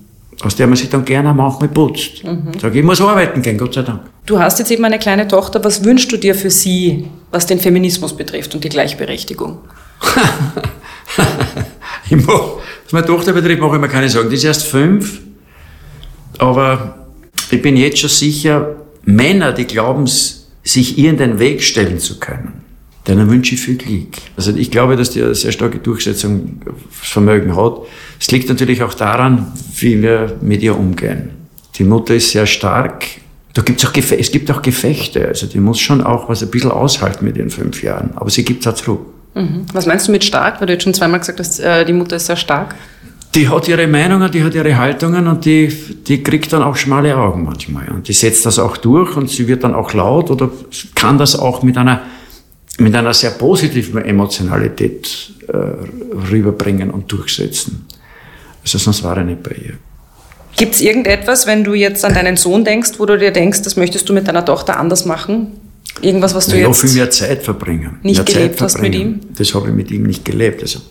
aus 0.43 0.55
der 0.55 0.67
man 0.67 0.75
sich 0.75 0.89
dann 0.89 1.05
gerne 1.05 1.33
manchmal 1.33 1.69
putzt. 1.69 2.23
Mhm. 2.23 2.51
Sag, 2.59 2.75
ich 2.75 2.83
muss 2.83 3.01
arbeiten 3.01 3.41
gehen, 3.41 3.57
Gott 3.57 3.73
sei 3.73 3.83
Dank. 3.83 4.01
Du 4.25 4.39
hast 4.39 4.59
jetzt 4.59 4.71
eben 4.71 4.85
eine 4.85 4.99
kleine 4.99 5.27
Tochter. 5.27 5.63
Was 5.63 5.83
wünschst 5.83 6.11
du 6.11 6.17
dir 6.17 6.35
für 6.35 6.51
sie, 6.51 7.07
was 7.31 7.47
den 7.47 7.59
Feminismus 7.59 8.15
betrifft 8.15 8.53
und 8.53 8.63
die 8.63 8.69
Gleichberechtigung? 8.69 9.59
ich 12.09 12.17
mach, 12.17 12.41
was 12.83 12.91
meine 12.91 13.05
Tochter 13.05 13.33
betrifft, 13.33 13.61
mache 13.61 13.75
ich 13.75 13.81
mir 13.81 13.87
keine 13.87 14.09
Sorgen. 14.09 14.29
Die 14.29 14.35
ist 14.35 14.43
erst 14.43 14.65
fünf, 14.67 15.21
aber 16.37 17.07
ich 17.49 17.61
bin 17.61 17.75
jetzt 17.75 17.99
schon 17.99 18.09
sicher, 18.09 18.75
Männer, 19.03 19.53
die 19.53 19.65
glauben, 19.65 20.07
sich 20.63 20.97
ihr 20.97 21.09
in 21.09 21.17
den 21.17 21.39
Weg 21.39 21.63
stellen 21.63 21.99
zu 21.99 22.19
können, 22.19 22.61
denen 23.07 23.29
wünsche 23.29 23.55
ich 23.55 23.61
viel 23.61 23.77
Glück. 23.77 24.17
Also 24.37 24.55
ich 24.55 24.69
glaube, 24.69 24.95
dass 24.95 25.09
die 25.09 25.23
eine 25.23 25.33
sehr 25.33 25.51
starke 25.51 25.79
Durchsetzungsvermögen 25.79 27.55
hat. 27.55 27.79
Es 28.19 28.29
liegt 28.29 28.47
natürlich 28.49 28.83
auch 28.83 28.93
daran, 28.93 29.51
wie 29.77 30.01
wir 30.01 30.37
mit 30.41 30.61
ihr 30.61 30.77
umgehen. 30.77 31.31
Die 31.75 31.83
Mutter 31.83 32.13
ist 32.13 32.31
sehr 32.31 32.45
stark. 32.45 33.05
Da 33.53 33.61
gibt's 33.61 33.85
auch 33.85 33.93
es 33.95 34.31
gibt 34.31 34.49
auch 34.51 34.61
Gefechte. 34.61 35.27
Also 35.27 35.47
die 35.47 35.59
muss 35.59 35.79
schon 35.79 36.01
auch 36.01 36.29
was 36.29 36.41
ein 36.41 36.49
bisschen 36.49 36.71
aushalten 36.71 37.25
mit 37.25 37.37
ihren 37.37 37.49
fünf 37.49 37.83
Jahren. 37.83 38.11
Aber 38.15 38.29
sie 38.29 38.45
gibt 38.45 38.65
es 38.65 38.71
auch 38.71 38.75
zurück. 38.75 39.01
Mhm. 39.35 39.65
Was 39.73 39.85
meinst 39.85 40.07
du 40.07 40.11
mit 40.11 40.23
stark? 40.23 40.59
Weil 40.59 40.67
du 40.67 40.73
jetzt 40.73 40.83
schon 40.83 40.93
zweimal 40.93 41.19
gesagt 41.19 41.39
hast, 41.39 41.59
äh, 41.59 41.85
die 41.85 41.93
Mutter 41.93 42.15
ist 42.15 42.27
sehr 42.27 42.37
stark. 42.37 42.75
Die 43.35 43.47
hat 43.47 43.67
ihre 43.67 43.87
Meinungen, 43.87 44.29
die 44.29 44.43
hat 44.43 44.55
ihre 44.55 44.77
Haltungen 44.77 45.27
und 45.27 45.45
die, 45.45 45.67
die 46.05 46.21
kriegt 46.21 46.51
dann 46.51 46.63
auch 46.63 46.75
schmale 46.75 47.15
Augen 47.15 47.43
manchmal. 47.43 47.87
Und 47.89 48.09
die 48.09 48.13
setzt 48.13 48.45
das 48.45 48.59
auch 48.59 48.75
durch 48.75 49.15
und 49.15 49.29
sie 49.29 49.47
wird 49.47 49.63
dann 49.63 49.73
auch 49.73 49.93
laut 49.93 50.29
oder 50.31 50.49
kann 50.95 51.17
das 51.17 51.37
auch 51.37 51.63
mit 51.63 51.77
einer 51.77 52.01
mit 52.77 52.95
einer 52.95 53.13
sehr 53.13 53.31
positiven 53.31 54.03
Emotionalität 54.03 55.33
äh, 55.47 55.55
rüberbringen 56.31 56.89
und 56.89 57.11
durchsetzen. 57.11 57.85
Also 58.63 58.77
sonst 58.77 59.03
war 59.03 59.17
er 59.17 59.23
nicht 59.23 59.43
bei 59.43 59.51
ihr. 59.51 59.73
Gibt 60.61 60.75
es 60.75 60.81
irgendetwas, 60.81 61.47
wenn 61.47 61.63
du 61.63 61.73
jetzt 61.73 62.05
an 62.05 62.13
deinen 62.13 62.37
Sohn 62.37 62.63
denkst, 62.63 62.91
wo 62.99 63.07
du 63.07 63.17
dir 63.17 63.31
denkst, 63.31 63.63
das 63.63 63.77
möchtest 63.77 64.07
du 64.07 64.13
mit 64.13 64.27
deiner 64.27 64.45
Tochter 64.45 64.77
anders 64.77 65.05
machen? 65.05 65.53
Irgendwas, 66.01 66.35
was 66.35 66.45
du 66.45 66.55
ja, 66.55 66.67
jetzt 66.67 66.81
viel 66.81 66.91
mehr 66.91 67.09
Zeit 67.09 67.41
verbringen. 67.41 67.97
Nicht 68.03 68.17
mehr 68.17 68.25
gelebt 68.25 68.59
Zeit 68.59 68.61
hast 68.61 68.79
mit 68.79 68.93
ihm? 68.93 69.21
Das 69.35 69.55
habe 69.55 69.69
ich 69.69 69.73
mit 69.73 69.89
ihm 69.89 70.03
nicht 70.03 70.23
gelebt. 70.23 70.61
Also 70.61 70.81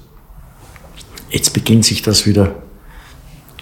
jetzt 1.31 1.53
beginnt 1.53 1.85
sich 1.85 2.03
das 2.03 2.27
wieder 2.27 2.57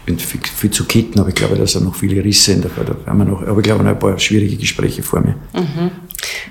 viel, 0.06 0.40
viel 0.56 0.70
zu 0.70 0.86
kitten, 0.86 1.20
aber 1.20 1.28
ich 1.28 1.34
glaube, 1.34 1.56
dass 1.56 1.74
er 1.74 1.82
noch 1.82 1.94
viele 1.94 2.24
Risse 2.24 2.52
in 2.52 2.62
der 2.62 2.70
da 2.70 2.96
haben 3.04 3.18
wir 3.18 3.26
noch, 3.26 3.42
aber 3.42 3.58
ich 3.58 3.64
glaube, 3.64 3.84
noch 3.84 3.90
ein 3.90 3.98
paar 3.98 4.18
schwierige 4.18 4.56
Gespräche 4.56 5.02
vor 5.02 5.20
mir. 5.20 5.34
Mhm. 5.52 5.90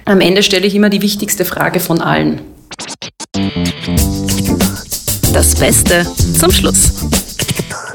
Am 0.05 0.21
Ende 0.21 0.43
stelle 0.43 0.67
ich 0.67 0.75
immer 0.75 0.91
die 0.91 1.01
wichtigste 1.01 1.45
Frage 1.45 1.79
von 1.79 1.99
allen. 1.99 2.41
Das 5.33 5.55
Beste 5.55 6.05
zum 6.37 6.51
Schluss. 6.51 6.91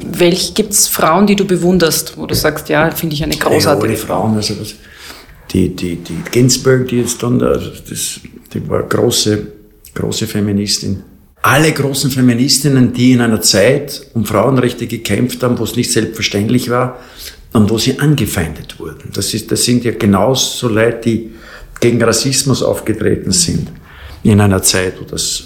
Welch 0.03 0.55
gibt 0.55 0.73
es 0.73 0.89
Frauen, 0.89 1.27
die 1.27 1.37
du 1.37 1.45
bewunderst, 1.45 2.17
wo 2.17 2.27
du 2.27 2.35
sagst, 2.35 2.69
ja, 2.69 2.91
finde 2.91 3.15
ich 3.15 3.23
eine 3.23 3.37
großartige 3.37 3.95
ja, 3.95 3.99
Frauen, 3.99 4.37
also 4.37 4.61
was, 4.61 4.75
die, 5.53 5.75
die, 5.75 5.97
die 5.97 6.23
Ginsberg, 6.31 6.89
die 6.89 6.97
jetzt 6.97 7.23
dann, 7.23 7.43
also 7.43 7.71
das, 7.89 8.21
die 8.53 8.69
war 8.69 8.83
große, 8.83 9.47
große 9.95 10.27
Feministin. 10.27 11.03
Alle 11.43 11.73
großen 11.73 12.11
Feministinnen, 12.11 12.93
die 12.93 13.13
in 13.13 13.21
einer 13.21 13.41
Zeit 13.41 14.07
um 14.15 14.25
Frauenrechte 14.25 14.87
gekämpft 14.87 15.43
haben, 15.43 15.59
wo 15.59 15.65
es 15.65 15.77
nicht 15.77 15.93
selbstverständlich 15.93 16.71
war 16.71 16.99
und 17.53 17.69
wo 17.69 17.79
sie 17.79 17.99
angefeindet 17.99 18.79
wurden. 18.79 19.11
Das, 19.13 19.35
ist, 19.35 19.51
das 19.51 19.65
sind 19.65 19.85
ja 19.85 19.93
genauso 19.93 20.69
Leute, 20.69 21.01
die 21.05 21.33
gegen 21.81 22.03
Rassismus 22.03 22.63
aufgetreten 22.63 23.33
sind 23.33 23.69
in 24.23 24.41
einer 24.41 24.63
Zeit, 24.63 24.95
wo 25.01 25.05
das 25.05 25.45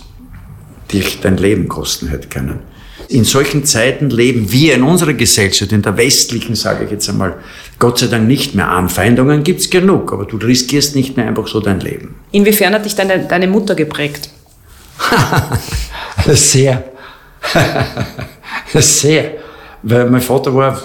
dich 0.93 1.21
dein 1.21 1.39
Leben 1.39 1.67
kosten 1.67 2.09
hätte 2.09 2.29
können. 2.29 2.61
In 3.09 3.25
solchen 3.25 3.65
Zeiten 3.65 4.11
leben 4.11 4.51
wir 4.51 4.75
in 4.75 4.83
unserer 4.83 5.15
Gesellschaft, 5.15 5.71
in 5.73 5.83
der 5.83 5.97
westlichen, 5.97 6.57
sage 6.57 6.85
ich 6.85 6.91
jetzt 6.91 7.09
einmal, 7.09 7.37
Gott 7.79 7.99
sei 7.99 8.09
Dank 8.09 8.27
nicht 8.27 8.55
mehr. 8.55 8.69
Anfeindungen 8.69 9.45
gibt's 9.45 9.71
genug, 9.71 10.13
aber 10.13 10.25
du 10.25 10.37
riskierst 10.39 10.97
nicht 10.97 11.17
mehr 11.17 11.29
einfach 11.29 11.47
so 11.47 11.61
dein 11.61 11.81
Leben. 11.81 12.17
Inwiefern 12.33 12.75
hat 12.75 12.85
dich 12.85 12.95
deine, 12.95 13.21
deine 13.21 13.47
Mutter 13.47 13.75
geprägt? 13.75 14.31
Sehr. 16.27 16.85
Sehr. 18.75 19.33
Weil 19.83 20.11
mein 20.11 20.21
Vater 20.21 20.55
war, 20.55 20.81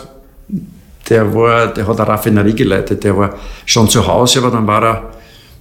der 1.09 1.33
war, 1.33 1.73
der 1.73 1.87
hat 1.87 1.99
eine 1.99 2.07
Raffinerie 2.07 2.53
geleitet, 2.53 3.03
der 3.03 3.17
war 3.17 3.35
schon 3.65 3.89
zu 3.89 4.05
Hause, 4.05 4.39
aber 4.39 4.51
dann 4.51 4.67
war 4.67 4.83
er 4.83 5.11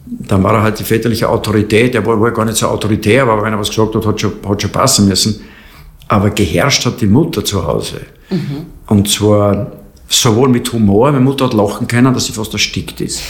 dann 0.06 0.42
war 0.42 0.54
er 0.54 0.62
halt 0.62 0.78
die 0.78 0.84
väterliche 0.84 1.28
Autorität. 1.28 1.94
Er 1.94 2.04
war, 2.04 2.20
war 2.20 2.30
gar 2.32 2.44
nicht 2.44 2.56
so 2.56 2.66
autoritär, 2.66 3.22
aber 3.22 3.42
wenn 3.42 3.52
er 3.52 3.58
was 3.58 3.68
gesagt 3.68 3.94
hat, 3.94 4.06
hat 4.06 4.20
schon, 4.20 4.32
hat 4.48 4.60
schon 4.60 4.72
passen 4.72 5.08
müssen. 5.08 5.40
Aber 6.10 6.30
geherrscht 6.30 6.84
hat 6.86 7.00
die 7.00 7.06
Mutter 7.06 7.44
zu 7.44 7.64
Hause. 7.64 8.00
Mhm. 8.30 8.66
Und 8.88 9.08
zwar 9.08 9.70
sowohl 10.08 10.48
mit 10.48 10.72
Humor, 10.72 11.12
meine 11.12 11.24
Mutter 11.24 11.44
hat 11.44 11.54
lachen 11.54 11.86
können, 11.86 12.12
dass 12.12 12.26
sie 12.26 12.32
fast 12.32 12.52
erstickt 12.52 13.00
ist. 13.00 13.22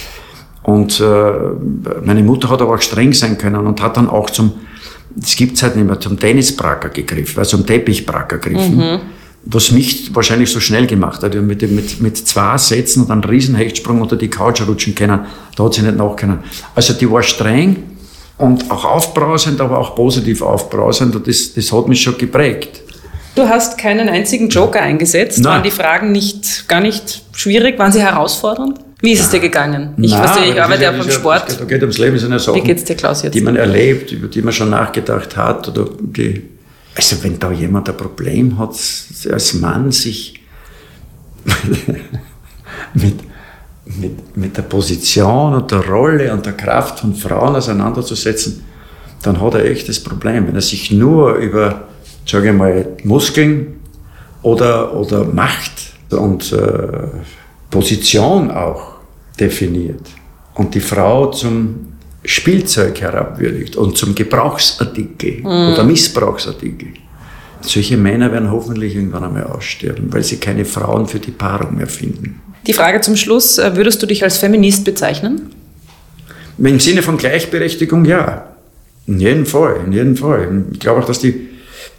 Und 0.62 0.98
äh, 0.98 1.32
meine 2.02 2.22
Mutter 2.22 2.48
hat 2.48 2.62
aber 2.62 2.76
auch 2.76 2.80
streng 2.80 3.12
sein 3.12 3.36
können 3.36 3.66
und 3.66 3.82
hat 3.82 3.98
dann 3.98 4.08
auch 4.08 4.30
zum, 4.30 4.52
das 5.14 5.36
gibt's 5.36 5.62
halt 5.62 5.76
nicht 5.76 5.86
mehr, 5.86 6.00
zum 6.00 6.18
Tennisbracker 6.18 6.88
gegriffen, 6.88 7.38
also 7.38 7.58
zum 7.58 7.66
Teppichbracker 7.66 8.38
gegriffen. 8.38 8.76
Mhm 8.76 9.00
was 9.42 9.70
mich 9.70 10.14
wahrscheinlich 10.14 10.50
so 10.50 10.60
schnell 10.60 10.86
gemacht 10.86 11.22
hat. 11.22 11.34
Mit, 11.34 11.62
mit, 11.62 12.00
mit 12.02 12.16
zwei 12.18 12.58
Sätzen 12.58 13.02
und 13.04 13.10
einem 13.10 13.22
riesen 13.22 13.54
Hechtsprung 13.54 14.02
unter 14.02 14.16
die 14.16 14.28
Couch 14.28 14.60
rutschen 14.60 14.94
können, 14.94 15.20
da 15.56 15.64
hat 15.64 15.72
sie 15.72 15.80
nicht 15.82 15.96
nachkennen. 15.96 16.40
Also 16.74 16.92
die 16.92 17.10
war 17.10 17.22
streng 17.22 17.76
und 18.40 18.70
auch 18.70 18.84
aufbrausend, 18.84 19.60
aber 19.60 19.78
auch 19.78 19.94
positiv 19.94 20.42
aufbrausend 20.42 21.14
und 21.14 21.28
das, 21.28 21.52
das 21.54 21.70
hat 21.72 21.88
mich 21.88 22.02
schon 22.02 22.16
geprägt. 22.16 22.80
Du 23.34 23.48
hast 23.48 23.78
keinen 23.78 24.08
einzigen 24.08 24.48
Joker 24.48 24.80
eingesetzt. 24.80 25.38
Nein. 25.38 25.52
Waren 25.52 25.62
die 25.62 25.70
Fragen 25.70 26.12
nicht, 26.12 26.66
gar 26.66 26.80
nicht 26.80 27.22
schwierig? 27.32 27.78
Waren 27.78 27.92
sie 27.92 28.00
herausfordernd? 28.00 28.80
Wie 29.02 29.12
ist 29.12 29.20
es 29.20 29.30
dir 29.30 29.40
gegangen? 29.40 29.94
Ich, 29.98 30.10
Nein, 30.10 30.24
verstehe, 30.24 30.52
ich 30.52 30.60
arbeite 30.60 30.82
ja 30.82 30.90
beim 30.90 31.10
Sport. 31.10 31.58
Da 31.58 31.64
geht 31.64 31.80
ums 31.80 31.98
Leben, 31.98 32.18
sind 32.18 32.32
ja 32.32 32.38
Sachen, 32.38 32.56
Wie 32.56 32.60
geht's 32.66 32.84
dir, 32.84 32.96
Klaus, 32.96 33.22
jetzt? 33.22 33.34
die 33.34 33.40
man 33.40 33.56
erlebt, 33.56 34.12
über 34.12 34.28
die 34.28 34.42
man 34.42 34.52
schon 34.52 34.70
nachgedacht 34.70 35.36
hat 35.36 35.68
oder 35.68 35.86
die 36.00 36.42
Also 36.94 37.22
wenn 37.22 37.38
da 37.38 37.50
jemand 37.52 37.88
ein 37.88 37.96
Problem 37.96 38.58
hat, 38.58 38.70
als 39.30 39.54
Mann 39.54 39.92
sich 39.92 40.40
mit, 42.94 43.14
mit, 43.98 44.36
mit 44.36 44.56
der 44.56 44.62
Position 44.62 45.54
und 45.54 45.70
der 45.70 45.86
Rolle 45.86 46.32
und 46.32 46.44
der 46.46 46.52
Kraft 46.52 47.00
von 47.00 47.14
Frauen 47.14 47.56
auseinanderzusetzen, 47.56 48.64
dann 49.22 49.40
hat 49.40 49.54
er 49.54 49.64
echt 49.64 49.88
das 49.88 50.00
Problem. 50.00 50.46
Wenn 50.46 50.54
er 50.54 50.60
sich 50.60 50.90
nur 50.90 51.34
über, 51.34 51.88
sage 52.26 52.50
ich 52.50 52.56
mal, 52.56 52.86
Muskeln 53.04 53.80
oder, 54.42 54.94
oder 54.94 55.24
Macht 55.24 55.92
und 56.10 56.52
äh, 56.52 57.08
Position 57.70 58.50
auch 58.50 58.94
definiert 59.38 60.02
und 60.54 60.74
die 60.74 60.80
Frau 60.80 61.26
zum 61.26 61.86
Spielzeug 62.24 63.00
herabwürdigt 63.00 63.76
und 63.76 63.96
zum 63.96 64.14
Gebrauchsartikel 64.14 65.38
Mhm. 65.40 65.72
oder 65.72 65.84
Missbrauchsartikel. 65.84 66.88
Solche 67.62 67.96
Männer 67.96 68.32
werden 68.32 68.50
hoffentlich 68.50 68.94
irgendwann 68.94 69.24
einmal 69.24 69.44
aussterben, 69.44 70.12
weil 70.12 70.22
sie 70.22 70.38
keine 70.38 70.64
Frauen 70.64 71.06
für 71.06 71.18
die 71.18 71.30
Paarung 71.30 71.76
mehr 71.76 71.86
finden. 71.86 72.40
Die 72.66 72.72
Frage 72.72 73.00
zum 73.00 73.16
Schluss, 73.16 73.58
äh, 73.58 73.76
würdest 73.76 74.02
du 74.02 74.06
dich 74.06 74.22
als 74.22 74.38
Feminist 74.38 74.84
bezeichnen? 74.84 75.50
Im 76.58 76.80
Sinne 76.80 77.02
von 77.02 77.16
Gleichberechtigung, 77.16 78.04
ja. 78.04 78.54
In 79.06 79.18
jedem 79.18 79.46
Fall, 79.46 79.80
in 79.86 79.92
jedem 79.92 80.16
Fall. 80.16 80.64
Ich 80.72 80.80
glaube 80.80 81.00
auch, 81.00 81.06
dass 81.06 81.20
die, 81.20 81.48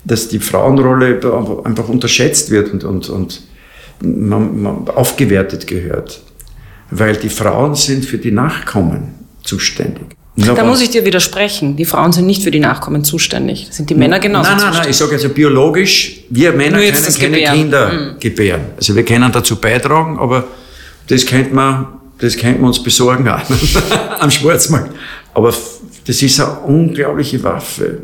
dass 0.06 0.28
die 0.28 0.40
Frauenrolle 0.40 1.20
einfach 1.64 1.90
unterschätzt 1.90 2.52
wird 2.52 2.72
und, 2.72 2.84
und, 2.84 3.10
und 3.10 3.42
man, 4.02 4.62
man 4.62 4.88
aufgewertet 4.88 5.68
gehört. 5.68 6.22
Weil 6.92 7.16
die 7.16 7.30
Frauen 7.30 7.76
sind 7.76 8.06
für 8.06 8.18
die 8.18 8.32
Nachkommen 8.32 9.16
zuständig. 9.44 10.16
Da 10.38 10.64
muss 10.64 10.82
ich 10.82 10.90
dir 10.90 11.04
widersprechen. 11.06 11.76
Die 11.76 11.84
Frauen 11.86 12.14
sind 12.14 12.26
nicht 12.26 12.42
für 12.44 12.52
die 12.52 12.60
Nachkommen 12.62 13.04
zuständig. 13.04 13.68
Das 13.68 13.76
sind 13.78 13.90
die 13.90 13.96
Männer 13.96 14.20
genauso 14.20 14.50
Nein, 14.50 14.58
nein, 14.58 14.66
nein, 14.66 14.72
zuständig. 14.74 14.92
ich 14.92 14.98
sage 14.98 15.12
also 15.14 15.30
biologisch, 15.30 16.22
wir 16.30 16.54
Männer 16.54 16.78
Nur 16.78 16.86
können 16.86 17.04
keine 17.04 17.30
Gebären. 17.38 17.56
Kinder 17.58 17.92
Mhm. 17.94 18.20
gebären. 18.20 18.62
Also 18.78 18.96
wir 18.96 19.04
können 19.04 19.32
dazu 19.32 19.58
beitragen, 19.58 20.18
aber 20.20 20.46
das 21.08 21.26
könnte 21.26 21.54
man, 21.54 21.88
das 22.20 22.38
könnte 22.38 22.60
man 22.62 22.68
uns 22.70 22.82
besorgen 22.82 23.28
am 24.20 24.32
Schwarzmarkt. 24.32 24.96
Aber 25.34 25.54
das 26.08 26.22
ist 26.22 26.40
eine 26.40 26.60
unglaubliche 26.62 27.44
Waffe. 27.44 28.00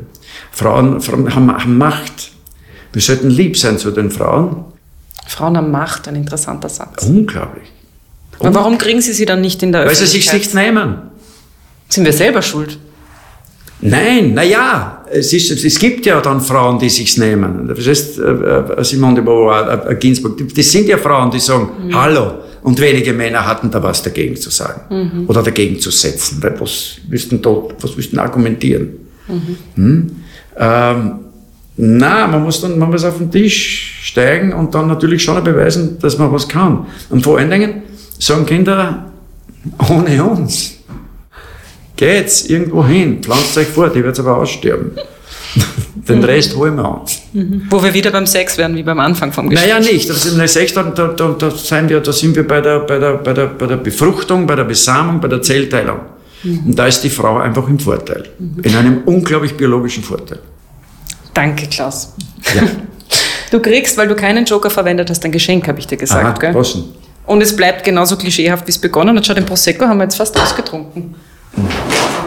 Frauen, 0.52 1.00
Frauen 1.02 1.34
haben, 1.34 1.78
Macht. 1.78 2.32
Wir 2.92 3.02
sollten 3.02 3.30
lieb 3.30 3.58
sein 3.58 3.78
zu 3.78 3.92
den 3.92 4.12
Frauen. 4.12 4.66
Frauen 5.28 5.56
haben 5.56 5.72
Macht, 5.72 6.08
ein 6.10 6.16
interessanter 6.16 6.68
Satz. 6.70 7.04
Unglaublich. 7.04 7.70
Aber 8.40 8.54
warum 8.54 8.78
kriegen 8.78 9.02
sie 9.02 9.14
sie 9.14 9.26
dann 9.26 9.42
nicht 9.42 9.64
in 9.64 9.72
der 9.72 9.86
Weil 9.86 9.96
sie 9.96 10.06
sich 10.06 10.28
Öffentlichkeit? 10.28 10.66
nicht 10.66 10.76
nehmen. 10.76 10.98
Sind 11.90 12.06
wir 12.06 12.14
selber 12.14 12.42
schuld? 12.42 12.78
Nein, 13.80 14.32
na 14.34 14.44
ja, 14.44 15.06
es, 15.12 15.32
ist, 15.34 15.64
es 15.64 15.80
gibt 15.80 16.06
ja 16.06 16.20
dann 16.20 16.42
Frauen, 16.42 16.80
die 16.80 16.90
sich's 16.90 17.18
nehmen. 17.18 17.68
Das 17.68 17.88
heißt, 17.88 18.20
äh, 18.20 18.24
äh, 18.24 18.84
Simone 18.84 19.16
de 19.16 19.24
Beauvoir, 19.24 19.88
äh, 19.88 19.92
äh, 19.92 19.96
Ginsburg, 19.96 20.36
das 20.56 20.72
sind 20.72 20.88
ja 20.88 20.98
Frauen, 20.98 21.30
die 21.30 21.40
sagen, 21.40 21.70
hallo. 21.94 22.40
Und 22.64 22.82
wenige 22.82 23.14
Männer 23.14 23.46
hatten 23.46 23.70
da 23.70 23.82
was 23.82 24.02
dagegen 24.02 24.36
zu 24.36 24.50
sagen. 24.50 25.26
Oder 25.28 25.44
dagegen 25.44 25.80
zu 25.80 25.90
setzen. 25.90 26.42
Weil 26.42 26.60
was 26.60 26.98
müssten 27.08 27.42
da, 27.42 27.64
was 27.80 27.96
müssten 27.96 28.20
argumentieren? 28.20 28.90
Hm? 29.76 30.12
Ähm, 30.58 31.20
na, 31.78 32.28
man 32.28 32.44
muss 32.44 32.60
dann, 32.60 32.78
man 32.78 32.90
muss 32.90 33.06
auf 33.06 33.20
den 33.20 33.32
Tisch 33.32 34.00
steigen 34.04 34.52
und 34.52 34.74
dann 34.74 34.88
natürlich 34.88 35.24
schon 35.24 35.42
beweisen, 35.44 35.98
dass 36.00 36.18
man 36.18 36.32
was 36.34 36.48
kann. 36.48 36.88
Und 37.10 37.24
vor 37.24 37.38
allen 37.38 37.52
Dingen 37.52 37.84
sagen 38.20 38.46
Kinder, 38.46 39.12
ohne 39.90 40.24
uns 40.24 40.77
geht's 41.98 42.46
irgendwo 42.46 42.86
hin, 42.86 43.22
pflanzt 43.22 43.58
euch 43.58 43.68
fort, 43.68 43.96
ihr 43.96 44.04
werdet 44.04 44.20
aber 44.20 44.38
aussterben. 44.38 44.92
Den 45.96 46.24
Rest 46.24 46.56
holen 46.56 46.76
wir 46.78 47.02
uns. 47.02 47.22
Wo 47.70 47.84
wir 47.84 47.94
wieder 47.94 48.12
beim 48.12 48.26
Sex 48.26 48.58
wären, 48.58 48.76
wie 48.76 48.84
beim 48.84 49.00
Anfang 49.00 49.34
vom 49.34 49.50
Gespräch. 49.50 49.70
Naja, 49.70 49.80
nicht. 49.80 50.10
Das 50.10 50.26
ist 50.26 50.32
in 50.32 50.38
der 50.38 50.48
Sex, 50.48 50.74
da, 50.74 50.84
da, 50.84 51.08
da, 51.08 51.36
da, 51.38 51.52
sind 51.52 51.90
wir, 51.90 52.00
da 52.00 52.14
sind 52.14 52.36
wir 52.36 52.48
bei 52.48 52.62
der, 52.62 52.80
bei, 52.80 52.98
der, 52.98 53.14
bei, 53.16 53.34
der, 53.34 53.48
bei 53.48 53.66
der 53.66 53.78
Befruchtung, 53.78 54.48
bei 54.48 54.56
der 54.56 54.64
Besamung, 54.64 55.20
bei 55.20 55.28
der 55.28 55.42
Zellteilung. 55.42 56.00
Und 56.44 56.76
da 56.78 56.86
ist 56.86 57.02
die 57.02 57.10
Frau 57.10 57.38
einfach 57.40 57.68
im 57.68 57.80
Vorteil. 57.80 58.30
In 58.62 58.76
einem 58.76 59.02
unglaublich 59.06 59.58
biologischen 59.58 60.04
Vorteil. 60.04 60.40
Danke, 61.34 61.68
Klaus. 61.68 62.14
Ja. 62.56 62.64
Du 63.50 63.62
kriegst, 63.62 63.98
weil 63.98 64.10
du 64.10 64.16
keinen 64.16 64.44
Joker 64.44 64.70
verwendet 64.70 65.10
hast, 65.10 65.24
ein 65.24 65.32
Geschenk, 65.32 65.70
habe 65.70 65.80
ich 65.80 65.88
dir 65.88 65.96
gesagt. 65.96 66.44
Aha, 66.44 66.52
gell? 66.52 66.66
Und 67.26 67.42
es 67.42 67.56
bleibt 67.56 67.86
genauso 67.86 68.18
klischeehaft, 68.18 68.68
wie 68.68 68.72
es 68.72 68.78
begonnen 68.78 69.16
hat. 69.16 69.26
Schau, 69.26 69.34
den 69.34 69.46
Prosecco 69.46 69.86
haben 69.86 70.00
wir 70.00 70.04
jetzt 70.04 70.18
fast 70.18 70.38
ausgetrunken. 70.38 71.16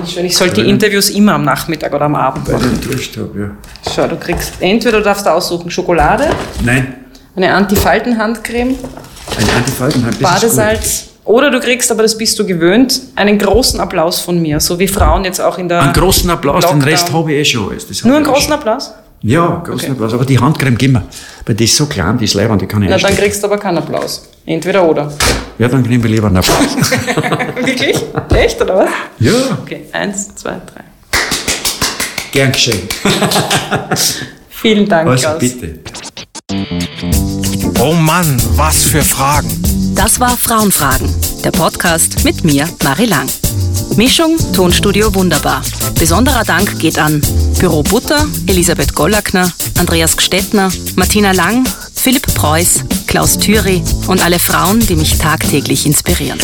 Nicht 0.01 0.13
schön. 0.13 0.25
Ich 0.25 0.37
sollte 0.37 0.63
die 0.63 0.69
Interviews 0.69 1.11
immer 1.11 1.35
am 1.35 1.45
Nachmittag 1.45 1.93
oder 1.95 2.07
am 2.07 2.15
Abend 2.15 2.49
machen. 2.49 2.79
ich 2.81 2.87
enttäuscht 2.87 3.17
habe, 3.17 3.39
ja. 3.39 3.51
Schau, 3.93 4.07
du 4.07 4.17
kriegst 4.17 4.55
entweder 4.61 4.99
du 4.99 5.05
darfst 5.05 5.27
aussuchen 5.27 5.71
Schokolade, 5.71 6.31
Nein, 6.65 6.95
eine 7.37 7.53
Antifaltenhandcreme, 7.55 8.77
ein 9.39 9.57
Antifaltenheim, 9.57 10.11
das 10.21 10.21
ist 10.21 10.57
Badesalz 10.57 11.11
oder 11.25 11.51
du 11.51 11.61
kriegst, 11.61 11.91
aber 11.93 12.03
das 12.03 12.17
bist 12.19 12.39
du 12.39 12.47
gewöhnt, 12.47 13.01
einen 13.15 13.39
großen 13.39 13.79
Applaus 13.79 14.21
von 14.21 14.41
mir, 14.41 14.59
so 14.59 14.79
wie 14.79 14.89
Frauen 14.89 15.25
jetzt 15.25 15.41
auch 15.41 15.59
in 15.59 15.69
der... 15.69 15.81
Einen 15.81 15.93
großen 15.93 16.29
Applaus, 16.29 16.65
den 16.65 16.71
Lockdown. 16.79 16.89
Rest 16.89 17.13
habe 17.13 17.33
ich 17.33 17.39
eh 17.39 17.45
schon 17.45 17.71
alles. 17.71 17.87
Das 17.87 18.05
Nur 18.05 18.17
einen 18.17 18.25
ich 18.25 18.31
eh 18.31 18.33
großen 18.33 18.49
schon. 18.49 18.59
Applaus? 18.59 18.93
Ja, 19.23 19.63
großen 19.65 19.93
Applaus. 19.93 20.15
Aber 20.15 20.25
die 20.25 20.39
Handcreme 20.39 20.77
gib 20.79 20.93
mir. 20.93 21.03
Weil 21.45 21.55
die 21.55 21.65
ist 21.65 21.77
so 21.77 21.87
klein, 21.87 22.17
die 22.17 22.25
ist 22.25 22.35
leibend, 22.35 22.63
die 22.63 22.67
kann 22.67 22.83
ich 22.83 22.89
Na, 22.89 22.97
dann 22.97 23.05
einstecken. 23.07 23.23
kriegst 23.29 23.43
du 23.43 23.47
aber 23.49 23.59
keinen 23.59 23.79
Applaus. 23.79 24.29
Entweder 24.47 24.83
oder. 24.89 25.13
Ja, 25.59 25.69
dann 25.69 25.83
nehmen 25.83 26.03
wir 26.03 26.11
lieber 26.11 26.29
einen 26.29 26.39
Applaus. 26.39 26.91
Wirklich? 27.63 27.97
Echt, 28.35 28.61
oder 28.63 28.77
was? 28.77 28.89
ja, 29.19 29.33
Okay, 29.63 29.83
eins, 29.93 30.35
zwei, 30.35 30.53
drei. 30.53 30.85
gern 32.33 32.53
geschehen. 32.53 32.81
Vielen 34.49 34.89
Dank, 34.89 35.09
Also 35.09 35.27
Klaus. 35.29 35.39
bitte. 35.39 35.79
Oh 37.79 37.93
Mann, 37.95 38.41
was 38.57 38.83
für 38.85 39.03
Fragen. 39.03 39.51
Das 39.95 40.19
war 40.21 40.37
Frauenfragen, 40.37 41.09
der 41.45 41.51
Podcast 41.51 42.25
mit 42.25 42.45
mir, 42.45 42.69
Marie 42.83 43.07
Lang. 43.07 43.29
Mischung 43.97 44.37
Tonstudio 44.53 45.15
Wunderbar. 45.15 45.63
Besonderer 45.99 46.45
Dank 46.45 46.79
geht 46.79 46.99
an 46.99 47.21
Büro 47.59 47.83
Butter, 47.83 48.27
Elisabeth 48.47 48.95
Gollackner, 48.95 49.53
Andreas 49.79 50.17
Gstettner, 50.17 50.71
Martina 50.97 51.33
Lang, 51.33 51.65
Philipp 51.95 52.35
Preuß, 52.35 52.85
Klaus 53.07 53.39
Thüry 53.39 53.83
und 54.07 54.25
alle 54.25 54.39
Frauen, 54.39 54.81
die 54.81 54.97
mich 54.97 55.19
tagtäglich 55.19 55.87
inspirieren. 55.87 56.39